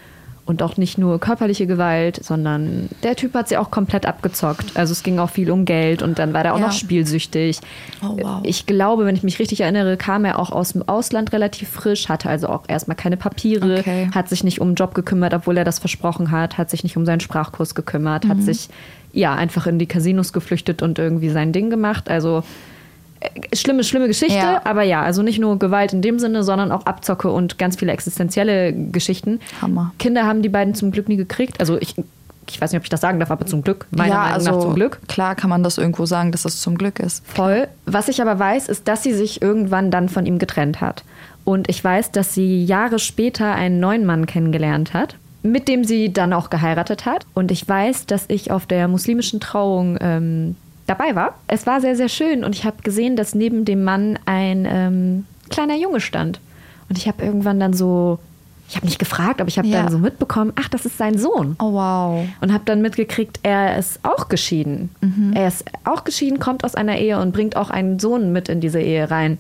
Und 0.47 0.63
auch 0.65 0.77
nicht 0.77 0.99
nur 0.99 1.21
körperliche 1.21 1.67
Gewalt, 1.69 2.25
sondern 2.25 2.89
der 3.05 3.15
Typ 3.15 3.35
hat 3.35 3.49
sie 3.49 3.57
auch 3.57 3.71
komplett 3.71 4.05
abgezockt. 4.07 4.77
Also 4.77 4.91
es 4.93 5.05
ging 5.05 5.21
auch 5.21 5.31
viel 5.31 5.49
um 5.51 5.65
Geld 5.65 6.03
und 6.03 6.19
dann 6.19 6.33
war 6.33 6.43
der 6.43 6.55
auch 6.55 6.59
Ja. 6.59 6.67
noch 6.67 6.73
spielsüchtig. 6.73 7.61
Oh, 8.03 8.17
wow. 8.21 8.41
Ich 8.43 8.67
glaube, 8.67 9.07
wenn 9.07 9.15
ich 9.15 9.23
mich 9.23 9.39
richtig 9.39 9.61
erinnere, 9.61 9.97
kam 9.97 10.25
er 10.25 10.41
auch 10.41 10.51
aus 10.51 10.73
dem 10.73 10.89
Ausland 10.89 11.33
relativ 11.33 11.69
frisch, 11.69 12.09
hatte 12.09 12.29
also 12.29 12.49
auch 12.49 12.65
erstmal 12.67 12.97
keine 12.97 13.17
Papiere, 13.17 13.79
Okay. 13.79 14.09
hat 14.13 14.29
sich 14.29 14.43
nicht 14.43 14.61
um 14.61 14.69
einen 14.69 14.75
Job 14.75 14.95
gekümmert, 14.95 15.35
obwohl 15.35 15.57
er 15.57 15.65
das 15.65 15.79
versprochen 15.79 16.33
hat, 16.33 16.59
hat 16.59 16.69
sich 16.69 16.83
nicht 16.83 16.97
um 16.97 17.07
seinen 17.07 17.21
Sprachkurs 17.21 17.77
gekümmert, 17.77 18.27
hat 18.27 18.43
sich 18.43 18.69
ja 19.13 19.35
einfach 19.35 19.67
in 19.69 19.79
die 19.79 19.87
Casinos 19.87 20.33
geflüchtet 20.33 20.83
und 20.83 20.99
irgendwie 20.99 21.29
sein 21.31 21.53
Ding 21.53 21.71
gemacht. 21.71 22.09
Also 22.11 22.43
schlimme, 23.55 23.85
schlimme 23.85 24.07
Geschichte, 24.09 24.35
Ja. 24.37 24.63
aber 24.65 24.83
ja, 24.83 25.03
also 25.03 25.23
nicht 25.23 25.39
nur 25.39 25.59
Gewalt 25.59 25.93
in 25.93 26.03
dem 26.03 26.19
Sinne, 26.19 26.43
sondern 26.43 26.73
auch 26.73 26.87
Abzocke 26.87 27.31
und 27.31 27.59
ganz 27.59 27.77
viele 27.77 27.93
existenzielle 27.93 28.73
Geschichten. 28.73 29.41
Hammer. 29.61 29.93
Kinder 29.99 30.25
haben 30.27 30.43
die 30.43 30.49
beiden 30.49 30.75
zum 30.75 30.91
Glück 30.91 31.09
nie 31.09 31.17
gekriegt. 31.17 31.61
Also 31.61 31.79
ich, 31.81 31.95
ich 32.49 32.61
weiß 32.61 32.73
nicht, 32.73 32.79
ob 32.79 32.85
ich 32.85 32.91
das 32.91 33.01
sagen 33.01 33.21
darf, 33.21 33.31
aber 33.31 33.47
zum 33.47 33.63
Glück. 33.63 33.87
Meiner 33.91 34.09
ja, 34.09 34.15
Meinung 34.21 34.35
also 34.35 34.51
nach 34.51 34.61
zum 34.61 34.75
Glück. 34.75 35.01
klar 35.09 35.35
kann 35.35 35.51
man 35.51 35.63
das 35.63 35.79
irgendwo 35.79 36.07
sagen, 36.07 36.33
dass 36.33 36.45
es 36.45 36.61
zum 36.61 36.79
Glück 36.79 36.99
ist. 36.99 37.27
Voll. 37.27 37.69
Was 37.87 38.09
ich 38.09 38.23
aber 38.23 38.39
weiß, 38.39 38.69
ist, 38.69 38.89
dass 38.89 39.03
sie 39.03 39.13
sich 39.13 39.43
irgendwann 39.43 39.91
dann 39.91 40.09
von 40.09 40.27
ihm 40.27 40.39
getrennt 40.39 40.81
hat. 40.81 41.05
Und 41.45 41.69
ich 41.69 41.83
weiß, 41.83 42.13
dass 42.13 42.35
sie 42.35 42.65
Jahre 42.65 42.99
später 42.99 43.55
einen 43.55 43.81
neuen 43.81 44.05
Mann 44.07 44.27
kennengelernt 44.27 44.93
hat, 44.95 45.17
mit 45.43 45.69
dem 45.69 45.85
sie 45.85 46.13
dann 46.13 46.33
auch 46.33 46.51
geheiratet 46.51 47.07
hat. 47.07 47.25
Und 47.35 47.51
ich 47.51 47.67
weiß, 47.67 48.07
dass 48.07 48.25
ich 48.29 48.51
auf 48.51 48.67
der 48.67 48.89
muslimischen 48.89 49.41
Trauung 49.41 49.97
ähm, 50.01 50.57
dabei 50.91 51.15
war. 51.15 51.35
Es 51.47 51.67
war 51.67 51.81
sehr, 51.81 51.97
sehr 51.97 52.09
schön 52.09 52.45
und 52.45 52.55
ich 52.55 52.65
habe 52.65 52.83
gesehen, 52.83 53.17
dass 53.17 53.35
neben 53.35 53.65
dem 53.65 53.85
Mann 53.85 54.19
ein 54.27 54.67
ähm, 54.69 55.25
kleiner 55.49 55.77
Junge 55.77 56.01
stand. 56.01 56.41
Und 56.89 56.99
ich 56.99 57.07
habe 57.07 57.25
irgendwann 57.25 57.61
dann 57.61 57.73
so, 57.73 58.19
ich 58.69 58.77
habe 58.77 58.87
nicht 58.87 58.99
gefragt, 58.99 59.41
aber 59.41 59.49
ich 59.49 59.59
habe 59.59 59.69
Ja. 59.69 59.83
dann 59.85 59.93
so 59.93 59.99
mitbekommen, 59.99 60.53
ach, 60.57 60.69
das 60.69 60.85
ist 60.87 60.99
sein 60.99 61.17
Sohn 61.19 61.55
Oh 61.61 61.73
wow. 61.73 62.27
und 62.41 62.53
habe 62.53 62.65
dann 62.67 62.83
mitgekriegt, 62.83 63.39
er 63.45 63.79
ist 63.79 64.01
auch 64.03 64.29
geschieden. 64.29 64.91
Er 65.35 65.47
ist 65.49 65.65
auch 65.85 66.03
geschieden, 66.05 66.39
kommt 66.41 66.65
aus 66.65 66.75
einer 66.75 66.99
Ehe 66.99 67.21
und 67.21 67.33
bringt 67.33 67.55
auch 67.57 67.71
einen 67.71 67.99
Sohn 68.01 68.33
mit 68.33 68.49
in 68.49 68.61
diese 68.61 68.81
Ehe 68.81 69.11
rein. 69.11 69.39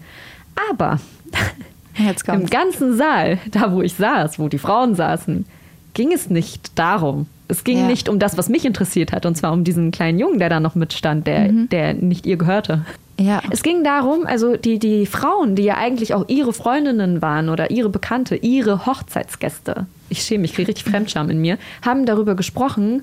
Aber 0.70 0.98
im 2.32 2.46
ganzen 2.46 2.96
Saal, 2.96 3.38
da 3.50 3.72
wo 3.72 3.82
ich 3.82 3.94
saß, 3.94 4.38
wo 4.38 4.48
die 4.48 4.58
Frauen 4.58 4.94
saßen, 4.94 5.44
ging 5.94 6.12
es 6.12 6.30
nicht 6.30 6.78
darum. 6.78 7.26
Es 7.48 7.64
ging 7.64 7.78
Ja. 7.78 7.86
nicht 7.86 8.08
um 8.08 8.18
das, 8.18 8.38
was 8.38 8.48
mich 8.48 8.64
interessiert 8.64 9.12
hat, 9.12 9.26
und 9.26 9.36
zwar 9.36 9.52
um 9.52 9.64
diesen 9.64 9.90
kleinen 9.90 10.18
Jungen, 10.18 10.38
der 10.38 10.48
da 10.48 10.60
noch 10.60 10.74
mitstand, 10.76 11.26
der, 11.26 11.48
der 11.50 11.94
nicht 11.94 12.24
ihr 12.26 12.36
gehörte. 12.36 12.84
Ja. 13.18 13.42
Es 13.50 13.62
ging 13.62 13.82
darum, 13.84 14.24
also 14.24 14.56
die, 14.56 14.78
die 14.78 15.04
Frauen, 15.04 15.54
die 15.56 15.64
ja 15.64 15.76
eigentlich 15.76 16.14
auch 16.14 16.24
ihre 16.28 16.52
Freundinnen 16.52 17.20
waren 17.20 17.48
oder 17.48 17.70
ihre 17.70 17.88
Bekannte, 17.90 18.36
ihre 18.36 18.86
Hochzeitsgäste, 18.86 19.86
ich 20.08 20.22
schäme 20.22 20.42
mich, 20.42 20.52
ich 20.52 20.56
kriege 20.56 20.68
richtig 20.68 20.84
Fremdscham 20.90 21.28
in 21.28 21.40
mir, 21.40 21.58
haben 21.82 22.06
darüber 22.06 22.34
gesprochen, 22.34 23.02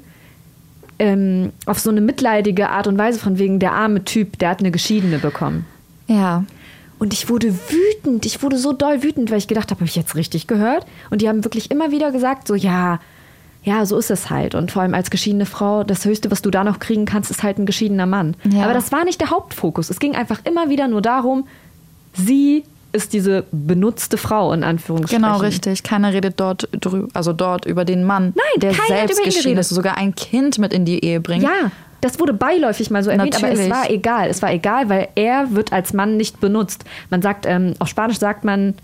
ähm, 0.99 1.51
auf 1.65 1.79
so 1.79 1.89
eine 1.91 2.01
mitleidige 2.01 2.69
Art 2.69 2.87
und 2.87 2.97
Weise 2.97 3.19
von 3.19 3.37
wegen, 3.37 3.59
der 3.59 3.73
arme 3.73 4.03
Typ, 4.05 4.39
der 4.39 4.49
hat 4.49 4.59
eine 4.59 4.71
Geschiedene 4.71 5.19
bekommen. 5.19 5.65
Ja. 6.07 6.43
Und 6.99 7.13
ich 7.13 7.29
wurde 7.29 7.53
wütend, 7.53 8.25
ich 8.25 8.41
wurde 8.41 8.57
so 8.57 8.73
doll 8.73 9.03
wütend, 9.03 9.29
weil 9.29 9.37
ich 9.37 9.47
gedacht 9.47 9.69
habe, 9.69 9.81
habe 9.81 9.87
ich 9.87 9.95
jetzt 9.95 10.15
richtig 10.15 10.47
gehört? 10.47 10.85
Und 11.09 11.21
die 11.21 11.29
haben 11.29 11.43
wirklich 11.43 11.69
immer 11.69 11.91
wieder 11.91 12.11
gesagt, 12.11 12.47
so 12.47 12.55
ja, 12.55 12.99
ja, 13.63 13.85
so 13.85 13.97
ist 13.97 14.09
es 14.09 14.29
halt. 14.29 14.55
Und 14.55 14.71
vor 14.71 14.81
allem 14.81 14.93
als 14.93 15.09
geschiedene 15.09 15.45
Frau, 15.45 15.83
das 15.83 16.05
Höchste, 16.05 16.31
was 16.31 16.41
du 16.41 16.49
da 16.49 16.63
noch 16.63 16.79
kriegen 16.79 17.05
kannst, 17.05 17.29
ist 17.29 17.43
halt 17.43 17.59
ein 17.59 17.65
geschiedener 17.65 18.05
Mann. 18.05 18.35
Ja. 18.49 18.63
Aber 18.63 18.73
das 18.73 18.91
war 18.91 19.03
nicht 19.03 19.19
der 19.19 19.29
Hauptfokus. 19.29 19.89
Es 19.89 19.99
ging 19.99 20.15
einfach 20.15 20.39
immer 20.45 20.69
wieder 20.69 20.87
nur 20.87 21.01
darum, 21.01 21.47
sie 22.13 22.63
ist 22.93 23.13
diese 23.13 23.43
benutzte 23.51 24.17
Frau, 24.17 24.53
in 24.53 24.63
Anführungsstrichen. 24.63 25.21
Genau, 25.21 25.37
richtig. 25.37 25.83
Keiner 25.83 26.13
redet 26.13 26.39
dort 26.39 26.69
drüber, 26.71 27.09
also 27.13 27.33
dort 27.33 27.65
über 27.65 27.85
den 27.85 28.03
Mann, 28.05 28.33
Nein, 28.35 28.59
der 28.61 28.73
selbst 28.87 29.23
geschieden 29.23 29.57
ist, 29.57 29.69
sogar 29.69 29.97
ein 29.97 30.15
Kind 30.15 30.57
mit 30.57 30.73
in 30.73 30.85
die 30.85 31.03
Ehe 31.03 31.19
bringt. 31.19 31.43
Ja, 31.43 31.71
das 32.01 32.19
wurde 32.19 32.33
beiläufig 32.33 32.89
mal 32.91 33.03
so 33.03 33.09
erwähnt, 33.09 33.35
aber 33.35 33.47
es 33.51 33.59
Natürlich. 33.59 33.71
war 33.71 33.89
egal. 33.89 34.29
Es 34.29 34.41
war 34.41 34.51
egal, 34.51 34.89
weil 34.89 35.07
er 35.15 35.51
wird 35.55 35.73
als 35.73 35.93
Mann 35.93 36.17
nicht 36.17 36.39
benutzt. 36.39 36.85
Man 37.09 37.21
sagt, 37.21 37.45
ähm, 37.45 37.73
auf 37.79 37.87
Spanisch 37.87 38.19
sagt 38.19 38.43
man 38.43 38.75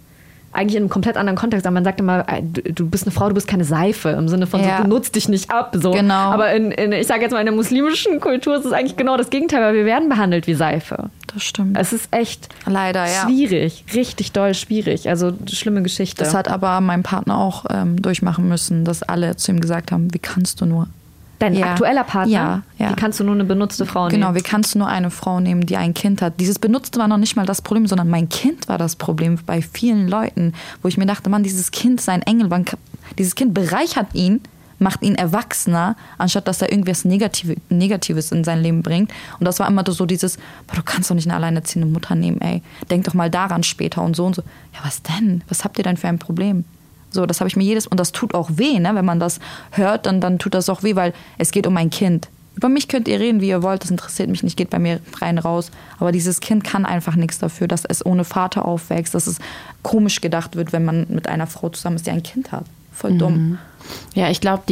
eigentlich 0.53 0.75
in 0.75 0.83
einem 0.83 0.89
komplett 0.89 1.17
anderen 1.17 1.37
Kontext, 1.37 1.65
aber 1.65 1.73
man 1.73 1.83
sagt 1.83 1.99
immer, 1.99 2.25
äh, 2.29 2.41
du, 2.43 2.87
bist 2.87 3.05
eine 3.05 3.11
Frau, 3.11 3.27
du 3.27 3.33
bist 3.33 3.47
keine 3.47 3.63
Seife, 3.65 4.09
im 4.09 4.27
Sinne 4.27 4.45
von, 4.47 4.61
Ja. 4.61 4.77
so, 4.77 4.83
du 4.83 4.89
nutzt 4.89 5.15
dich 5.15 5.27
nicht 5.27 5.49
ab. 5.51 5.75
So. 5.79 5.91
Genau. 5.91 6.13
Aber 6.13 6.53
in, 6.53 6.71
in, 6.71 6.91
ich 6.91 7.07
sage 7.07 7.23
jetzt 7.23 7.31
mal, 7.31 7.39
in 7.39 7.47
der 7.47 7.55
muslimischen 7.55 8.19
Kultur 8.19 8.55
ist 8.55 8.65
es 8.65 8.71
eigentlich 8.71 8.95
genau 8.95 9.17
das 9.17 9.29
Gegenteil, 9.29 9.61
weil 9.61 9.73
wir 9.73 9.85
werden 9.85 10.09
behandelt 10.09 10.45
wie 10.47 10.53
Seife. 10.53 11.09
Das 11.33 11.43
stimmt. 11.43 11.77
Es 11.79 11.91
ist 11.91 12.07
echt 12.11 12.49
Leider, 12.67 13.05
ja. 13.05 13.23
schwierig, 13.23 13.83
richtig 13.95 14.31
doll 14.31 14.53
schwierig. 14.53 15.09
Also 15.09 15.33
schlimme 15.51 15.81
Geschichte. 15.81 16.23
Das 16.23 16.35
hat 16.35 16.47
aber 16.47 16.79
mein 16.81 17.01
Partner 17.01 17.39
auch 17.39 17.65
ähm, 17.71 17.99
durchmachen 17.99 18.47
müssen, 18.47 18.85
dass 18.85 19.01
alle 19.01 19.35
zu 19.35 19.51
ihm 19.51 19.59
gesagt 19.59 19.91
haben, 19.91 20.13
wie 20.13 20.19
kannst 20.19 20.61
du 20.61 20.65
nur? 20.67 20.87
Dein 21.43 21.55
Ja. 21.55 21.71
aktueller 21.71 22.03
Partner, 22.05 22.31
Ja, 22.31 22.61
ja. 22.77 22.89
wie 22.91 22.95
kannst 22.95 23.19
du 23.19 23.23
nur 23.25 23.33
eine 23.33 23.43
benutzte 23.43 23.85
Frau 23.85 24.07
Genau, 24.07 24.27
nehmen? 24.27 24.37
wie 24.37 24.41
kannst 24.43 24.75
du 24.75 24.79
nur 24.79 24.87
eine 24.87 25.11
Frau 25.11 25.39
nehmen, 25.41 25.65
die 25.65 25.75
ein 25.75 25.93
Kind 25.93 26.21
hat? 26.21 26.39
Dieses 26.39 26.57
Benutzte 26.57 26.99
war 26.99 27.07
noch 27.09 27.17
nicht 27.17 27.35
mal 27.35 27.45
das 27.45 27.61
Problem, 27.61 27.85
sondern 27.87 28.09
mein 28.09 28.29
Kind 28.29 28.69
war 28.69 28.77
das 28.77 28.95
Problem 28.95 29.37
bei 29.45 29.61
vielen 29.61 30.07
Leuten, 30.07 30.53
wo 30.81 30.87
ich 30.87 30.97
mir 30.97 31.05
dachte, 31.05 31.29
Mann, 31.29 31.43
dieses 31.43 31.71
Kind 31.71 31.99
ist 31.99 32.07
ein 32.07 32.21
Engel, 32.21 32.47
man 32.47 32.65
dieses 33.17 33.35
Kind 33.35 33.53
bereichert 33.53 34.07
ihn, 34.13 34.39
macht 34.79 35.01
ihn 35.01 35.15
erwachsener, 35.15 35.95
anstatt 36.17 36.47
dass 36.47 36.61
er 36.61 36.71
irgendwas 36.71 37.05
Negative, 37.05 37.55
Negatives 37.69 38.31
in 38.31 38.43
sein 38.43 38.61
Leben 38.61 38.81
bringt. 38.81 39.11
Und 39.39 39.45
das 39.45 39.59
war 39.59 39.67
immer 39.67 39.83
so 39.89 40.05
dieses, 40.05 40.37
"Boah, 40.67 40.75
du 40.77 40.83
kannst 40.83 41.09
doch 41.09 41.15
nicht 41.15 41.27
eine 41.27 41.35
alleinerziehende 41.35 41.87
Mutter 41.91 42.15
nehmen, 42.15 42.39
ey. 42.41 42.61
Denk 42.89 43.03
doch 43.05 43.13
mal 43.13 43.29
daran 43.29 43.63
später 43.63 44.01
und 44.01 44.15
so 44.15 44.25
und 44.25 44.35
so. 44.35 44.41
Ja, 44.73 44.79
was 44.83 45.01
denn? 45.03 45.43
Was 45.49 45.63
habt 45.63 45.77
ihr 45.77 45.83
denn 45.83 45.97
für 45.97 46.07
ein 46.07 46.19
Problem? 46.19 46.65
So, 47.13 47.25
das 47.25 47.39
habe 47.39 47.47
ich 47.47 47.55
mir 47.55 47.63
jedes 47.63 47.87
und 47.87 47.99
das 47.99 48.11
tut 48.11 48.33
auch 48.33 48.49
weh, 48.55 48.79
ne? 48.79 48.95
Wenn 48.95 49.05
man 49.05 49.19
das 49.19 49.39
hört, 49.71 50.05
dann, 50.05 50.19
dann 50.19 50.39
tut 50.39 50.53
das 50.53 50.69
auch 50.69 50.83
weh, 50.83 50.95
weil 50.95 51.13
es 51.37 51.51
geht 51.51 51.67
um 51.67 51.77
ein 51.77 51.89
Kind. 51.89 52.27
Über 52.55 52.69
mich 52.69 52.87
könnt 52.87 53.07
ihr 53.07 53.19
reden, 53.19 53.41
wie 53.41 53.49
ihr 53.49 53.63
wollt, 53.63 53.83
das 53.83 53.89
interessiert 53.89 54.29
mich 54.29 54.43
nicht, 54.43 54.57
geht 54.57 54.69
bei 54.69 54.77
mir 54.77 54.99
rein 55.21 55.39
raus. 55.39 55.71
Aber 55.99 56.11
dieses 56.11 56.39
Kind 56.39 56.63
kann 56.63 56.85
einfach 56.85 57.15
nichts 57.15 57.39
dafür, 57.39 57.67
dass 57.67 57.83
es 57.85 58.05
ohne 58.05 58.23
Vater 58.23 58.65
aufwächst, 58.65 59.15
dass 59.15 59.25
es 59.25 59.39
komisch 59.81 60.21
gedacht 60.21 60.55
wird, 60.55 60.71
wenn 60.71 60.85
man 60.85 61.07
mit 61.09 61.27
einer 61.27 61.47
Frau 61.47 61.69
zusammen 61.69 61.95
ist, 61.95 62.05
die 62.05 62.11
ein 62.11 62.21
Kind 62.21 62.51
hat. 62.51 62.65
Voll 62.91 63.17
dumm. 63.17 63.57
Ja, 64.13 64.29
ich 64.29 64.39
glaube, 64.39 64.63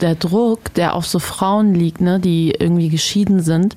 der 0.00 0.14
Druck, 0.16 0.74
der 0.74 0.94
auf 0.94 1.06
so 1.06 1.20
Frauen 1.20 1.74
liegt, 1.74 2.00
ne, 2.00 2.18
die 2.18 2.50
irgendwie 2.50 2.88
geschieden 2.88 3.40
sind. 3.40 3.76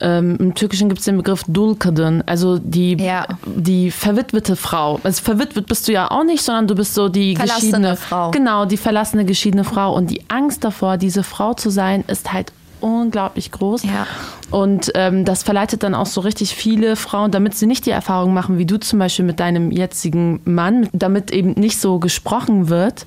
Ähm, 0.00 0.36
Im 0.38 0.54
Türkischen 0.54 0.88
gibt 0.88 1.00
es 1.00 1.04
den 1.04 1.16
Begriff 1.16 1.44
Dulkadın, 1.46 2.22
also 2.26 2.58
die, 2.58 2.96
Ja. 2.98 3.26
die 3.44 3.90
verwitwete 3.90 4.56
Frau. 4.56 4.98
Also 5.02 5.22
verwitwet 5.22 5.66
bist 5.66 5.88
du 5.88 5.92
ja 5.92 6.10
auch 6.10 6.24
nicht, 6.24 6.42
sondern 6.42 6.66
du 6.68 6.74
bist 6.74 6.94
so 6.94 7.08
die 7.08 7.36
Verlassene 7.36 7.60
geschiedene 7.70 7.96
Frau. 7.96 8.30
Genau, 8.30 8.64
die 8.64 8.76
verlassene 8.76 9.24
geschiedene 9.24 9.64
Frau. 9.64 9.94
Und 9.94 10.10
die 10.10 10.22
Angst 10.28 10.64
davor, 10.64 10.96
diese 10.96 11.22
Frau 11.22 11.54
zu 11.54 11.70
sein, 11.70 12.04
ist 12.06 12.32
halt 12.32 12.52
unglaublich 12.80 13.50
groß. 13.52 13.82
Ja. 13.84 14.06
Und 14.50 14.90
ähm, 14.94 15.24
das 15.24 15.42
verleitet 15.42 15.82
dann 15.82 15.94
auch 15.94 16.06
so 16.06 16.22
richtig 16.22 16.54
viele 16.54 16.96
Frauen, 16.96 17.30
damit 17.30 17.54
sie 17.54 17.66
nicht 17.66 17.84
die 17.86 17.90
Erfahrung 17.90 18.32
machen, 18.32 18.56
wie 18.58 18.66
du 18.66 18.78
zum 18.80 18.98
Beispiel 18.98 19.24
mit 19.24 19.38
deinem 19.38 19.70
jetzigen 19.70 20.40
Mann, 20.44 20.88
damit 20.92 21.30
eben 21.30 21.52
nicht 21.52 21.78
so 21.78 21.98
gesprochen 21.98 22.68
wird, 22.70 23.04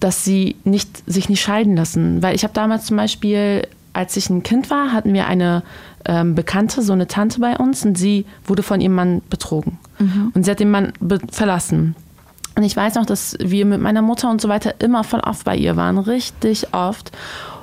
dass 0.00 0.24
sie 0.24 0.56
nicht, 0.64 1.02
sich 1.10 1.28
nicht 1.28 1.42
scheiden 1.42 1.76
lassen. 1.76 2.22
Weil 2.22 2.34
ich 2.34 2.44
habe 2.44 2.54
damals 2.54 2.86
zum 2.86 2.96
Beispiel, 2.96 3.66
als 3.92 4.16
ich 4.16 4.30
ein 4.30 4.42
Kind 4.42 4.70
war, 4.70 4.92
hatten 4.92 5.12
wir 5.12 5.26
eine 5.26 5.62
ähm, 6.04 6.34
Bekannte, 6.34 6.82
so 6.82 6.92
eine 6.92 7.06
Tante 7.06 7.40
bei 7.40 7.56
uns 7.56 7.84
und 7.84 7.96
sie 7.96 8.26
wurde 8.46 8.62
von 8.62 8.80
ihrem 8.80 8.94
Mann 8.94 9.22
betrogen. 9.30 9.78
Und 10.34 10.44
sie 10.44 10.50
hat 10.50 10.60
den 10.60 10.70
Mann 10.70 10.92
verlassen. 11.30 11.94
Und 12.56 12.62
ich 12.62 12.76
weiß 12.76 12.94
noch, 12.94 13.06
dass 13.06 13.36
wir 13.40 13.66
mit 13.66 13.80
meiner 13.80 14.02
Mutter 14.02 14.30
und 14.30 14.40
so 14.40 14.48
weiter 14.48 14.74
immer 14.80 15.02
voll 15.02 15.20
oft 15.20 15.44
bei 15.44 15.56
ihr 15.56 15.76
waren, 15.76 15.98
richtig 15.98 16.72
oft. 16.72 17.10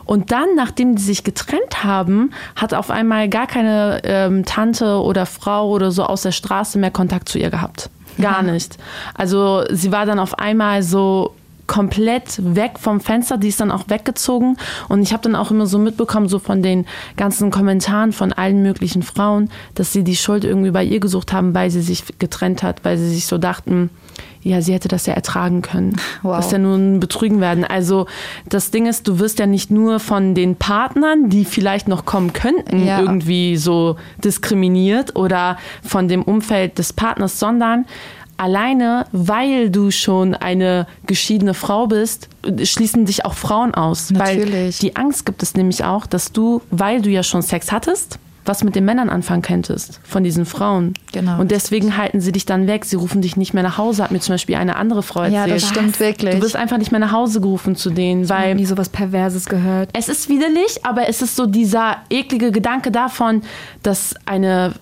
Und 0.05 0.31
dann, 0.31 0.55
nachdem 0.55 0.95
die 0.95 1.01
sich 1.01 1.23
getrennt 1.23 1.83
haben, 1.83 2.31
hat 2.55 2.73
auf 2.73 2.91
einmal 2.91 3.29
gar 3.29 3.47
keine 3.47 4.01
ähm, 4.03 4.43
Tante 4.43 5.01
oder 5.01 5.25
Frau 5.25 5.69
oder 5.69 5.91
so 5.91 6.03
aus 6.03 6.23
der 6.23 6.33
Straße 6.33 6.77
mehr 6.77 6.91
Kontakt 6.91 7.29
zu 7.29 7.39
ihr 7.39 7.49
gehabt. 7.49 7.89
Gar 8.19 8.43
nicht. 8.43 8.77
Also 9.13 9.63
sie 9.69 9.91
war 9.91 10.05
dann 10.05 10.19
auf 10.19 10.37
einmal 10.37 10.83
so 10.83 11.33
komplett 11.71 12.37
weg 12.53 12.73
vom 12.81 12.99
Fenster, 12.99 13.37
die 13.37 13.47
ist 13.47 13.61
dann 13.61 13.71
auch 13.71 13.85
weggezogen 13.87 14.57
und 14.89 15.03
ich 15.03 15.13
habe 15.13 15.23
dann 15.23 15.37
auch 15.37 15.51
immer 15.51 15.67
so 15.67 15.79
mitbekommen, 15.79 16.27
so 16.27 16.37
von 16.37 16.61
den 16.61 16.85
ganzen 17.15 17.49
Kommentaren 17.49 18.11
von 18.11 18.33
allen 18.33 18.61
möglichen 18.61 19.03
Frauen, 19.03 19.49
dass 19.73 19.93
sie 19.93 20.03
die 20.03 20.17
Schuld 20.17 20.43
irgendwie 20.43 20.71
bei 20.71 20.83
ihr 20.83 20.99
gesucht 20.99 21.31
haben, 21.31 21.53
weil 21.55 21.71
sie 21.71 21.79
sich 21.81 22.03
getrennt 22.19 22.61
hat, 22.61 22.83
weil 22.83 22.97
sie 22.97 23.07
sich 23.07 23.25
so 23.25 23.37
dachten, 23.37 23.89
ja, 24.41 24.61
sie 24.61 24.73
hätte 24.73 24.89
das 24.89 25.05
ja 25.05 25.13
ertragen 25.13 25.61
können. 25.61 25.95
Wow. 26.23 26.35
Das 26.35 26.47
ist 26.47 26.51
ja 26.51 26.57
nur 26.57 26.75
ein 26.75 26.99
Betrügen 26.99 27.39
werden. 27.39 27.63
Also 27.63 28.07
das 28.49 28.71
Ding 28.71 28.85
ist, 28.87 29.07
du 29.07 29.19
wirst 29.19 29.39
ja 29.39 29.45
nicht 29.45 29.71
nur 29.71 29.99
von 30.01 30.35
den 30.35 30.57
Partnern, 30.57 31.29
die 31.29 31.45
vielleicht 31.45 31.87
noch 31.87 32.03
kommen 32.05 32.33
könnten, 32.33 32.85
Ja. 32.85 32.99
irgendwie 32.99 33.55
so 33.55 33.95
diskriminiert 34.21 35.15
oder 35.15 35.57
von 35.83 36.09
dem 36.09 36.23
Umfeld 36.23 36.79
des 36.79 36.91
Partners, 36.91 37.39
sondern 37.39 37.85
alleine, 38.41 39.05
weil 39.11 39.69
du 39.69 39.91
schon 39.91 40.33
eine 40.33 40.87
geschiedene 41.05 41.53
Frau 41.53 41.87
bist, 41.87 42.27
schließen 42.63 43.05
dich 43.05 43.23
auch 43.23 43.35
Frauen 43.35 43.75
aus. 43.75 44.13
Weil 44.15 44.37
Natürlich. 44.37 44.79
die 44.79 44.95
Angst 44.95 45.25
gibt 45.25 45.43
es 45.43 45.53
nämlich 45.55 45.83
auch, 45.83 46.07
dass 46.07 46.31
du, 46.31 46.61
weil 46.71 47.01
du 47.01 47.09
ja 47.09 47.21
schon 47.21 47.43
Sex 47.43 47.71
hattest, 47.71 48.17
was 48.43 48.63
mit 48.63 48.75
den 48.75 48.83
Männern 48.83 49.11
anfangen 49.11 49.43
könntest, 49.43 49.99
von 50.03 50.23
diesen 50.23 50.47
Frauen. 50.47 50.95
Genau. 51.11 51.39
Und 51.39 51.51
deswegen 51.51 51.95
halten 51.97 52.19
sie 52.19 52.31
dich 52.31 52.47
dann 52.47 52.65
weg. 52.65 52.85
Sie 52.85 52.95
rufen 52.95 53.21
dich 53.21 53.37
nicht 53.37 53.53
mehr 53.53 53.61
nach 53.61 53.77
Hause, 53.77 54.03
hat 54.03 54.11
mir 54.11 54.19
zum 54.19 54.33
Beispiel 54.33 54.55
eine 54.55 54.75
andere 54.75 55.03
Frau 55.03 55.21
erzählt. 55.21 55.47
Ja, 55.47 55.53
das 55.53 55.69
stimmt 55.69 55.99
wirklich. 55.99 56.33
Du 56.33 56.41
wirst 56.41 56.55
einfach 56.55 56.79
nicht 56.79 56.91
mehr 56.91 56.99
nach 56.99 57.11
Hause 57.11 57.41
gerufen 57.41 57.75
zu 57.75 57.91
denen, 57.91 58.27
weil 58.27 58.55
Nie 58.55 58.65
sowas 58.65 58.89
Perverses 58.89 59.45
gehört. 59.45 59.91
es 59.93 60.09
ist 60.09 60.29
widerlich, 60.29 60.83
aber 60.83 61.07
es 61.07 61.21
ist 61.21 61.35
so 61.35 61.45
dieser 61.45 61.97
eklige 62.09 62.51
Gedanke 62.51 62.89
davon, 62.89 63.43
dass 63.83 64.15
eine, 64.25 64.73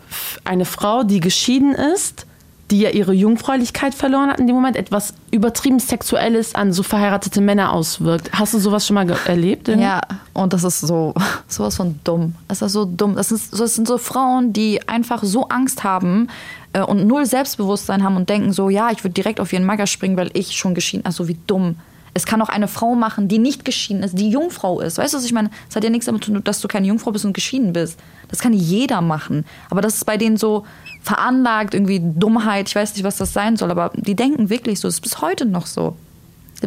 eine 0.46 0.64
Frau, 0.64 1.04
die 1.04 1.20
geschieden 1.20 1.76
ist, 1.76 2.26
die 2.72 2.80
ja 2.80 2.90
ihre 2.90 3.14
Jungfräulichkeit 3.14 3.96
verloren 3.96 4.30
hat 4.30 4.40
in 4.40 4.48
dem 4.48 4.56
Moment, 4.56 4.76
etwas 4.76 5.14
übertrieben 5.32 5.80
Sexuelles 5.80 6.56
an 6.56 6.72
so 6.72 6.84
verheiratete 6.84 7.42
Männer 7.42 7.74
auswirkt. 7.74 8.30
Hast 8.32 8.54
du 8.54 8.60
sowas 8.60 8.86
schon 8.86 8.96
mal 8.96 9.10
erlebt? 9.26 9.68
irgendwie? 9.68 9.88
Ja, 9.88 10.02
und 10.34 10.54
das 10.54 10.64
ist 10.64 10.82
so 10.82 11.14
sowas 11.48 11.76
von 11.76 12.00
dumm. 12.04 12.36
Das 12.48 12.62
ist 12.62 12.74
so 12.74 12.86
dumm. 12.86 13.16
Das, 13.16 13.32
ist, 13.32 13.60
das 13.60 13.76
sind 13.76 13.88
so 13.88 13.98
Frauen, 13.98 14.54
die 14.54 14.88
einfach 14.88 15.24
so 15.24 15.48
Angst 15.48 15.84
haben 15.84 16.28
äh, 16.74 16.82
und 16.82 17.08
null 17.08 17.26
Selbstbewusstsein 17.26 18.04
haben 18.04 18.16
und 18.16 18.30
denken 18.30 18.54
so, 18.54 18.70
ja, 18.70 18.92
ich 18.92 19.04
würde 19.04 19.14
direkt 19.14 19.40
auf 19.40 19.52
ihren 19.52 19.66
Mager 19.66 19.88
springen, 19.88 20.18
weil 20.18 20.30
ich 20.34 20.56
schon 20.56 20.76
geschieden. 20.76 21.06
Also 21.06 21.28
wie 21.28 21.38
dumm. 21.48 21.76
Es 22.14 22.26
kann 22.26 22.42
auch 22.42 22.50
eine 22.50 22.68
Frau 22.68 22.96
machen, 22.96 23.28
die 23.28 23.40
nicht 23.40 23.66
geschieden 23.66 24.04
ist, 24.04 24.18
die 24.18 24.30
Jungfrau 24.30 24.82
ist. 24.82 24.98
Weißt 24.98 25.14
du, 25.14 25.18
was 25.18 25.26
ich 25.26 25.32
meine? 25.32 25.50
Es 25.70 25.76
hat 25.76 25.84
ja 25.84 25.90
nichts 25.90 26.08
damit 26.08 26.24
zu 26.24 26.32
tun, 26.32 26.44
dass 26.44 26.60
du 26.60 26.68
keine 26.68 26.88
Jungfrau 26.88 27.12
bist 27.12 27.26
und 27.26 27.34
geschieden 27.34 27.74
bist. 27.74 28.00
Das 28.30 28.40
kann 28.40 28.54
jeder 28.54 29.02
machen. 29.02 29.46
Aber 29.70 29.82
das 29.82 29.96
ist 29.96 30.06
bei 30.06 30.18
denen 30.18 30.38
so 30.38 30.66
veranlagt, 31.02 31.74
irgendwie 31.74 32.02
Dummheit. 32.04 32.68
Ich 32.68 32.76
weiß 32.76 32.94
nicht, 32.96 33.04
was 33.04 33.18
das 33.18 33.34
sein 33.34 33.58
soll, 33.58 33.72
aber 33.72 33.92
die 33.96 34.16
denken 34.16 34.50
wirklich 34.50 34.80
so. 34.80 34.88
Das 34.88 34.96
ist 34.96 35.02
bis 35.02 35.22
heute 35.22 35.46
noch 35.46 35.66
so. 35.66 35.96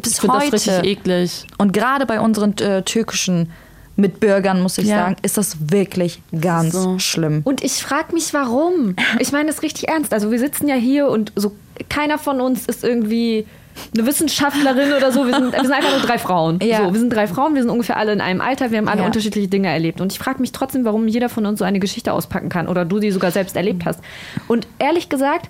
Bis 0.01 0.13
Ich 0.15 0.21
finde 0.21 0.39
das 0.39 0.53
richtig 0.53 0.85
eklig. 0.85 1.47
Und 1.59 1.73
gerade 1.73 2.07
bei 2.07 2.19
unseren 2.21 2.57
äh, 2.59 2.83
türkischen 2.83 3.51
Mitbürgern, 3.97 4.63
muss 4.63 4.79
ich 4.79 4.87
Ja. 4.87 4.97
sagen, 4.97 5.17
ist 5.23 5.37
das 5.37 5.57
wirklich 5.71 6.23
ganz 6.41 6.73
So. 6.73 6.99
schlimm. 6.99 7.43
Und 7.45 7.63
ich 7.63 7.75
frage 7.83 8.15
mich, 8.15 8.33
warum. 8.33 8.97
Ich 9.19 9.33
meine 9.33 9.49
das 9.49 9.63
richtig 9.63 9.89
ernst. 9.89 10.15
Also 10.15 10.31
wir 10.31 10.39
sitzen 10.39 10.67
ja 10.67 10.77
hier 10.77 11.09
und 11.09 11.33
so 11.37 11.53
keiner 11.91 12.17
von 12.19 12.41
uns 12.41 12.65
ist 12.67 12.85
irgendwie 12.85 13.47
eine 13.97 14.07
Wissenschaftlerin 14.07 14.93
oder 14.93 15.13
so. 15.13 15.27
Wir 15.27 15.35
sind, 15.35 15.53
wir 15.53 15.61
sind 15.63 15.73
einfach 15.73 15.91
nur 15.91 16.01
drei 16.07 16.19
Frauen. 16.19 16.59
Ja. 16.63 16.87
So, 16.87 16.93
wir 16.93 17.01
sind 17.01 17.13
drei 17.13 17.27
Frauen, 17.27 17.55
wir 17.55 17.63
sind 17.63 17.71
ungefähr 17.71 17.97
alle 17.97 18.13
in 18.13 18.21
einem 18.21 18.41
Alter, 18.41 18.71
wir 18.71 18.79
haben 18.79 18.89
alle 18.89 19.01
Ja. 19.01 19.07
unterschiedliche 19.07 19.49
Dinge 19.49 19.69
erlebt. 19.69 20.01
Und 20.01 20.13
ich 20.13 20.19
frage 20.19 20.41
mich 20.41 20.53
trotzdem, 20.53 20.85
warum 20.85 21.09
jeder 21.09 21.29
von 21.29 21.47
uns 21.47 21.59
so 21.59 21.65
eine 21.65 21.81
Geschichte 21.81 22.13
auspacken 22.13 22.49
kann 22.49 22.69
oder 22.69 22.85
du 22.85 22.99
die 22.99 23.11
sogar 23.11 23.31
selbst 23.31 23.57
erlebt 23.57 23.85
hast. 23.85 24.01
Und 24.49 24.67
ehrlich 24.79 25.09
gesagt, 25.09 25.49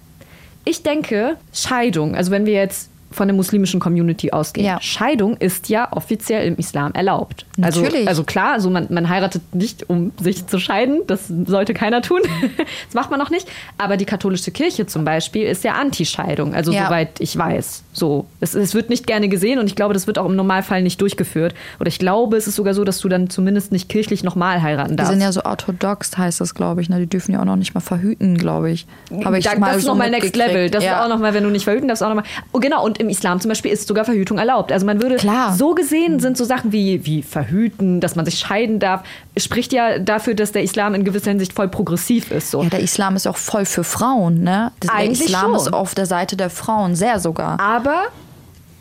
ich 0.64 0.82
denke, 0.82 1.36
Scheidung, 1.52 2.14
also 2.14 2.30
wenn 2.30 2.46
wir 2.46 2.54
jetzt 2.54 2.90
von 3.12 3.28
der 3.28 3.34
muslimischen 3.36 3.80
Community 3.80 4.30
ausgehen, 4.32 4.66
Ja. 4.66 4.80
Scheidung 4.80 5.36
ist 5.36 5.68
ja 5.68 5.92
offiziell 5.92 6.46
im 6.46 6.56
Islam 6.56 6.92
erlaubt. 6.92 7.46
Also, 7.60 7.82
Natürlich. 7.82 8.08
also 8.08 8.24
klar, 8.24 8.52
also 8.52 8.70
man, 8.70 8.86
man 8.90 9.08
heiratet 9.08 9.42
nicht, 9.54 9.88
um 9.88 10.12
sich 10.20 10.46
zu 10.46 10.58
scheiden. 10.58 11.00
Das 11.06 11.28
sollte 11.28 11.74
keiner 11.74 12.02
tun. 12.02 12.20
das 12.86 12.94
macht 12.94 13.10
man 13.10 13.18
noch 13.18 13.30
nicht. 13.30 13.48
Aber 13.78 13.96
die 13.96 14.04
katholische 14.04 14.50
Kirche 14.50 14.86
zum 14.86 15.04
Beispiel 15.04 15.44
ist 15.46 15.64
ja 15.64 15.72
Anti-Scheidung. 15.74 16.54
Also 16.54 16.72
Ja. 16.72 16.86
soweit 16.86 17.20
ich 17.20 17.36
weiß. 17.36 17.84
So, 17.92 18.26
es, 18.40 18.54
es 18.54 18.74
wird 18.74 18.88
nicht 18.90 19.06
gerne 19.06 19.28
gesehen 19.28 19.58
und 19.58 19.66
ich 19.66 19.76
glaube, 19.76 19.94
das 19.94 20.06
wird 20.06 20.18
auch 20.18 20.26
im 20.26 20.36
Normalfall 20.36 20.82
nicht 20.82 21.00
durchgeführt. 21.00 21.54
Oder 21.78 21.88
ich 21.88 21.98
glaube, 21.98 22.36
es 22.36 22.46
ist 22.46 22.56
sogar 22.56 22.74
so, 22.74 22.84
dass 22.84 22.98
du 23.00 23.08
dann 23.08 23.28
zumindest 23.30 23.72
nicht 23.72 23.88
kirchlich 23.88 24.24
nochmal 24.24 24.62
heiraten 24.62 24.90
Die 24.92 24.96
darfst. 24.96 25.12
sind 25.12 25.20
ja 25.20 25.30
so 25.32 25.42
orthodox, 25.44 26.16
heißt 26.16 26.40
das, 26.40 26.54
glaube 26.54 26.80
ich. 26.80 26.88
Ne? 26.88 26.98
Die 27.00 27.06
dürfen 27.06 27.32
ja 27.32 27.40
auch 27.40 27.44
noch 27.44 27.56
nicht 27.56 27.74
mal 27.74 27.80
verhüten, 27.80 28.38
glaube 28.38 28.70
ich. 28.70 28.86
Habe 29.24 29.38
ich 29.38 29.44
da, 29.44 29.58
mal 29.58 29.68
das 29.68 29.76
ist 29.78 29.82
so 29.84 29.90
nochmal 29.90 30.10
Next. 30.10 30.34
Level. 30.36 30.70
Das 30.70 30.82
ja. 30.84 30.92
ist 30.98 31.04
auch 31.04 31.08
nochmal, 31.08 31.34
wenn 31.34 31.44
du 31.44 31.50
nicht 31.50 31.64
verhüten 31.64 31.88
darfst, 31.88 32.02
auch 32.02 32.08
nochmal. 32.08 32.24
Oh, 32.52 32.58
genau, 32.60 32.84
und 32.84 32.98
im 33.02 33.08
Islam 33.08 33.40
zum 33.40 33.50
Beispiel 33.50 33.70
ist 33.70 33.86
sogar 33.86 34.04
Verhütung 34.04 34.38
erlaubt. 34.38 34.72
Also 34.72 34.86
man 34.86 35.02
würde 35.02 35.16
Klar. 35.16 35.54
so 35.54 35.74
gesehen 35.74 36.20
sind 36.20 36.36
so 36.36 36.44
Sachen 36.44 36.72
wie, 36.72 37.04
wie 37.04 37.22
Verhüten, 37.22 38.00
dass 38.00 38.16
man 38.16 38.24
sich 38.24 38.38
scheiden 38.38 38.78
darf, 38.78 39.02
spricht 39.36 39.72
ja 39.72 39.98
dafür, 39.98 40.34
dass 40.34 40.52
der 40.52 40.62
Islam 40.62 40.94
in 40.94 41.04
gewisser 41.04 41.30
Hinsicht 41.30 41.52
voll 41.52 41.68
progressiv 41.68 42.30
ist. 42.30 42.50
So. 42.50 42.62
Ja, 42.62 42.70
der 42.70 42.80
Islam 42.80 43.16
ist 43.16 43.26
auch 43.26 43.36
voll 43.36 43.64
für 43.64 43.84
Frauen, 43.84 44.42
ne? 44.42 44.72
Das, 44.80 44.88
der 44.90 44.98
Eigentlich 44.98 45.26
Islam 45.26 45.46
schon. 45.46 45.56
ist 45.56 45.72
auf 45.72 45.94
der 45.94 46.06
Seite 46.06 46.36
der 46.36 46.50
Frauen, 46.50 46.94
sehr 46.94 47.20
sogar. 47.20 47.60
Aber 47.60 48.06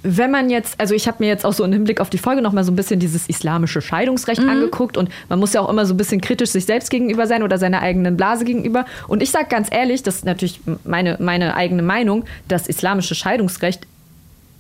wenn 0.04 0.32
man 0.32 0.50
jetzt, 0.50 0.80
also 0.80 0.96
ich 0.96 1.08
habe 1.08 1.18
mir 1.20 1.28
jetzt 1.28 1.46
auch 1.46 1.54
so 1.54 1.64
im 1.64 1.72
Hinblick 1.72 2.02
auf 2.02 2.10
die 2.10 2.18
Folge 2.18 2.42
noch 2.42 2.54
mal 2.54 2.64
so 2.64 2.72
ein 2.72 2.76
bisschen 2.76 3.00
dieses 3.00 3.28
islamische 3.28 3.82
Scheidungsrecht 3.82 4.42
angeguckt 4.42 4.98
und 4.98 5.10
man 5.30 5.40
muss 5.40 5.54
ja 5.54 5.62
auch 5.62 5.70
immer 5.70 5.86
so 5.86 5.94
ein 5.94 5.98
bisschen 5.98 6.22
kritisch 6.22 6.50
sich 6.50 6.66
selbst 6.66 6.90
gegenüber 6.90 7.28
sein 7.28 7.44
oder 7.44 7.58
seiner 7.58 7.82
eigenen 7.82 8.18
Blase 8.18 8.46
gegenüber. 8.46 8.86
Und 9.08 9.22
ich 9.22 9.32
sage 9.32 9.46
ganz 9.50 9.68
ehrlich, 9.72 10.04
das 10.04 10.18
ist 10.18 10.26
natürlich 10.26 10.62
meine, 10.84 11.18
meine 11.20 11.56
eigene 11.56 11.84
Meinung, 11.84 12.26
das 12.48 12.68
islamische 12.68 13.16
Scheidungsrecht 13.16 13.86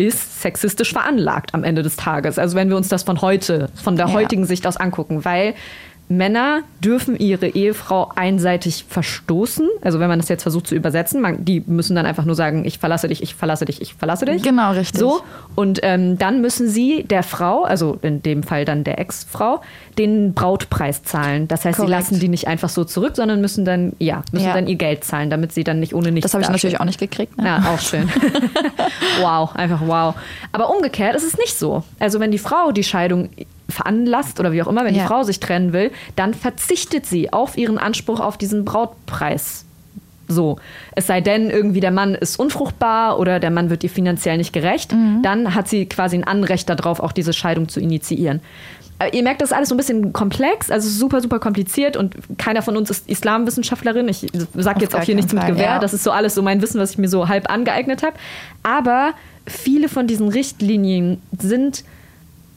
ist 0.07 0.41
sexistisch 0.41 0.93
veranlagt 0.93 1.53
am 1.53 1.63
Ende 1.63 1.83
des 1.83 1.95
Tages. 1.95 2.37
Also 2.39 2.55
wenn 2.55 2.69
wir 2.69 2.77
uns 2.77 2.87
das 2.87 3.03
von 3.03 3.21
heute, 3.21 3.69
von 3.83 3.95
der 3.95 4.07
Ja. 4.07 4.13
heutigen 4.13 4.45
Sicht 4.45 4.65
aus 4.67 4.77
angucken, 4.77 5.23
weil 5.25 5.53
Männer 6.11 6.61
dürfen 6.83 7.17
ihre 7.17 7.47
Ehefrau 7.47 8.11
einseitig 8.15 8.85
verstoßen. 8.89 9.67
Also 9.81 9.99
wenn 9.99 10.09
man 10.09 10.19
das 10.19 10.27
jetzt 10.29 10.43
versucht 10.43 10.67
zu 10.67 10.75
übersetzen, 10.75 11.21
man, 11.21 11.45
die 11.45 11.63
müssen 11.65 11.95
dann 11.95 12.05
einfach 12.05 12.25
nur 12.25 12.35
sagen, 12.35 12.65
ich 12.65 12.79
verlasse 12.79 13.07
dich, 13.07 13.23
ich 13.23 13.33
verlasse 13.35 13.65
dich, 13.65 13.81
ich 13.81 13.93
verlasse 13.93 14.25
dich. 14.25 14.43
Genau, 14.43 14.71
richtig. 14.71 14.99
So. 14.99 15.21
Und 15.55 15.79
ähm, 15.83 16.17
dann 16.17 16.41
müssen 16.41 16.67
sie 16.67 17.03
der 17.03 17.23
Frau, 17.23 17.63
also 17.63 17.97
in 18.01 18.21
dem 18.21 18.43
Fall 18.43 18.65
dann 18.65 18.83
der 18.83 18.99
Ex-Frau, 18.99 19.61
den 19.97 20.33
Brautpreis 20.33 21.03
zahlen. 21.03 21.47
Das 21.47 21.63
heißt, 21.65 21.77
sie 21.79 21.85
Korrekt. 21.85 21.99
lassen 22.09 22.19
die 22.19 22.27
nicht 22.27 22.47
einfach 22.47 22.69
so 22.69 22.83
zurück, 22.83 23.15
sondern 23.15 23.39
müssen 23.41 23.63
dann, 23.65 23.93
ja, 23.99 24.23
müssen 24.31 24.45
Ja. 24.47 24.53
dann 24.53 24.67
ihr 24.67 24.75
Geld 24.75 25.03
zahlen, 25.03 25.29
damit 25.29 25.53
sie 25.53 25.63
dann 25.63 25.79
nicht 25.79 25.93
ohne 25.93 26.11
nichts 26.11 26.23
Das 26.31 26.33
habe 26.33 26.43
ich 26.43 26.49
natürlich 26.49 26.79
auch 26.79 26.85
nicht 26.85 26.99
gekriegt. 26.99 27.37
Ne? 27.37 27.45
Ja, 27.45 27.73
auch 27.73 27.79
schön. 27.79 28.09
wow, 29.21 29.55
einfach 29.55 29.81
wow. 29.85 30.15
Aber 30.51 30.69
umgekehrt 30.75 31.15
ist 31.15 31.23
es 31.25 31.37
nicht 31.37 31.57
so. 31.57 31.83
Also 31.99 32.19
wenn 32.19 32.31
die 32.31 32.37
Frau 32.37 32.71
die 32.71 32.83
Scheidung 32.83 33.29
veranlasst 33.71 34.39
oder 34.39 34.51
wie 34.51 34.61
auch 34.61 34.67
immer, 34.67 34.83
wenn 34.85 34.95
Ja. 34.95 35.01
die 35.03 35.07
Frau 35.07 35.23
sich 35.23 35.39
trennen 35.39 35.73
will, 35.73 35.91
dann 36.15 36.33
verzichtet 36.33 37.05
sie 37.05 37.31
auf 37.33 37.57
ihren 37.57 37.77
Anspruch 37.77 38.19
auf 38.19 38.37
diesen 38.37 38.65
Brautpreis. 38.65 39.65
So, 40.27 40.57
es 40.95 41.07
sei 41.07 41.19
denn, 41.19 41.49
irgendwie 41.49 41.81
der 41.81 41.91
Mann 41.91 42.15
ist 42.15 42.39
unfruchtbar 42.39 43.19
oder 43.19 43.39
der 43.41 43.51
Mann 43.51 43.69
wird 43.69 43.83
ihr 43.83 43.89
finanziell 43.89 44.37
nicht 44.37 44.53
gerecht, 44.53 44.93
dann 45.23 45.55
hat 45.55 45.67
sie 45.67 45.87
quasi 45.87 46.15
ein 46.15 46.23
Anrecht 46.23 46.69
darauf, 46.69 47.01
auch 47.01 47.11
diese 47.11 47.33
Scheidung 47.33 47.67
zu 47.67 47.81
initiieren. 47.81 48.39
Aber 48.97 49.13
Ihr 49.13 49.23
merkt, 49.23 49.41
das 49.41 49.49
ist 49.49 49.57
alles 49.57 49.69
so 49.69 49.75
ein 49.75 49.77
bisschen 49.77 50.13
komplex, 50.13 50.69
also 50.69 50.87
super, 50.87 51.21
super 51.21 51.39
kompliziert 51.39 51.97
und 51.97 52.15
keiner 52.37 52.61
von 52.61 52.77
uns 52.77 52.89
ist 52.91 53.09
Islamwissenschaftlerin. 53.09 54.07
Ich 54.07 54.27
sage 54.55 54.81
jetzt 54.81 54.95
auch 54.95 55.01
hier 55.01 55.15
nichts 55.15 55.31
keinen 55.31 55.39
mit 55.39 55.43
Fall, 55.47 55.51
Gewehr, 55.53 55.65
ja. 55.65 55.79
das 55.79 55.93
ist 55.93 56.03
so 56.03 56.11
alles 56.11 56.35
so 56.35 56.43
mein 56.43 56.61
Wissen, 56.61 56.79
was 56.79 56.91
ich 56.91 56.97
mir 56.99 57.09
so 57.09 57.27
halb 57.27 57.51
angeeignet 57.51 58.03
habe. 58.03 58.13
Aber 58.63 59.13
viele 59.47 59.89
von 59.89 60.05
diesen 60.07 60.29
Richtlinien 60.29 61.19
sind 61.39 61.83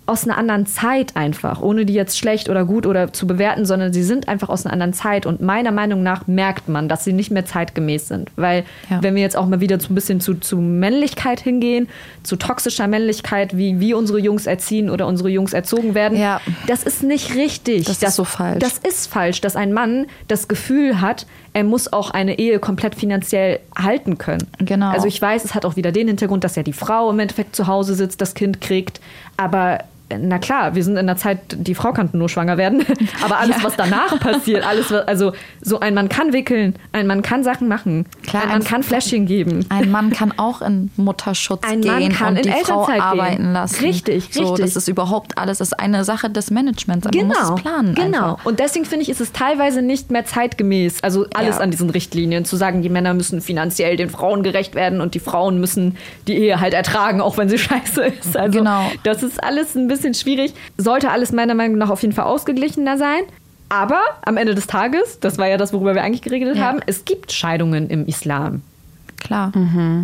aus 0.07 0.25
einer 0.29 0.37
anderen 0.37 0.67
Zeit 0.67 1.17
einfach, 1.17 1.63
ohne 1.63 1.87
die 1.87 1.95
jetzt 1.95 2.19
schlecht 2.19 2.51
oder 2.51 2.67
gut 2.67 2.85
oder 2.87 3.13
zu 3.15 3.27
bewerten, 3.27 3.65
sondern 3.65 3.93
sie 3.95 4.03
sind 4.03 4.29
einfach 4.29 4.51
aus 4.51 4.67
einer 4.67 4.73
anderen 4.75 4.93
Zeit 4.93 5.25
und 5.25 5.41
meiner 5.41 5.73
Meinung 5.73 6.03
nach 6.03 6.27
merkt 6.27 6.69
man, 6.69 6.91
dass 6.91 7.05
sie 7.05 7.15
nicht 7.15 7.31
mehr 7.31 7.47
zeitgemäß 7.47 8.09
sind. 8.09 8.31
Weil 8.37 8.65
Ja. 8.91 9.03
wenn 9.03 9.15
wir 9.15 9.23
jetzt 9.23 9.35
auch 9.37 9.47
mal 9.47 9.61
wieder 9.61 9.81
so 9.81 9.89
ein 9.91 9.95
bisschen 9.95 10.21
zu, 10.21 10.35
zu 10.35 10.59
Männlichkeit 10.59 11.41
hingehen, 11.41 11.89
zu 12.23 12.37
toxischer 12.37 12.87
Männlichkeit, 12.87 13.57
wie 13.57 13.81
wir 13.81 13.97
unsere 13.97 14.19
Jungs 14.19 14.47
erziehen 14.47 14.91
oder 14.91 15.07
unsere 15.07 15.31
Jungs 15.31 15.55
erzogen 15.55 15.95
werden, 15.95 16.19
Ja. 16.19 16.41
das 16.67 16.83
ist 16.83 17.03
nicht 17.03 17.35
richtig. 17.35 17.85
Das 17.87 18.03
ist 18.03 18.15
so 18.17 18.25
falsch. 18.25 18.59
Das 18.59 18.77
ist 18.79 19.07
falsch, 19.11 19.41
dass 19.41 19.57
ein 19.57 19.73
Mann 19.73 20.07
das 20.29 20.49
Gefühl 20.49 21.01
hat, 21.01 21.27
er 21.55 21.65
muss 21.65 21.93
auch 21.93 22.11
eine 22.11 22.39
Ehe 22.39 22.59
komplett 22.59 22.95
finanziell 22.95 23.61
halten 23.79 24.19
können. 24.19 24.47
Genau. 24.59 24.91
Also 24.91 25.07
ich 25.07 25.23
weiß, 25.23 25.45
es 25.45 25.55
hat 25.55 25.65
auch 25.65 25.77
wieder 25.77 25.93
den 25.93 26.09
Hintergrund, 26.09 26.45
dass 26.45 26.57
ja 26.57 26.63
die 26.63 26.73
Frau 26.73 27.09
im 27.11 27.19
Endeffekt 27.21 27.57
zu 27.57 27.69
Hause 27.69 27.95
sitzt, 27.95 28.21
das 28.21 28.35
Kind 28.35 28.61
kriegt, 28.61 29.01
aber 29.37 29.79
na 30.17 30.39
klar, 30.39 30.75
wir 30.75 30.85
sind 30.85 30.93
in 30.95 30.99
einer 30.99 31.17
Zeit, 31.17 31.39
die 31.51 31.75
Frau 31.75 31.93
kann 31.93 32.11
nur 32.13 32.29
schwanger 32.29 32.57
werden, 32.59 32.85
aber 33.25 33.39
alles, 33.39 33.65
was 33.65 33.75
danach 33.77 34.19
passiert, 34.21 34.65
alles, 34.67 34.91
was, 34.91 35.09
also 35.09 35.33
so 35.61 35.81
ein 35.81 35.95
Mann 35.95 36.09
kann 36.09 36.33
wickeln, 36.33 36.75
ein 36.93 37.07
Mann 37.07 37.23
kann 37.23 37.43
Sachen 37.43 37.69
machen, 37.69 38.05
Klar, 38.27 38.43
ein 38.43 38.49
Mann 38.51 38.61
ein- 38.61 38.65
kann 38.65 38.83
Fläschchen 38.83 39.27
geben. 39.27 39.65
Ein 39.71 39.91
Mann 39.91 40.11
kann 40.11 40.33
auch 40.37 40.61
in 40.63 40.91
Mutterschutz 40.97 41.63
Ein 41.67 41.81
gehen 41.81 41.91
Mann 41.93 42.09
kann 42.13 42.29
und 42.37 42.37
in 42.37 42.43
die 42.45 42.51
Frau 42.51 42.83
Elternzeit 42.83 42.95
gehen. 42.95 43.03
arbeiten 43.03 43.53
lassen. 43.55 43.85
Richtig, 43.85 44.29
So, 44.31 44.41
richtig. 44.51 44.65
das 44.67 44.77
ist 44.77 44.89
überhaupt 44.89 45.39
alles. 45.39 45.59
Das 45.59 45.69
ist 45.69 45.81
eine 45.81 46.05
Sache 46.05 46.29
des 46.29 46.51
Managements. 46.51 47.09
Man 47.15 47.27
muss 47.27 47.39
es 47.41 47.55
planen. 47.55 47.95
Genau. 47.95 48.33
Einfach. 48.35 48.45
Und 48.45 48.61
deswegen 48.61 48.85
finde 48.85 49.03
ich, 49.05 49.09
ist 49.09 49.21
es 49.23 49.33
teilweise 49.33 49.81
nicht 49.83 50.11
mehr 50.11 50.25
zeitgemäß. 50.27 51.03
Also 51.03 51.27
alles 51.35 51.57
Ja. 51.57 51.63
an 51.63 51.71
diesen 51.71 51.89
Richtlinien 51.91 52.45
zu 52.45 52.57
sagen, 52.57 52.83
die 52.83 52.89
Männer 52.91 53.15
müssen 53.15 53.41
finanziell 53.41 53.97
den 53.97 54.11
Frauen 54.11 54.43
gerecht 54.43 54.75
werden 54.75 55.01
und 55.01 55.15
die 55.15 55.21
Frauen 55.21 55.59
müssen 55.61 55.97
die 56.29 56.35
Ehe 56.37 56.61
halt 56.61 56.75
ertragen, 56.75 57.21
auch 57.23 57.39
wenn 57.39 57.49
sie 57.49 57.59
scheiße 57.59 58.03
ist. 58.05 58.37
Also 58.37 58.59
Genau. 58.59 58.91
das 59.03 59.23
ist 59.23 59.43
alles 59.43 59.75
ein 59.75 59.89
bisschen 59.89 59.94
schwierig. 60.15 60.53
Sollte 60.77 61.11
alles 61.11 61.33
meiner 61.33 61.55
Meinung 61.55 61.79
nach 61.79 61.91
auf 61.91 62.03
jeden 62.03 62.15
Fall 62.15 62.27
ausgeglichener 62.27 62.99
sein. 62.99 63.23
Aber 63.69 64.01
am 64.23 64.37
Ende 64.37 64.55
des 64.55 64.67
Tages, 64.67 65.19
das 65.21 65.39
war 65.39 65.49
ja 65.49 65.57
das, 65.57 65.73
worüber 65.73 65.95
wir 65.95 66.03
eigentlich 66.03 66.23
geredet 66.23 66.57
Ja. 66.57 66.65
haben, 66.65 66.81
es 66.87 67.05
gibt 67.05 67.33
Scheidungen 67.33 67.89
im 67.91 68.07
Islam. 68.07 68.63
Klar. 69.21 69.53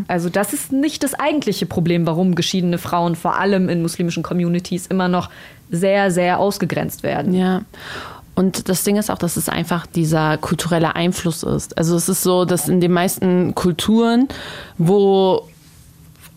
Also 0.08 0.30
das 0.30 0.54
ist 0.54 0.72
nicht 0.72 1.02
das 1.02 1.12
eigentliche 1.12 1.66
Problem, 1.66 2.06
warum 2.06 2.34
geschiedene 2.34 2.78
Frauen 2.78 3.16
vor 3.16 3.38
allem 3.38 3.68
in 3.68 3.82
muslimischen 3.82 4.22
Communities 4.22 4.86
immer 4.86 5.08
noch 5.08 5.28
sehr, 5.70 6.10
sehr 6.10 6.38
ausgegrenzt 6.40 7.02
werden. 7.02 7.34
Ja. 7.34 7.60
Und 8.34 8.70
das 8.70 8.82
Ding 8.82 8.96
ist 8.96 9.10
auch, 9.10 9.18
dass 9.18 9.36
es 9.36 9.50
einfach 9.50 9.86
dieser 9.86 10.38
kulturelle 10.38 10.96
Einfluss 10.96 11.42
ist. 11.42 11.76
Also 11.76 11.96
es 11.96 12.08
ist 12.08 12.22
so, 12.22 12.46
dass 12.46 12.66
in 12.68 12.80
den 12.80 12.92
meisten 12.92 13.54
Kulturen, 13.54 14.28
wo 14.78 15.46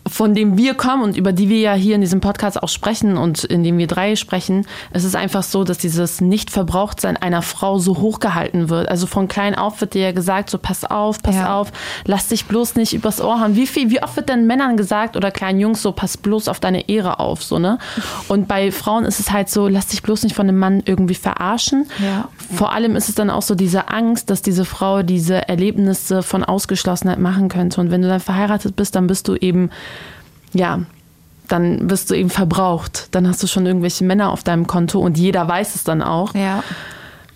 von 0.08 0.36
dem 0.36 0.58
wir 0.58 0.74
kommen 0.74 1.01
und 1.01 1.16
über 1.18 1.32
die 1.32 1.47
wir 1.49 1.60
ja 1.60 1.74
hier 1.74 1.95
in 1.95 2.01
diesem 2.01 2.20
Podcast 2.20 2.62
auch 2.62 2.68
sprechen 2.68 3.18
und 3.18 3.43
in 3.45 3.64
dem 3.64 3.78
wir 3.78 3.88
drei 3.88 4.16
sprechen, 4.16 4.68
es 4.91 5.04
ist 5.04 5.16
einfach 5.16 5.43
so, 5.43 5.64
dass 5.64 5.78
dieses 5.78 6.20
Nicht-Verbrauchtsein 6.20 7.18
einer 7.18 7.41
Frau 7.41 7.80
so 7.80 7.97
hochgehalten 7.97 8.70
wird. 8.70 8.89
Also 8.89 9.08
von 9.08 9.28
klein 9.28 9.56
auf 9.56 9.80
wird 9.82 9.93
dir 9.93 10.01
ja 10.01 10.12
gesagt, 10.12 10.49
so 10.49 10.58
pass 10.58 10.84
auf, 10.84 11.22
pass 11.22 11.36
Ja. 11.36 11.58
auf, 11.60 11.72
lass 12.06 12.28
dich 12.28 12.45
bloß 12.45 12.76
nicht 12.76 12.93
übers 12.93 13.22
Ohr 13.22 13.39
hauen. 13.39 13.56
Wie 13.56 13.66
viel, 13.66 13.89
wie 13.91 14.04
oft 14.04 14.16
wird 14.18 14.30
denn 14.30 14.45
Männern 14.45 14.76
gesagt 14.78 15.16
oder 15.16 15.32
kleinen 15.32 15.60
Jungs 15.60 15.82
so, 15.82 15.93
pass 15.93 16.18
bloß 16.18 16.47
auf 16.47 16.60
deine 16.60 16.89
Ehre 16.89 17.20
auf, 17.20 17.43
so, 17.43 17.58
ne? 17.60 17.78
Und 18.28 18.47
bei 18.47 18.72
Frauen 18.72 19.06
ist 19.06 19.20
es 19.20 19.32
halt 19.32 19.49
so, 19.49 19.68
lass 19.68 19.88
dich 19.88 20.04
bloß 20.04 20.24
nicht 20.24 20.36
von 20.36 20.47
einem 20.47 20.60
Mann 20.60 20.84
irgendwie 20.86 21.16
verarschen. 21.16 21.88
Ja. 21.99 22.28
Vor 22.54 22.74
allem 22.74 22.95
ist 22.95 23.10
es 23.10 23.16
dann 23.16 23.30
auch 23.30 23.41
so 23.41 23.56
diese 23.56 23.89
Angst, 23.89 24.30
dass 24.30 24.41
diese 24.41 24.66
Frau 24.66 25.01
diese 25.01 25.47
Erlebnisse 25.47 26.24
von 26.24 26.43
Ausgeschlossenheit 26.43 27.20
machen 27.20 27.47
könnte. 27.47 27.80
Und 27.80 27.89
wenn 27.89 28.01
du 28.01 28.10
dann 28.10 28.20
verheiratet 28.20 28.76
bist, 28.76 28.95
dann 28.95 29.08
bist 29.08 29.28
du 29.28 29.36
eben, 29.36 29.70
ja, 30.54 30.82
dann 31.47 31.89
wirst 31.89 32.10
du 32.10 32.16
eben 32.16 32.30
verbraucht. 32.30 33.10
Dann 33.12 33.28
hast 33.28 33.43
du 33.43 33.47
schon 33.47 33.66
irgendwelche 33.66 34.04
Männer 34.04 34.32
auf 34.32 34.43
deinem 34.43 34.68
Konto 34.68 34.99
und 34.99 35.18
jeder 35.18 35.47
weiß 35.47 35.76
es 35.76 35.84
dann 35.84 36.01
auch. 36.01 36.34
Ja. 36.34 36.64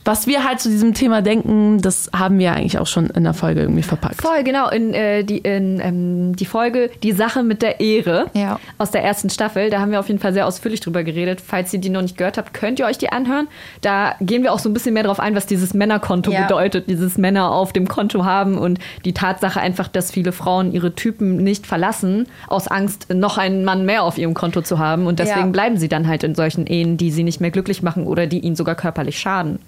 Was 0.08 0.26
wir 0.26 0.46
halt 0.46 0.62
zu 0.62 0.70
diesem 0.70 0.94
Thema 0.94 1.22
denken, 1.22 1.82
das 1.82 2.10
haben 2.16 2.40
wir 2.40 2.54
eigentlich 2.54 2.80
auch 2.80 2.88
schon 2.88 3.08
in 3.10 3.26
der 3.26 3.34
Folge 3.34 3.60
irgendwie 3.60 3.84
verpackt. 3.84 4.22
Voll, 4.22 4.42
genau. 4.46 4.70
In, 4.70 4.94
äh, 4.94 5.26
die, 5.26 5.40
in 5.40 5.82
ähm, 5.82 6.34
die 6.38 6.46
Folge 6.46 6.90
Die 7.04 7.12
Sache 7.12 7.44
mit 7.44 7.62
der 7.62 7.82
Ehre 7.82 8.28
Ja. 8.34 8.58
aus 8.78 8.92
der 8.92 9.04
ersten 9.04 9.30
Staffel. 9.30 9.70
Da 9.70 9.82
haben 9.82 9.92
wir 9.92 10.00
auf 10.00 10.08
jeden 10.08 10.22
Fall 10.22 10.32
sehr 10.32 10.48
ausführlich 10.48 10.80
drüber 10.80 11.04
geredet. 11.04 11.42
Falls 11.46 11.74
ihr 11.74 11.82
die 11.82 11.90
noch 11.90 12.02
nicht 12.02 12.18
gehört 12.18 12.38
habt, 12.38 12.54
könnt 12.54 12.80
ihr 12.80 12.86
euch 12.86 12.98
die 12.98 13.10
anhören. 13.12 13.50
Da 13.82 14.16
gehen 14.22 14.44
wir 14.44 14.54
auch 14.54 14.60
so 14.60 14.70
ein 14.70 14.74
bisschen 14.74 14.94
mehr 14.94 15.04
drauf 15.04 15.20
ein, 15.20 15.36
was 15.36 15.46
dieses 15.46 15.74
Männerkonto 15.74 16.32
Ja. 16.32 16.44
bedeutet, 16.44 16.90
dieses 16.90 17.18
Männer 17.18 17.52
auf 17.52 17.74
dem 17.74 17.90
Konto 17.90 18.24
haben 18.24 18.58
und 18.58 18.80
die 19.04 19.14
Tatsache 19.14 19.60
einfach, 19.60 19.90
dass 19.90 20.10
viele 20.12 20.32
Frauen 20.32 20.72
ihre 20.72 20.96
Typen 20.96 21.36
nicht 21.44 21.68
verlassen, 21.68 22.28
aus 22.48 22.70
Angst, 22.70 23.14
noch 23.14 23.38
einen 23.38 23.66
Mann 23.66 23.86
mehr 23.86 24.04
auf 24.04 24.18
ihrem 24.18 24.34
Konto 24.36 24.62
zu 24.62 24.80
haben. 24.80 25.06
Und 25.06 25.20
deswegen 25.20 25.48
Ja. 25.48 25.52
bleiben 25.52 25.76
sie 25.76 25.90
dann 25.90 26.08
halt 26.08 26.24
in 26.24 26.34
solchen 26.34 26.66
Ehen, 26.66 26.96
die 26.96 27.12
sie 27.12 27.24
nicht 27.24 27.42
mehr 27.42 27.52
glücklich 27.52 27.84
machen 27.84 28.08
oder 28.08 28.26
die 28.26 28.40
ihnen 28.40 28.56
sogar 28.56 28.76
körperlich 28.76 29.20
schaden. 29.20 29.60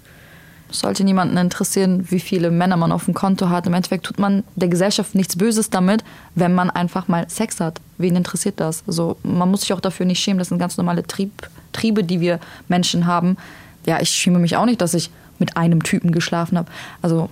Sollte 0.70 1.04
niemanden 1.04 1.36
interessieren, 1.36 2.06
wie 2.10 2.20
viele 2.20 2.50
Männer 2.50 2.76
man 2.76 2.92
auf 2.92 3.04
dem 3.04 3.14
Konto 3.14 3.48
hat. 3.48 3.66
Im 3.66 3.74
Endeffekt 3.74 4.06
tut 4.06 4.18
man 4.18 4.44
der 4.56 4.68
Gesellschaft 4.68 5.14
nichts 5.14 5.36
Böses 5.36 5.70
damit, 5.70 6.04
wenn 6.34 6.54
man 6.54 6.70
einfach 6.70 7.08
mal 7.08 7.28
Sex 7.28 7.60
hat. 7.60 7.80
Wen 7.98 8.16
interessiert 8.16 8.60
das? 8.60 8.84
Also 8.86 9.16
man 9.22 9.50
muss 9.50 9.62
sich 9.62 9.72
auch 9.72 9.80
dafür 9.80 10.06
nicht 10.06 10.20
schämen. 10.20 10.38
Das 10.38 10.48
sind 10.48 10.58
ganz 10.58 10.76
normale 10.76 11.06
Trieb, 11.06 11.48
Triebe, 11.72 12.04
die 12.04 12.20
wir 12.20 12.40
Menschen 12.68 13.06
haben. 13.06 13.36
Ja, 13.86 14.00
ich 14.00 14.10
schäme 14.10 14.38
mich 14.38 14.56
auch 14.56 14.66
nicht, 14.66 14.80
dass 14.80 14.94
ich 14.94 15.10
mit 15.38 15.56
einem 15.56 15.82
Typen 15.82 16.12
geschlafen 16.12 16.58
habe. 16.58 16.70
Also 17.02 17.30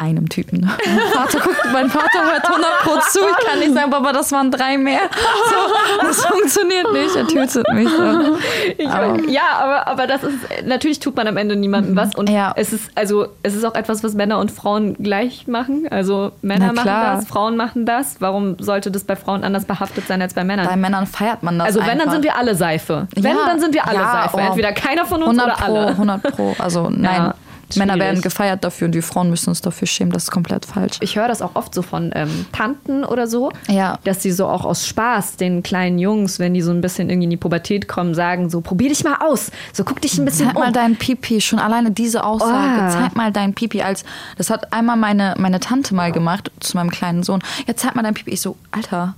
einem 0.00 0.28
Typen. 0.28 0.60
Mein 0.86 0.98
Vater, 1.12 1.40
guckt, 1.40 1.60
mein 1.72 1.90
Vater 1.90 2.24
hört 2.24 2.44
100 2.48 2.78
Pro 2.82 2.90
zu. 3.10 3.20
Ich 3.20 3.46
kann 3.46 3.58
nicht 3.58 3.74
sagen, 3.74 3.90
Papa, 3.90 4.12
das 4.12 4.32
waren 4.32 4.50
drei 4.50 4.78
mehr. 4.78 5.00
So, 5.48 6.04
das 6.06 6.24
funktioniert 6.24 6.92
nicht. 6.92 7.14
Er 7.16 7.26
tötet 7.26 7.66
mich. 7.72 7.88
So. 7.88 8.36
Ich, 8.78 8.88
Aber- 8.88 9.20
ja, 9.28 9.42
aber, 9.60 9.86
aber 9.88 10.06
das 10.06 10.22
ist, 10.24 10.36
natürlich 10.64 11.00
tut 11.00 11.16
man 11.16 11.26
am 11.28 11.36
Ende 11.36 11.56
niemandem 11.56 11.94
was. 11.96 12.14
Und 12.14 12.28
Ja. 12.30 12.52
es 12.56 12.72
ist, 12.72 12.90
also, 12.94 13.28
es 13.42 13.54
ist 13.54 13.64
auch 13.64 13.74
etwas, 13.74 14.02
was 14.02 14.14
Männer 14.14 14.38
und 14.38 14.50
Frauen 14.50 14.94
gleich 14.94 15.46
machen. 15.46 15.86
Also 15.90 16.32
Männer 16.42 16.72
machen 16.72 16.86
das, 16.86 17.26
Frauen 17.28 17.56
machen 17.56 17.84
das. 17.86 18.16
Warum 18.20 18.56
sollte 18.58 18.90
das 18.90 19.04
bei 19.04 19.16
Frauen 19.16 19.44
anders 19.44 19.64
behaftet 19.64 20.06
sein 20.08 20.22
als 20.22 20.34
bei 20.34 20.44
Männern? 20.44 20.66
Bei 20.66 20.76
Männern 20.76 21.06
feiert 21.06 21.42
man 21.42 21.58
das 21.58 21.66
also 21.68 21.80
wenn, 21.80 21.86
dann 21.88 22.00
einfach. 22.00 22.12
sind 22.12 22.24
wir 22.24 22.36
alle 22.36 22.54
Seife. 22.54 23.06
Wenn, 23.14 23.36
Ja. 23.36 23.46
dann 23.46 23.60
sind 23.60 23.74
wir 23.74 23.86
alle 23.86 23.96
Ja, 23.98 24.12
Seife. 24.22 24.36
oh. 24.36 24.40
Entweder 24.40 24.72
keiner 24.72 25.04
von 25.04 25.22
uns 25.22 25.38
100 25.38 25.46
oder 25.46 25.66
Pro, 25.66 25.76
alle. 25.76 25.86
100 25.88 26.22
Pro. 26.34 26.56
Also 26.58 26.88
nein, 26.90 27.32
Männer 27.76 27.94
schwierig. 27.94 28.08
werden 28.08 28.22
gefeiert 28.22 28.64
dafür 28.64 28.86
und 28.86 28.92
die 28.92 29.02
Frauen 29.02 29.30
müssen 29.30 29.50
uns 29.50 29.60
dafür 29.60 29.86
schämen. 29.86 30.12
Das 30.12 30.24
ist 30.24 30.30
komplett 30.30 30.66
falsch. 30.66 30.98
Ich 31.00 31.16
höre 31.16 31.28
das 31.28 31.42
auch 31.42 31.54
oft 31.54 31.74
so 31.74 31.82
von 31.82 32.10
ähm, 32.14 32.46
Tanten 32.52 33.04
oder 33.04 33.26
so, 33.26 33.50
Ja. 33.68 33.98
dass 34.04 34.22
sie 34.22 34.32
so 34.32 34.46
auch 34.46 34.64
aus 34.64 34.86
Spaß 34.86 35.36
den 35.36 35.62
kleinen 35.62 35.98
Jungs, 35.98 36.38
wenn 36.38 36.54
die 36.54 36.62
so 36.62 36.70
ein 36.70 36.80
bisschen 36.80 37.10
irgendwie 37.10 37.24
in 37.24 37.30
die 37.30 37.36
Pubertät 37.36 37.88
kommen, 37.88 38.14
sagen 38.14 38.50
so, 38.50 38.60
probier 38.60 38.88
dich 38.88 39.04
mal 39.04 39.16
aus, 39.20 39.50
so 39.72 39.84
guck 39.84 40.00
dich 40.00 40.18
ein 40.18 40.24
bisschen 40.24 40.46
Zeig 40.48 40.56
um. 40.56 40.62
mal 40.62 40.72
deinen 40.72 40.96
Pipi. 40.96 41.40
Schon 41.40 41.58
alleine 41.58 41.90
diese 41.90 42.24
Aussage. 42.24 42.86
Oh. 42.88 42.90
Zeig 43.00 43.16
mal 43.16 43.32
deinen 43.32 43.54
Pipi. 43.54 43.82
Als, 43.82 44.04
das 44.36 44.50
hat 44.50 44.72
einmal 44.72 44.96
meine, 44.96 45.34
meine 45.38 45.60
Tante 45.60 45.94
mal 45.94 46.12
gemacht 46.12 46.50
zu 46.60 46.76
meinem 46.76 46.90
kleinen 46.90 47.22
Sohn. 47.22 47.40
Ja, 47.66 47.76
zeig 47.76 47.94
mal 47.94 48.02
deinen 48.02 48.14
Pipi. 48.14 48.30
Ich 48.30 48.40
so, 48.40 48.56
Alter, 48.70 49.14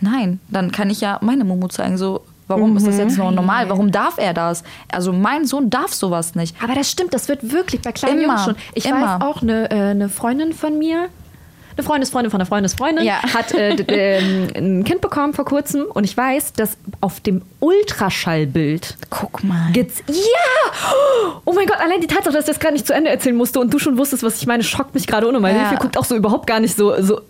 nein. 0.00 0.40
Dann 0.48 0.72
kann 0.72 0.90
ich 0.90 1.00
ja 1.00 1.18
meine 1.22 1.44
Mumu 1.44 1.68
zeigen. 1.68 1.96
So, 1.98 2.22
warum 2.48 2.76
ist 2.76 2.86
das 2.86 2.98
jetzt 2.98 3.18
noch 3.18 3.30
normal? 3.30 3.68
Warum 3.68 3.90
darf 3.90 4.18
er 4.18 4.34
das? 4.34 4.62
Also 4.90 5.12
mein 5.12 5.44
Sohn 5.44 5.70
darf 5.70 5.92
sowas 5.92 6.34
nicht. 6.34 6.56
Aber 6.62 6.74
das 6.74 6.90
stimmt, 6.90 7.14
das 7.14 7.28
wird 7.28 7.52
wirklich 7.52 7.82
bei 7.82 7.92
kleinen 7.92 8.20
Immer, 8.20 8.34
Jungs 8.34 8.44
schon. 8.44 8.56
Ich 8.74 8.86
immer. 8.86 9.18
weiß 9.18 9.22
auch, 9.22 9.42
eine, 9.42 9.70
äh, 9.70 9.74
eine 9.90 10.08
Freundin 10.08 10.52
von 10.52 10.78
mir, 10.78 11.08
eine 11.76 11.84
Freundesfreundin 11.86 12.30
von 12.30 12.40
einer 12.40 12.46
Freundesfreundin, 12.46 13.04
Ja. 13.04 13.22
hat 13.34 13.52
äh, 13.52 13.70
ähm, 13.88 14.48
ein 14.56 14.84
Kind 14.84 15.00
bekommen 15.00 15.32
vor 15.34 15.44
kurzem 15.44 15.84
und 15.92 16.04
ich 16.04 16.16
weiß, 16.16 16.54
dass 16.54 16.76
auf 17.00 17.20
dem 17.20 17.42
Ultraschallbild 17.60 18.96
Guck 19.10 19.42
mal. 19.44 19.70
gibt's. 19.72 20.02
Ja! 20.08 21.42
Oh 21.44 21.52
mein 21.52 21.66
Gott, 21.66 21.78
allein 21.80 22.00
die 22.00 22.06
Tatsache, 22.06 22.34
dass 22.34 22.44
ich 22.44 22.50
das 22.50 22.58
gerade 22.60 22.74
nicht 22.74 22.86
zu 22.86 22.94
Ende 22.94 23.10
erzählen 23.10 23.36
musste 23.36 23.60
und 23.60 23.72
du 23.72 23.78
schon 23.78 23.98
wusstest, 23.98 24.22
was 24.22 24.36
ich 24.40 24.46
meine, 24.46 24.62
schockt 24.62 24.94
mich 24.94 25.06
gerade 25.06 25.26
unnormal. 25.28 25.52
Ja. 25.54 25.68
Hilfe 25.68 25.82
guckt 25.82 25.98
auch 25.98 26.04
so 26.04 26.16
überhaupt 26.16 26.46
gar 26.46 26.60
nicht 26.60 26.76
so. 26.76 26.94
so 27.02 27.20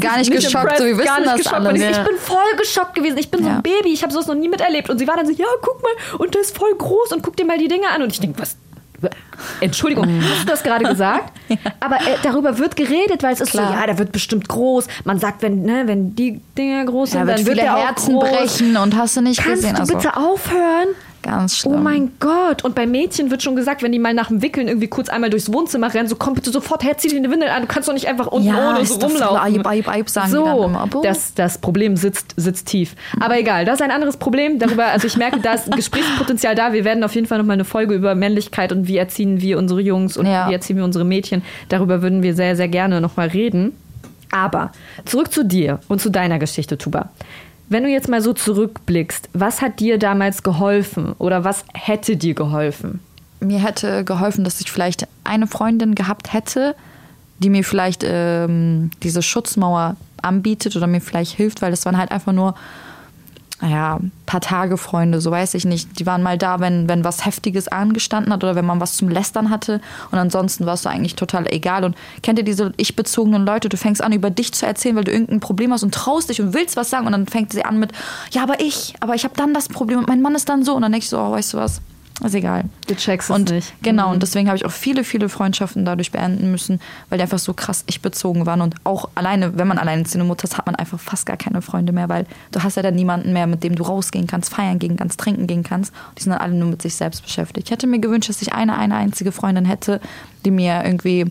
Gar 0.00 0.18
nicht 0.18 0.32
geschockt, 0.32 0.78
so, 0.78 0.84
wir 0.84 0.98
wissen 0.98 1.08
das 1.24 1.36
geschockt. 1.36 1.54
alle. 1.64 1.76
Ich, 1.78 1.84
ich 1.96 2.04
bin 2.04 2.16
voll 2.18 2.38
geschockt 2.58 2.94
gewesen. 2.96 3.18
Ich 3.18 3.30
bin 3.30 3.42
so 3.44 3.48
Ja. 3.48 3.56
ein 3.56 3.62
Baby, 3.62 3.92
ich 3.92 4.02
habe 4.02 4.12
sowas 4.12 4.26
noch 4.26 4.34
nie 4.34 4.48
miterlebt. 4.48 4.90
Und 4.90 4.98
sie 4.98 5.06
war 5.06 5.16
dann 5.16 5.26
so, 5.26 5.32
ja, 5.32 5.46
guck 5.62 5.80
mal, 5.82 5.92
und 6.18 6.34
der 6.34 6.40
ist 6.42 6.56
voll 6.56 6.74
groß 6.76 7.12
und 7.12 7.22
guck 7.22 7.36
dir 7.36 7.44
mal 7.44 7.56
die 7.56 7.68
Dinge 7.68 7.88
an. 7.88 8.02
Und 8.02 8.12
ich 8.12 8.18
denke, 8.18 8.40
was? 8.42 8.56
Entschuldigung, 9.60 10.08
hast 10.22 10.42
du 10.42 10.46
das 10.46 10.62
gerade 10.62 10.84
gesagt? 10.84 11.32
Aber 11.80 11.96
äh, 11.96 12.16
darüber 12.22 12.58
wird 12.58 12.76
geredet, 12.76 13.22
weil 13.22 13.34
es 13.34 13.40
ist 13.40 13.50
Klar. 13.50 13.68
so, 13.68 13.74
ja, 13.74 13.86
der 13.86 13.98
wird 13.98 14.12
bestimmt 14.12 14.48
groß. 14.48 14.86
Man 15.04 15.18
sagt, 15.18 15.42
wenn, 15.42 15.62
ne, 15.62 15.82
wenn 15.86 16.14
die 16.14 16.40
Dinger 16.56 16.84
groß 16.84 17.12
sind, 17.12 17.26
wird 17.26 17.38
dann 17.38 17.46
wird 17.46 17.58
viele 17.58 17.66
der 17.68 17.76
Herzen 17.76 18.18
brechen 18.18 18.76
und 18.76 18.96
hast 18.96 19.16
du 19.16 19.20
nicht 19.20 19.40
Kannst 19.42 19.62
gesehen. 19.62 19.74
du 19.74 19.80
Also 19.80 19.94
bitte 19.96 20.16
aufhören? 20.16 20.88
Ganz 21.26 21.56
schlimm. 21.58 21.74
Oh 21.74 21.76
mein 21.78 22.12
Gott. 22.20 22.64
Und 22.64 22.74
bei 22.74 22.86
Mädchen 22.86 23.30
wird 23.30 23.42
schon 23.42 23.56
gesagt, 23.56 23.82
wenn 23.82 23.92
die 23.92 23.98
mal 23.98 24.14
nach 24.14 24.28
dem 24.28 24.42
Wickeln 24.42 24.68
irgendwie 24.68 24.88
kurz 24.88 25.08
einmal 25.08 25.30
durchs 25.30 25.52
Wohnzimmer 25.52 25.92
rennen, 25.92 26.08
so 26.08 26.16
komm 26.16 26.34
bitte 26.34 26.50
sofort 26.50 26.82
her, 26.84 26.96
zieh 26.96 27.08
dir 27.08 27.16
eine 27.18 27.30
Windel 27.30 27.48
an. 27.50 27.62
Du 27.62 27.68
kannst 27.68 27.88
doch 27.88 27.92
nicht 27.94 28.08
einfach 28.08 28.26
unten 28.28 28.48
Ja, 28.48 28.70
ohne 28.76 28.86
so 28.86 28.94
rumlaufen. 28.94 29.36
Eib, 29.58 29.66
Eib, 29.66 29.88
Eib, 29.88 30.08
sagen 30.08 30.28
die 30.28 30.32
so, 30.36 30.44
dann 30.44 30.56
immer. 30.70 30.80
Aber- 30.80 31.02
das, 31.02 31.34
das 31.34 31.58
Problem 31.58 31.96
sitzt, 31.96 32.34
sitzt 32.36 32.66
tief. 32.68 32.94
Aber 33.20 33.38
egal, 33.38 33.64
das 33.64 33.76
ist 33.76 33.82
ein 33.82 33.90
anderes 33.90 34.16
Problem. 34.16 34.58
Darüber, 34.58 34.86
also 34.86 35.06
ich 35.06 35.16
merke, 35.16 35.40
da 35.40 35.54
ist 35.54 35.70
Gesprächspotenzial 35.76 36.54
da. 36.54 36.72
Wir 36.72 36.84
werden 36.84 37.04
auf 37.04 37.14
jeden 37.14 37.26
Fall 37.26 37.38
nochmal 37.38 37.54
eine 37.54 37.64
Folge 37.64 37.94
über 37.94 38.14
Männlichkeit 38.14 38.72
und 38.72 38.88
wie 38.88 38.96
erziehen 38.96 39.40
wir 39.40 39.58
unsere 39.58 39.80
Jungs 39.80 40.16
und 40.16 40.26
Ja. 40.26 40.48
wie 40.48 40.52
erziehen 40.54 40.76
wir 40.76 40.84
unsere 40.84 41.04
Mädchen. 41.04 41.42
Darüber 41.68 42.02
würden 42.02 42.22
wir 42.22 42.34
sehr, 42.34 42.56
sehr 42.56 42.68
gerne 42.68 43.00
nochmal 43.00 43.28
reden. 43.28 43.72
Aber 44.32 44.72
zurück 45.04 45.32
zu 45.32 45.44
dir 45.44 45.78
und 45.88 46.00
zu 46.00 46.10
deiner 46.10 46.38
Geschichte, 46.38 46.76
Tuba. 46.78 47.10
Wenn 47.68 47.82
du 47.82 47.88
jetzt 47.88 48.08
mal 48.08 48.22
so 48.22 48.32
zurückblickst, 48.32 49.28
was 49.32 49.60
hat 49.60 49.80
dir 49.80 49.98
damals 49.98 50.42
geholfen 50.42 51.14
oder 51.18 51.44
was 51.44 51.64
hätte 51.74 52.16
dir 52.16 52.34
geholfen? 52.34 53.00
mir 53.40 53.60
hätte 53.60 54.04
geholfen, 54.04 54.44
dass 54.44 54.60
ich 54.60 54.70
vielleicht 54.70 55.06
eine 55.24 55.46
Freundin 55.46 55.94
gehabt 55.94 56.32
hätte, 56.32 56.74
die 57.38 57.50
mir 57.50 57.64
vielleicht 57.64 58.02
ähm, 58.04 58.90
diese 59.02 59.22
Schutzmauer 59.22 59.96
anbietet 60.22 60.76
oder 60.76 60.86
mir 60.86 61.00
vielleicht 61.00 61.32
hilft, 61.32 61.62
weil 61.62 61.70
das 61.70 61.84
waren 61.84 61.98
halt 61.98 62.10
einfach 62.10 62.32
nur 62.32 62.54
naja, 63.60 64.00
paar 64.26 64.42
Tage 64.42 64.76
Freunde, 64.76 65.20
so 65.20 65.30
weiß 65.30 65.54
ich 65.54 65.64
nicht. 65.64 65.98
Die 65.98 66.04
waren 66.04 66.22
mal 66.22 66.36
da, 66.36 66.60
wenn, 66.60 66.88
wenn 66.88 67.04
was 67.04 67.24
Heftiges 67.24 67.68
angestanden 67.68 68.32
hat 68.32 68.44
oder 68.44 68.54
wenn 68.54 68.66
man 68.66 68.80
was 68.80 68.96
zum 68.96 69.08
Lästern 69.08 69.48
hatte. 69.48 69.80
Und 70.10 70.18
ansonsten 70.18 70.66
war 70.66 70.74
es 70.74 70.82
so 70.82 70.90
eigentlich 70.90 71.16
total 71.16 71.46
egal. 71.50 71.84
Und 71.84 71.96
kennt 72.22 72.38
ihr 72.38 72.44
diese 72.44 72.74
ich-bezogenen 72.76 73.46
Leute? 73.46 73.70
Du 73.70 73.78
fängst 73.78 74.02
an, 74.02 74.12
über 74.12 74.28
dich 74.28 74.52
zu 74.52 74.66
erzählen, 74.66 74.96
weil 74.96 75.04
du 75.04 75.12
irgendein 75.12 75.40
Problem 75.40 75.72
hast 75.72 75.82
und 75.82 75.94
traust 75.94 76.28
dich 76.28 76.40
und 76.42 76.52
willst 76.52 76.76
was 76.76 76.90
sagen. 76.90 77.06
Und 77.06 77.12
dann 77.12 77.26
fängt 77.26 77.52
sie 77.52 77.64
an 77.64 77.78
mit, 77.78 77.92
ja, 78.30 78.42
aber 78.42 78.60
ich, 78.60 78.94
aber 79.00 79.14
ich 79.14 79.24
habe 79.24 79.34
dann 79.36 79.54
das 79.54 79.68
Problem 79.68 80.00
und 80.00 80.08
mein 80.08 80.20
Mann 80.20 80.34
ist 80.34 80.48
dann 80.50 80.62
so. 80.62 80.74
Und 80.74 80.82
dann 80.82 80.92
denke 80.92 81.04
ich 81.04 81.10
so, 81.10 81.18
oh, 81.18 81.30
weißt 81.32 81.54
du 81.54 81.58
was? 81.58 81.80
Ist 82.24 82.34
egal. 82.34 82.64
Du 82.86 82.94
checkst 82.94 83.28
es 83.28 83.36
und 83.36 83.50
nicht. 83.50 83.74
Genau, 83.82 84.10
und 84.10 84.22
deswegen 84.22 84.48
habe 84.48 84.56
ich 84.56 84.64
auch 84.64 84.70
viele, 84.70 85.04
viele 85.04 85.28
Freundschaften 85.28 85.84
dadurch 85.84 86.12
beenden 86.12 86.50
müssen, 86.50 86.80
weil 87.10 87.18
die 87.18 87.22
einfach 87.22 87.38
so 87.38 87.52
krass 87.52 87.84
ich 87.86 88.00
bezogen 88.00 88.46
waren. 88.46 88.62
Und 88.62 88.74
auch 88.84 89.10
alleine, 89.14 89.58
wenn 89.58 89.68
man 89.68 89.76
alleinerziehende 89.76 90.26
Mutter 90.26 90.44
ist, 90.44 90.56
hat 90.56 90.64
man 90.64 90.76
einfach 90.76 90.98
fast 90.98 91.26
gar 91.26 91.36
keine 91.36 91.60
Freunde 91.60 91.92
mehr, 91.92 92.08
weil 92.08 92.24
du 92.52 92.62
hast 92.62 92.76
ja 92.76 92.82
dann 92.82 92.94
niemanden 92.94 93.34
mehr, 93.34 93.46
mit 93.46 93.62
dem 93.62 93.74
du 93.74 93.82
rausgehen 93.82 94.26
kannst, 94.26 94.54
feiern 94.54 94.78
gehen 94.78 94.96
kannst, 94.96 95.20
trinken 95.20 95.46
gehen 95.46 95.62
kannst. 95.62 95.92
Die 96.16 96.22
sind 96.22 96.32
dann 96.32 96.40
alle 96.40 96.54
nur 96.54 96.70
mit 96.70 96.80
sich 96.80 96.94
selbst 96.94 97.22
beschäftigt. 97.22 97.68
Ich 97.68 97.70
hätte 97.70 97.86
mir 97.86 97.98
gewünscht, 97.98 98.30
dass 98.30 98.40
ich 98.40 98.54
eine, 98.54 98.78
eine 98.78 98.96
einzige 98.96 99.30
Freundin 99.30 99.66
hätte, 99.66 100.00
die 100.46 100.50
mir 100.50 100.84
irgendwie 100.84 101.26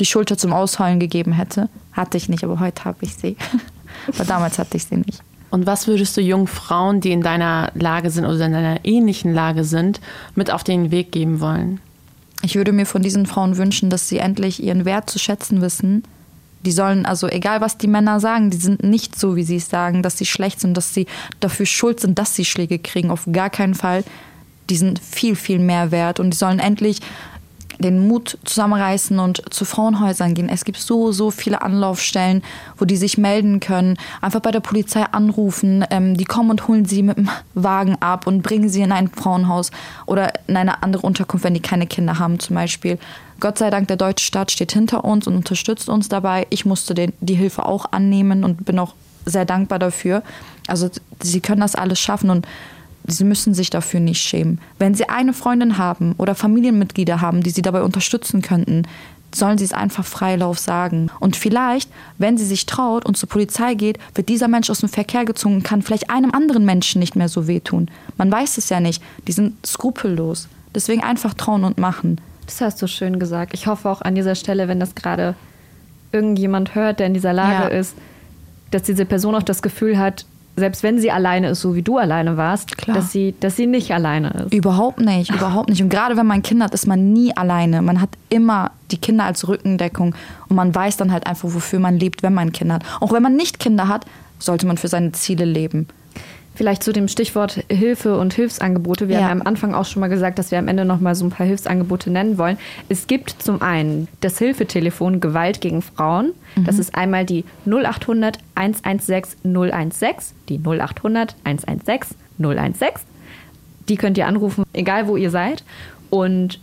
die 0.00 0.06
Schulter 0.06 0.38
zum 0.38 0.54
Ausheulen 0.54 0.98
gegeben 0.98 1.32
hätte. 1.32 1.68
Hatte 1.92 2.16
ich 2.16 2.30
nicht, 2.30 2.42
aber 2.42 2.58
heute 2.58 2.86
habe 2.86 2.98
ich 3.02 3.16
sie. 3.16 3.36
aber 4.08 4.24
damals 4.24 4.58
hatte 4.58 4.78
ich 4.78 4.84
sie 4.84 4.96
nicht. 4.96 5.22
Und 5.52 5.66
was 5.66 5.86
würdest 5.86 6.16
du 6.16 6.22
jungen 6.22 6.46
Frauen, 6.46 7.02
die 7.02 7.12
in 7.12 7.20
deiner 7.20 7.70
Lage 7.74 8.08
sind 8.10 8.24
oder 8.24 8.46
in 8.46 8.52
deiner 8.52 8.86
ähnlichen 8.86 9.34
Lage 9.34 9.64
sind, 9.64 10.00
mit 10.34 10.50
auf 10.50 10.64
den 10.64 10.90
Weg 10.90 11.12
geben 11.12 11.40
wollen? 11.40 11.78
Ich 12.42 12.54
würde 12.54 12.72
mir 12.72 12.86
von 12.86 13.02
diesen 13.02 13.26
Frauen 13.26 13.58
wünschen, 13.58 13.90
dass 13.90 14.08
sie 14.08 14.16
endlich 14.16 14.62
ihren 14.62 14.86
Wert 14.86 15.10
zu 15.10 15.18
schätzen 15.18 15.60
wissen. 15.60 16.04
Die 16.64 16.72
sollen, 16.72 17.04
also 17.04 17.28
egal 17.28 17.60
was 17.60 17.76
die 17.76 17.86
Männer 17.86 18.18
sagen, 18.18 18.48
die 18.48 18.56
sind 18.56 18.82
nicht 18.82 19.20
so, 19.20 19.36
wie 19.36 19.42
sie 19.42 19.56
es 19.56 19.68
sagen, 19.68 20.02
dass 20.02 20.16
sie 20.16 20.24
schlecht 20.24 20.58
sind, 20.58 20.74
dass 20.74 20.94
sie 20.94 21.06
dafür 21.40 21.66
schuld 21.66 22.00
sind, 22.00 22.18
dass 22.18 22.34
sie 22.34 22.46
Schläge 22.46 22.78
kriegen. 22.78 23.10
Auf 23.10 23.28
gar 23.30 23.50
keinen 23.50 23.74
Fall. 23.74 24.04
Die 24.70 24.76
sind 24.76 25.00
viel, 25.00 25.36
viel 25.36 25.58
mehr 25.58 25.90
wert 25.90 26.18
und 26.18 26.30
die 26.30 26.38
sollen 26.38 26.60
endlich 26.60 27.00
den 27.78 28.06
Mut 28.06 28.38
zusammenreißen 28.44 29.18
und 29.18 29.42
zu 29.52 29.64
Frauenhäusern 29.64 30.34
gehen. 30.34 30.48
Es 30.48 30.64
gibt 30.64 30.78
so, 30.78 31.12
so 31.12 31.30
viele 31.30 31.62
Anlaufstellen, 31.62 32.42
wo 32.76 32.84
die 32.84 32.96
sich 32.96 33.18
melden 33.18 33.60
können. 33.60 33.96
Einfach 34.20 34.40
bei 34.40 34.50
der 34.50 34.60
Polizei 34.60 35.04
anrufen. 35.04 35.84
Ähm, 35.90 36.16
die 36.16 36.24
kommen 36.24 36.50
und 36.50 36.68
holen 36.68 36.84
sie 36.84 37.02
mit 37.02 37.16
dem 37.16 37.30
Wagen 37.54 37.96
ab 38.00 38.26
und 38.26 38.42
bringen 38.42 38.68
sie 38.68 38.82
in 38.82 38.92
ein 38.92 39.08
Frauenhaus 39.08 39.70
oder 40.06 40.32
in 40.46 40.56
eine 40.56 40.82
andere 40.82 41.06
Unterkunft, 41.06 41.44
wenn 41.44 41.54
die 41.54 41.60
keine 41.60 41.86
Kinder 41.86 42.18
haben 42.18 42.38
zum 42.38 42.54
Beispiel. 42.56 42.98
Gott 43.40 43.58
sei 43.58 43.70
Dank, 43.70 43.88
der 43.88 43.96
deutsche 43.96 44.24
Staat 44.24 44.52
steht 44.52 44.72
hinter 44.72 45.04
uns 45.04 45.26
und 45.26 45.34
unterstützt 45.34 45.88
uns 45.88 46.08
dabei. 46.08 46.46
Ich 46.50 46.64
musste 46.64 46.94
den, 46.94 47.12
die 47.20 47.34
Hilfe 47.34 47.66
auch 47.66 47.86
annehmen 47.90 48.44
und 48.44 48.64
bin 48.64 48.78
auch 48.78 48.94
sehr 49.24 49.44
dankbar 49.44 49.78
dafür. 49.78 50.22
Also 50.66 50.90
sie 51.20 51.40
können 51.40 51.60
das 51.60 51.74
alles 51.74 51.98
schaffen 51.98 52.30
und 52.30 52.46
sie 53.06 53.24
müssen 53.24 53.54
sich 53.54 53.70
dafür 53.70 54.00
nicht 54.00 54.20
schämen. 54.20 54.60
Wenn 54.78 54.94
sie 54.94 55.08
eine 55.08 55.32
Freundin 55.32 55.78
haben 55.78 56.14
oder 56.18 56.34
Familienmitglieder 56.34 57.20
haben, 57.20 57.42
die 57.42 57.50
sie 57.50 57.62
dabei 57.62 57.82
unterstützen 57.82 58.42
könnten, 58.42 58.86
sollen 59.34 59.58
sie 59.58 59.64
es 59.64 59.72
einfach 59.72 60.04
Freilauf 60.04 60.58
sagen. 60.58 61.10
Und 61.20 61.36
vielleicht, 61.36 61.90
wenn 62.18 62.36
sie 62.36 62.44
sich 62.44 62.66
traut 62.66 63.06
und 63.06 63.16
zur 63.16 63.28
Polizei 63.28 63.74
geht, 63.74 63.98
wird 64.14 64.28
dieser 64.28 64.48
Mensch 64.48 64.70
aus 64.70 64.80
dem 64.80 64.88
Verkehr 64.88 65.24
gezogen 65.24 65.56
und 65.56 65.64
kann 65.64 65.82
vielleicht 65.82 66.10
einem 66.10 66.32
anderen 66.32 66.64
Menschen 66.64 66.98
nicht 66.98 67.16
mehr 67.16 67.28
so 67.28 67.46
wehtun. 67.46 67.90
Man 68.18 68.30
weiß 68.30 68.58
es 68.58 68.68
ja 68.68 68.80
nicht. 68.80 69.02
Die 69.26 69.32
sind 69.32 69.66
skrupellos. 69.66 70.48
Deswegen 70.74 71.02
einfach 71.02 71.34
trauen 71.34 71.64
und 71.64 71.78
machen. 71.78 72.20
Das 72.46 72.60
hast 72.60 72.82
du 72.82 72.86
schön 72.86 73.18
gesagt. 73.18 73.54
Ich 73.54 73.66
hoffe 73.66 73.88
auch 73.88 74.02
an 74.02 74.14
dieser 74.14 74.34
Stelle, 74.34 74.68
wenn 74.68 74.80
das 74.80 74.94
gerade 74.94 75.34
irgendjemand 76.12 76.74
hört, 76.74 77.00
der 77.00 77.06
in 77.06 77.14
dieser 77.14 77.32
Lage 77.32 77.72
ja. 77.72 77.78
ist, 77.78 77.94
dass 78.70 78.82
diese 78.82 79.04
Person 79.04 79.34
auch 79.34 79.42
das 79.42 79.62
Gefühl 79.62 79.98
hat, 79.98 80.26
selbst 80.56 80.82
wenn 80.82 80.98
sie 80.98 81.10
alleine 81.10 81.48
ist, 81.50 81.60
so 81.62 81.74
wie 81.74 81.82
du 81.82 81.96
alleine 81.96 82.36
warst, 82.36 82.76
Klar. 82.76 82.96
dass 82.96 83.10
sie, 83.10 83.34
dass 83.40 83.56
sie 83.56 83.66
nicht 83.66 83.92
alleine 83.92 84.30
ist. 84.30 84.52
Überhaupt 84.54 85.00
nicht, 85.00 85.30
überhaupt 85.34 85.70
nicht. 85.70 85.82
Und 85.82 85.88
gerade 85.88 86.16
wenn 86.16 86.26
man 86.26 86.42
Kinder 86.42 86.66
hat, 86.66 86.74
ist 86.74 86.86
man 86.86 87.12
nie 87.12 87.34
alleine. 87.36 87.80
Man 87.80 88.00
hat 88.00 88.10
immer 88.28 88.70
die 88.90 88.98
Kinder 88.98 89.24
als 89.24 89.48
Rückendeckung 89.48 90.14
und 90.48 90.56
man 90.56 90.74
weiß 90.74 90.98
dann 90.98 91.10
halt 91.10 91.26
einfach, 91.26 91.48
wofür 91.52 91.78
man 91.78 91.98
lebt, 91.98 92.22
wenn 92.22 92.34
man 92.34 92.52
Kinder 92.52 92.74
hat. 92.74 92.84
Auch 93.00 93.12
wenn 93.12 93.22
man 93.22 93.34
nicht 93.34 93.58
Kinder 93.60 93.88
hat, 93.88 94.04
sollte 94.38 94.66
man 94.66 94.76
für 94.76 94.88
seine 94.88 95.12
Ziele 95.12 95.46
leben. 95.46 95.88
Vielleicht 96.54 96.82
zu 96.82 96.92
dem 96.92 97.08
Stichwort 97.08 97.64
Hilfe 97.70 98.18
und 98.18 98.34
Hilfsangebote. 98.34 99.08
Wir 99.08 99.20
ja. 99.20 99.28
haben 99.28 99.40
am 99.40 99.46
Anfang 99.46 99.74
auch 99.74 99.86
schon 99.86 100.00
mal 100.00 100.08
gesagt, 100.08 100.38
dass 100.38 100.50
wir 100.50 100.58
am 100.58 100.68
Ende 100.68 100.84
noch 100.84 101.00
mal 101.00 101.14
so 101.14 101.24
ein 101.24 101.30
paar 101.30 101.46
Hilfsangebote 101.46 102.10
nennen 102.10 102.36
wollen. 102.36 102.58
Es 102.88 103.06
gibt 103.06 103.30
zum 103.42 103.62
einen 103.62 104.06
das 104.20 104.38
Hilfetelefon 104.38 105.20
Gewalt 105.20 105.60
gegen 105.62 105.80
Frauen. 105.80 106.32
Mhm. 106.56 106.64
Das 106.64 106.78
ist 106.78 106.94
einmal 106.94 107.24
die 107.24 107.44
0800 107.66 108.38
116 108.54 109.40
016, 109.90 110.36
die 110.48 110.58
0800 110.58 111.36
116 111.44 112.16
016. 112.38 112.88
Die 113.88 113.96
könnt 113.96 114.18
ihr 114.18 114.26
anrufen, 114.26 114.64
egal 114.74 115.08
wo 115.08 115.16
ihr 115.16 115.30
seid. 115.30 115.64
Und 116.10 116.60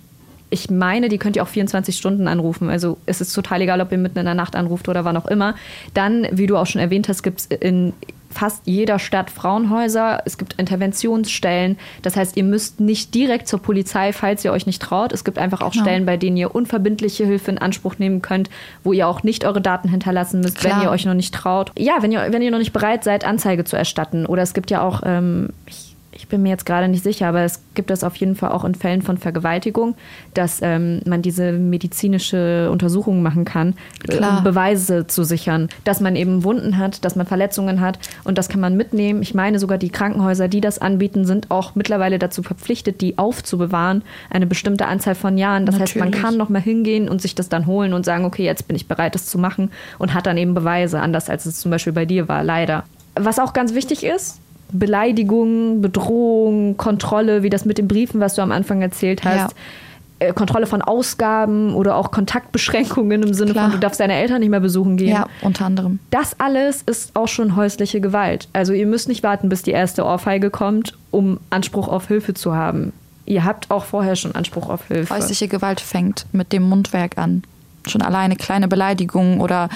ich 0.52 0.70
meine, 0.70 1.10
die 1.10 1.18
könnt 1.18 1.36
ihr 1.36 1.44
auch 1.44 1.48
24 1.48 1.98
Stunden 1.98 2.28
anrufen. 2.28 2.70
Also 2.70 2.98
es 3.06 3.22
ist 3.22 3.34
total 3.34 3.62
egal, 3.62 3.82
ob 3.82 3.92
ihr 3.92 3.98
mitten 3.98 4.20
in 4.20 4.26
der 4.26 4.36
Nacht 4.36 4.56
anruft 4.56 4.88
oder 4.88 5.06
wann 5.06 5.18
auch 5.18 5.28
immer. 5.28 5.56
Dann, 5.94 6.28
wie 6.32 6.48
du 6.48 6.58
auch 6.58 6.66
schon 6.66 6.82
erwähnt 6.82 7.08
hast, 7.08 7.24
gibt 7.24 7.40
es 7.40 7.46
in 7.48 7.94
fast 8.30 8.62
jeder 8.66 9.00
Stadt 9.00 9.30
Frauenhäuser. 9.30 10.22
Es 10.26 10.38
gibt 10.38 10.54
Interventionsstellen. 10.54 11.78
Das 12.02 12.16
heißt, 12.16 12.38
ihr 12.38 12.44
müsst 12.44 12.80
nicht 12.80 13.14
direkt 13.16 13.48
zur 13.48 13.62
Polizei, 13.62 14.14
falls 14.14 14.46
ihr 14.46 14.52
euch 14.52 14.66
nicht 14.66 14.82
traut. 14.82 15.12
Es 15.12 15.24
gibt 15.24 15.40
einfach 15.40 15.62
auch 15.62 15.72
genau. 15.72 15.84
Stellen, 15.84 16.06
bei 16.06 16.18
denen 16.18 16.38
ihr 16.38 16.54
unverbindliche 16.54 17.26
Hilfe 17.26 17.52
in 17.52 17.58
Anspruch 17.58 17.98
nehmen 17.98 18.22
könnt, 18.22 18.50
wo 18.84 18.94
ihr 18.94 19.08
auch 19.08 19.24
nicht 19.24 19.46
eure 19.46 19.62
Daten 19.62 19.90
hinterlassen 19.90 20.42
müsst, 20.42 20.60
Klar. 20.60 20.78
wenn 20.78 20.88
ihr 20.88 20.92
euch 20.92 21.06
noch 21.06 21.14
nicht 21.14 21.34
traut. 21.34 21.72
Ja, 21.78 22.02
wenn 22.02 22.12
ihr, 22.12 22.32
wenn 22.32 22.42
ihr 22.42 22.52
noch 22.52 22.60
nicht 22.60 22.74
bereit 22.74 23.04
seid, 23.04 23.26
Anzeige 23.26 23.64
zu 23.64 23.76
erstatten. 23.76 24.26
Oder 24.26 24.44
es 24.44 24.54
gibt 24.54 24.72
ja 24.72 24.82
auch, 24.82 25.02
ähm, 25.06 25.50
ich 25.66 25.89
bin 26.30 26.44
mir 26.44 26.50
jetzt 26.50 26.66
gerade 26.66 26.88
nicht 26.88 27.04
sicher, 27.04 27.28
aber 27.28 27.42
es 27.42 27.62
gibt 27.74 27.90
das 27.90 28.04
auf 28.04 28.16
jeden 28.16 28.36
Fall 28.36 28.52
auch 28.52 28.64
in 28.64 28.76
Fällen 28.76 29.02
von 29.02 29.18
Vergewaltigung, 29.18 29.96
dass 30.34 30.60
ähm, 30.62 31.02
man 31.06 31.22
diese 31.22 31.52
medizinische 31.52 32.70
Untersuchungen 32.72 33.22
machen 33.22 33.46
kann, 33.46 33.74
äh, 34.08 34.18
um 34.18 34.44
Beweise 34.44 35.08
zu 35.08 35.24
sichern, 35.24 35.70
dass 35.84 36.00
man 36.00 36.16
eben 36.16 36.44
Wunden 36.44 36.78
hat, 36.78 37.04
dass 37.04 37.16
man 37.16 37.26
Verletzungen 37.26 37.82
hat 37.82 38.00
und 38.24 38.38
das 38.38 38.48
kann 38.50 38.62
man 38.62 38.78
mitnehmen. 38.78 39.22
Ich 39.22 39.34
meine 39.34 39.60
sogar 39.60 39.78
die 39.78 39.90
Krankenhäuser, 39.90 40.48
die 40.48 40.62
das 40.62 40.80
anbieten, 40.80 41.26
sind 41.26 41.52
auch 41.52 41.76
mittlerweile 41.76 42.20
dazu 42.20 42.44
verpflichtet, 42.44 43.02
die 43.02 43.18
aufzubewahren, 43.18 44.04
eine 44.30 44.46
bestimmte 44.46 44.86
Anzahl 44.86 45.16
von 45.16 45.38
Jahren. 45.38 45.66
Das 45.66 45.78
Natürlich. 45.78 46.04
heißt, 46.04 46.14
man 46.14 46.22
kann 46.22 46.38
noch 46.38 46.50
mal 46.50 46.62
hingehen 46.62 47.10
und 47.10 47.22
sich 47.22 47.36
das 47.36 47.50
dann 47.50 47.66
holen 47.66 47.94
und 47.94 48.06
sagen, 48.06 48.26
okay, 48.26 48.46
jetzt 48.46 48.68
bin 48.68 48.76
ich 48.76 48.88
bereit, 48.88 49.16
das 49.16 49.26
zu 49.26 49.38
machen 49.38 49.72
und 49.98 50.14
hat 50.14 50.28
dann 50.28 50.38
eben 50.38 50.54
Beweise, 50.54 51.00
anders 51.00 51.30
als 51.30 51.46
es 51.46 51.60
zum 51.60 51.72
Beispiel 51.72 51.94
bei 51.94 52.06
dir 52.06 52.28
war, 52.28 52.44
leider. 52.44 52.84
Was 53.16 53.40
auch 53.40 53.54
ganz 53.54 53.74
wichtig 53.74 54.04
ist, 54.04 54.40
Beleidigung, 54.72 55.82
Bedrohung, 55.82 56.78
Kontrolle, 56.78 57.44
wie 57.44 57.50
das 57.50 57.66
mit 57.66 57.78
den 57.78 57.88
Briefen, 57.88 58.20
was 58.20 58.36
du 58.36 58.42
am 58.42 58.52
Anfang 58.52 58.82
erzählt 58.82 59.24
hast. 59.24 59.52
Ja. 59.52 60.28
Äh, 60.28 60.34
Kontrolle 60.34 60.68
von 60.68 60.82
Ausgaben 60.82 61.74
oder 61.74 61.96
auch 61.96 62.12
Kontaktbeschränkungen 62.12 63.24
im 63.24 63.34
Sinne 63.34 63.54
Klar. 63.54 63.66
von, 63.66 63.74
du 63.74 63.80
darfst 63.80 64.00
deine 64.00 64.14
Eltern 64.14 64.42
nicht 64.42 64.50
mehr 64.50 64.60
besuchen 64.60 64.98
gehen. 64.98 65.10
Ja, 65.10 65.28
unter 65.42 65.66
anderem. 65.66 66.00
Das 66.12 66.40
alles 66.40 66.82
ist 66.82 67.16
auch 67.16 67.28
schon 67.28 67.56
häusliche 67.56 68.02
Gewalt. 68.02 68.48
Also 68.54 68.74
ihr 68.74 68.86
müsst 68.86 69.08
nicht 69.08 69.24
warten, 69.24 69.50
bis 69.50 69.64
die 69.64 69.72
erste 69.72 70.04
Ohrfeige 70.06 70.50
kommt, 70.50 70.98
um 71.12 71.40
Anspruch 71.50 71.88
auf 71.88 72.08
Hilfe 72.08 72.34
zu 72.34 72.54
haben. 72.54 72.92
Ihr 73.26 73.46
habt 73.46 73.72
auch 73.72 73.86
vorher 73.86 74.16
schon 74.16 74.36
Anspruch 74.36 74.70
auf 74.70 74.88
Hilfe. 74.88 75.14
Häusliche 75.14 75.48
Gewalt 75.48 75.80
fängt 75.80 76.26
mit 76.32 76.52
dem 76.52 76.64
Mundwerk 76.64 77.18
an. 77.18 77.44
Schon 77.88 78.02
alleine 78.02 78.36
kleine 78.36 78.68
Beleidigungen 78.68 79.40
oder 79.40 79.70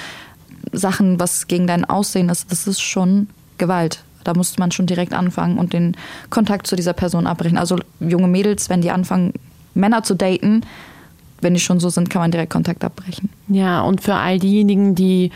Sachen, 0.71 1.19
was 1.19 1.47
gegen 1.47 1.67
dein 1.67 1.85
Aussehen 1.85 2.29
ist, 2.29 2.51
das 2.51 2.67
ist 2.67 2.81
schon 2.81 3.27
Gewalt. 3.57 4.03
Da 4.23 4.33
musste 4.33 4.59
man 4.59 4.71
schon 4.71 4.85
direkt 4.85 5.13
anfangen 5.13 5.57
und 5.57 5.73
den 5.73 5.95
Kontakt 6.29 6.67
zu 6.67 6.75
dieser 6.75 6.93
Person 6.93 7.27
abbrechen. 7.27 7.57
Also 7.57 7.77
junge 7.99 8.27
Mädels, 8.27 8.69
wenn 8.69 8.81
die 8.81 8.91
anfangen, 8.91 9.33
Männer 9.73 10.03
zu 10.03 10.15
daten, 10.15 10.61
wenn 11.41 11.53
die 11.53 11.59
schon 11.59 11.79
so 11.79 11.89
sind, 11.89 12.09
kann 12.09 12.21
man 12.21 12.31
direkt 12.31 12.51
Kontakt 12.51 12.83
abbrechen. 12.83 13.29
Ja, 13.47 13.81
und 13.81 14.01
für 14.01 14.15
all 14.15 14.39
diejenigen, 14.39 14.95
die 14.95 15.31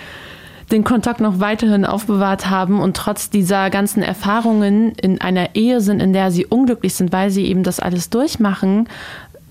den 0.71 0.83
Kontakt 0.83 1.21
noch 1.21 1.39
weiterhin 1.39 1.85
aufbewahrt 1.85 2.49
haben 2.49 2.81
und 2.81 2.97
trotz 2.97 3.29
dieser 3.29 3.69
ganzen 3.69 4.03
Erfahrungen 4.03 4.91
in 4.93 5.21
einer 5.21 5.55
Ehe 5.55 5.79
sind, 5.79 6.01
in 6.01 6.11
der 6.11 6.31
sie 6.31 6.45
unglücklich 6.45 6.93
sind, 6.93 7.13
weil 7.13 7.29
sie 7.29 7.45
eben 7.45 7.63
das 7.63 7.79
alles 7.79 8.09
durchmachen. 8.09 8.89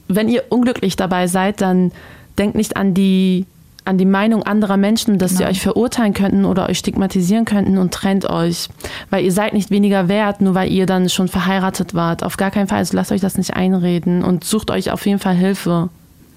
Wenn 0.09 0.28
ihr 0.28 0.45
unglücklich 0.51 0.97
dabei 0.97 1.26
seid, 1.26 1.61
dann 1.61 1.93
denkt 2.39 2.55
nicht 2.55 2.76
an 2.76 2.93
die 2.93 3.47
an 3.87 3.99
die 3.99 4.05
Meinung 4.05 4.43
anderer 4.43 4.76
Menschen, 4.76 5.18
dass 5.18 5.32
genau. 5.32 5.45
sie 5.45 5.51
euch 5.51 5.61
verurteilen 5.61 6.12
könnten 6.12 6.45
oder 6.45 6.68
euch 6.68 6.78
stigmatisieren 6.78 7.45
könnten 7.45 7.78
und 7.78 7.93
trennt 7.95 8.28
euch. 8.28 8.68
Weil 9.11 9.24
ihr 9.24 9.32
seid 9.32 9.55
nicht 9.55 9.70
weniger 9.70 10.09
wert, 10.09 10.41
nur 10.41 10.55
weil 10.55 10.70
ihr 10.70 10.87
dann 10.87 11.09
schon 11.09 11.28
verheiratet 11.28 11.95
wart. 11.95 12.22
Auf 12.22 12.37
gar 12.37 12.51
keinen 12.51 12.68
Fall. 12.68 12.78
Also 12.78 12.97
lasst 12.97 13.12
euch 13.12 13.20
das 13.20 13.39
nicht 13.39 13.55
einreden 13.55 14.22
und 14.22 14.45
sucht 14.45 14.70
euch 14.70 14.91
auf 14.91 15.07
jeden 15.07 15.18
Fall 15.18 15.34
Hilfe. 15.34 15.89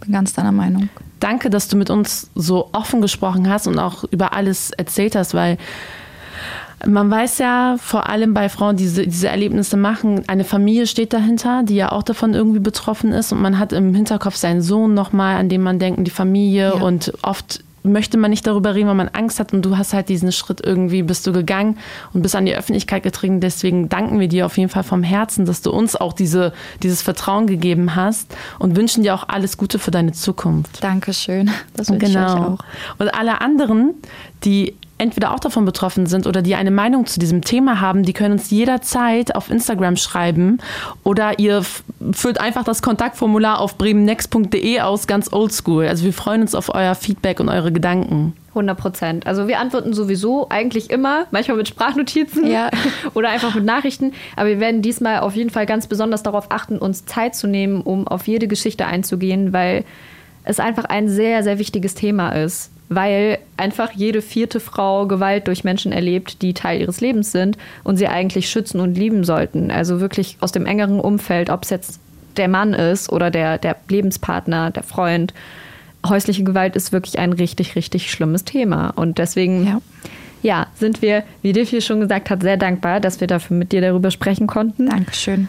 Bin 0.01 0.13
ganz 0.13 0.33
deiner 0.33 0.51
Meinung. 0.51 0.89
Danke, 1.19 1.49
dass 1.49 1.67
du 1.67 1.75
mit 1.75 1.89
uns 1.89 2.29
so 2.35 2.69
offen 2.71 3.01
gesprochen 3.01 3.49
hast 3.49 3.67
und 3.67 3.77
auch 3.77 4.05
über 4.05 4.33
alles 4.33 4.71
erzählt 4.71 5.15
hast, 5.15 5.33
weil 5.33 5.57
man 6.85 7.11
weiß 7.11 7.39
ja 7.39 7.75
vor 7.77 8.09
allem 8.09 8.33
bei 8.33 8.49
Frauen, 8.49 8.77
die 8.77 8.83
diese, 8.83 9.05
diese 9.05 9.27
Erlebnisse 9.27 9.77
machen, 9.77 10.23
eine 10.27 10.43
Familie 10.43 10.87
steht 10.87 11.13
dahinter, 11.13 11.63
die 11.63 11.75
ja 11.75 11.91
auch 11.91 12.03
davon 12.03 12.33
irgendwie 12.33 12.59
betroffen 12.59 13.11
ist 13.11 13.31
und 13.31 13.41
man 13.41 13.59
hat 13.59 13.73
im 13.73 13.93
Hinterkopf 13.93 14.35
seinen 14.35 14.61
Sohn 14.61 14.93
nochmal, 14.93 15.37
an 15.37 15.49
dem 15.49 15.61
man 15.61 15.79
denkt, 15.79 16.05
die 16.05 16.11
Familie 16.11 16.73
ja. 16.75 16.81
und 16.81 17.13
oft 17.21 17.63
möchte 17.83 18.17
man 18.17 18.29
nicht 18.29 18.45
darüber 18.45 18.75
reden, 18.75 18.87
weil 18.87 18.95
man 18.95 19.09
Angst 19.09 19.39
hat 19.39 19.53
und 19.53 19.63
du 19.63 19.77
hast 19.77 19.93
halt 19.93 20.09
diesen 20.09 20.31
Schritt 20.31 20.61
irgendwie, 20.63 21.03
bist 21.03 21.25
du 21.27 21.31
gegangen 21.31 21.77
und 22.13 22.21
bist 22.21 22.35
an 22.35 22.45
die 22.45 22.55
Öffentlichkeit 22.55 23.03
getreten. 23.03 23.39
Deswegen 23.39 23.89
danken 23.89 24.19
wir 24.19 24.27
dir 24.27 24.45
auf 24.45 24.57
jeden 24.57 24.69
Fall 24.69 24.83
vom 24.83 25.03
Herzen, 25.03 25.45
dass 25.45 25.61
du 25.61 25.71
uns 25.71 25.95
auch 25.95 26.13
diese, 26.13 26.53
dieses 26.83 27.01
Vertrauen 27.01 27.47
gegeben 27.47 27.95
hast 27.95 28.35
und 28.59 28.75
wünschen 28.75 29.03
dir 29.03 29.15
auch 29.15 29.27
alles 29.27 29.57
Gute 29.57 29.79
für 29.79 29.91
deine 29.91 30.11
Zukunft. 30.11 30.83
Dankeschön. 30.83 31.49
Das 31.73 31.89
wünsche 31.89 32.07
genau. 32.07 32.27
ich 32.27 32.41
euch 32.41 32.47
auch. 32.47 32.59
Und 32.99 33.13
alle 33.13 33.41
anderen, 33.41 33.93
die 34.43 34.75
entweder 34.99 35.33
auch 35.33 35.39
davon 35.39 35.65
betroffen 35.65 36.05
sind 36.05 36.27
oder 36.27 36.41
die 36.41 36.55
eine 36.55 36.71
Meinung 36.71 37.05
zu 37.05 37.19
diesem 37.19 37.41
Thema 37.41 37.81
haben, 37.81 38.03
die 38.03 38.13
können 38.13 38.33
uns 38.33 38.51
jederzeit 38.51 39.35
auf 39.35 39.49
Instagram 39.49 39.95
schreiben 39.95 40.59
oder 41.03 41.39
ihr 41.39 41.63
füllt 42.11 42.39
einfach 42.39 42.63
das 42.63 42.81
Kontaktformular 42.81 43.59
auf 43.59 43.77
bremennext.de 43.77 44.81
aus, 44.81 45.07
ganz 45.07 45.31
oldschool. 45.31 45.87
Also 45.87 46.03
wir 46.03 46.13
freuen 46.13 46.41
uns 46.41 46.53
auf 46.53 46.73
euer 46.73 46.95
Feedback 46.95 47.39
und 47.39 47.49
eure 47.49 47.71
Gedanken. 47.71 48.33
100 48.49 48.77
Prozent. 48.77 49.27
Also 49.27 49.47
wir 49.47 49.59
antworten 49.59 49.93
sowieso 49.93 50.49
eigentlich 50.49 50.89
immer, 50.89 51.27
manchmal 51.31 51.57
mit 51.57 51.67
Sprachnotizen 51.67 52.45
ja. 52.49 52.69
oder 53.13 53.29
einfach 53.29 53.55
mit 53.55 53.63
Nachrichten. 53.63 54.11
Aber 54.35 54.49
wir 54.49 54.59
werden 54.59 54.81
diesmal 54.81 55.19
auf 55.19 55.35
jeden 55.35 55.49
Fall 55.49 55.65
ganz 55.65 55.87
besonders 55.87 56.23
darauf 56.23 56.51
achten, 56.51 56.77
uns 56.77 57.05
Zeit 57.05 57.35
zu 57.35 57.47
nehmen, 57.47 57.81
um 57.81 58.07
auf 58.07 58.27
jede 58.27 58.47
Geschichte 58.47 58.85
einzugehen, 58.85 59.53
weil 59.53 59.85
es 60.43 60.59
einfach 60.59 60.85
ein 60.85 61.07
sehr, 61.07 61.43
sehr 61.43 61.57
wichtiges 61.57 61.95
Thema 61.95 62.31
ist 62.31 62.71
weil 62.89 63.37
einfach 63.55 63.91
jede 63.91 64.21
vierte 64.21 64.59
Frau 64.59 65.05
Gewalt 65.05 65.47
durch 65.47 65.63
Menschen 65.63 65.91
erlebt, 65.91 66.41
die 66.41 66.53
Teil 66.53 66.81
ihres 66.81 67.01
Lebens 67.01 67.31
sind 67.31 67.57
und 67.83 67.97
sie 67.97 68.07
eigentlich 68.07 68.49
schützen 68.49 68.79
und 68.79 68.97
lieben 68.97 69.23
sollten. 69.23 69.69
Also 69.69 70.01
wirklich 70.01 70.37
aus 70.39 70.51
dem 70.51 70.65
engeren 70.65 70.99
Umfeld, 70.99 71.51
ob 71.51 71.63
es 71.63 71.69
jetzt 71.69 71.99
der 72.37 72.47
Mann 72.47 72.73
ist 72.73 73.11
oder 73.11 73.29
der, 73.29 73.59
der 73.59 73.75
Lebenspartner, 73.87 74.71
der 74.71 74.83
Freund. 74.83 75.33
Häusliche 76.07 76.43
Gewalt 76.43 76.75
ist 76.75 76.91
wirklich 76.91 77.19
ein 77.19 77.33
richtig, 77.33 77.75
richtig 77.75 78.11
schlimmes 78.11 78.43
Thema. 78.43 78.89
Und 78.95 79.19
deswegen 79.19 79.65
ja. 79.67 79.81
ja 80.41 80.67
sind 80.73 81.01
wir, 81.03 81.23
wie 81.43 81.53
Diffie 81.53 81.81
schon 81.81 81.99
gesagt 81.99 82.29
hat, 82.31 82.41
sehr 82.41 82.57
dankbar, 82.57 82.99
dass 82.99 83.19
wir 83.19 83.27
dafür 83.27 83.55
mit 83.55 83.71
dir 83.71 83.81
darüber 83.81 84.09
sprechen 84.09 84.47
konnten. 84.47 84.89
Dankeschön. 84.89 85.47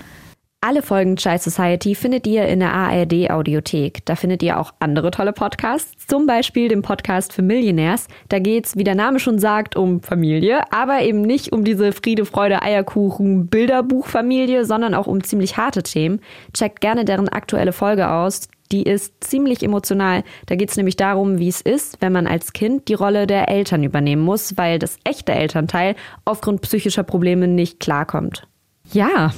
Alle 0.62 0.82
Folgen 0.82 1.16
Chai 1.16 1.38
Society 1.38 1.94
findet 1.94 2.26
ihr 2.26 2.46
in 2.46 2.60
der 2.60 2.74
ARD 2.74 3.30
Audiothek. 3.30 4.04
Da 4.04 4.14
findet 4.14 4.42
ihr 4.42 4.60
auch 4.60 4.74
andere 4.78 5.10
tolle 5.10 5.32
Podcasts, 5.32 6.06
zum 6.06 6.26
Beispiel 6.26 6.68
den 6.68 6.82
Podcast 6.82 7.32
für 7.32 7.40
Millionärs. 7.40 8.08
Da 8.28 8.40
geht's, 8.40 8.76
wie 8.76 8.84
der 8.84 8.94
Name 8.94 9.20
schon 9.20 9.38
sagt, 9.38 9.74
um 9.74 10.02
Familie, 10.02 10.70
aber 10.70 11.00
eben 11.00 11.22
nicht 11.22 11.52
um 11.52 11.64
diese 11.64 11.92
Friede, 11.92 12.26
Freude, 12.26 12.60
Eierkuchen, 12.60 13.46
Bilderbuchfamilie, 13.46 14.66
sondern 14.66 14.92
auch 14.92 15.06
um 15.06 15.24
ziemlich 15.24 15.56
harte 15.56 15.82
Themen. 15.82 16.20
Checkt 16.52 16.82
gerne 16.82 17.06
deren 17.06 17.30
aktuelle 17.30 17.72
Folge 17.72 18.10
aus. 18.10 18.50
Die 18.70 18.82
ist 18.82 19.14
ziemlich 19.24 19.62
emotional. 19.62 20.24
Da 20.44 20.56
geht 20.56 20.68
es 20.68 20.76
nämlich 20.76 20.96
darum, 20.96 21.38
wie 21.38 21.48
es 21.48 21.62
ist, 21.62 22.02
wenn 22.02 22.12
man 22.12 22.26
als 22.26 22.52
Kind 22.52 22.88
die 22.88 22.94
Rolle 22.94 23.26
der 23.26 23.48
Eltern 23.48 23.82
übernehmen 23.82 24.22
muss, 24.22 24.58
weil 24.58 24.78
das 24.78 24.98
echte 25.04 25.32
Elternteil 25.32 25.96
aufgrund 26.26 26.60
psychischer 26.60 27.02
Probleme 27.02 27.48
nicht 27.48 27.80
klarkommt. 27.80 28.46
Ja, 28.92 29.32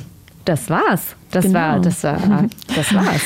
das 0.45 0.69
war's. 0.71 1.15
Das 1.31 1.45
Genau. 1.45 1.59
war, 1.59 1.81
das 1.81 2.05
war, 2.05 2.19
das 2.75 2.95
war's. 2.95 3.23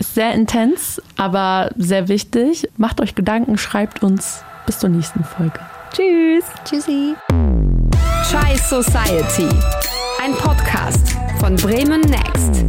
Sehr 0.14 0.32
intens, 0.34 1.00
aber 1.16 1.70
sehr 1.76 2.08
wichtig. 2.08 2.68
Macht 2.76 3.00
euch 3.00 3.14
Gedanken, 3.14 3.58
schreibt 3.58 4.02
uns. 4.02 4.42
Bis 4.66 4.78
zur 4.78 4.90
nächsten 4.90 5.24
Folge. 5.24 5.58
Tschüss. 5.92 6.44
Tschüssi. 6.64 7.14
Chai 8.30 8.56
Society. 8.56 9.48
Ein 10.22 10.32
Podcast 10.34 11.16
von 11.40 11.56
Bremen 11.56 12.02
Next. 12.02 12.64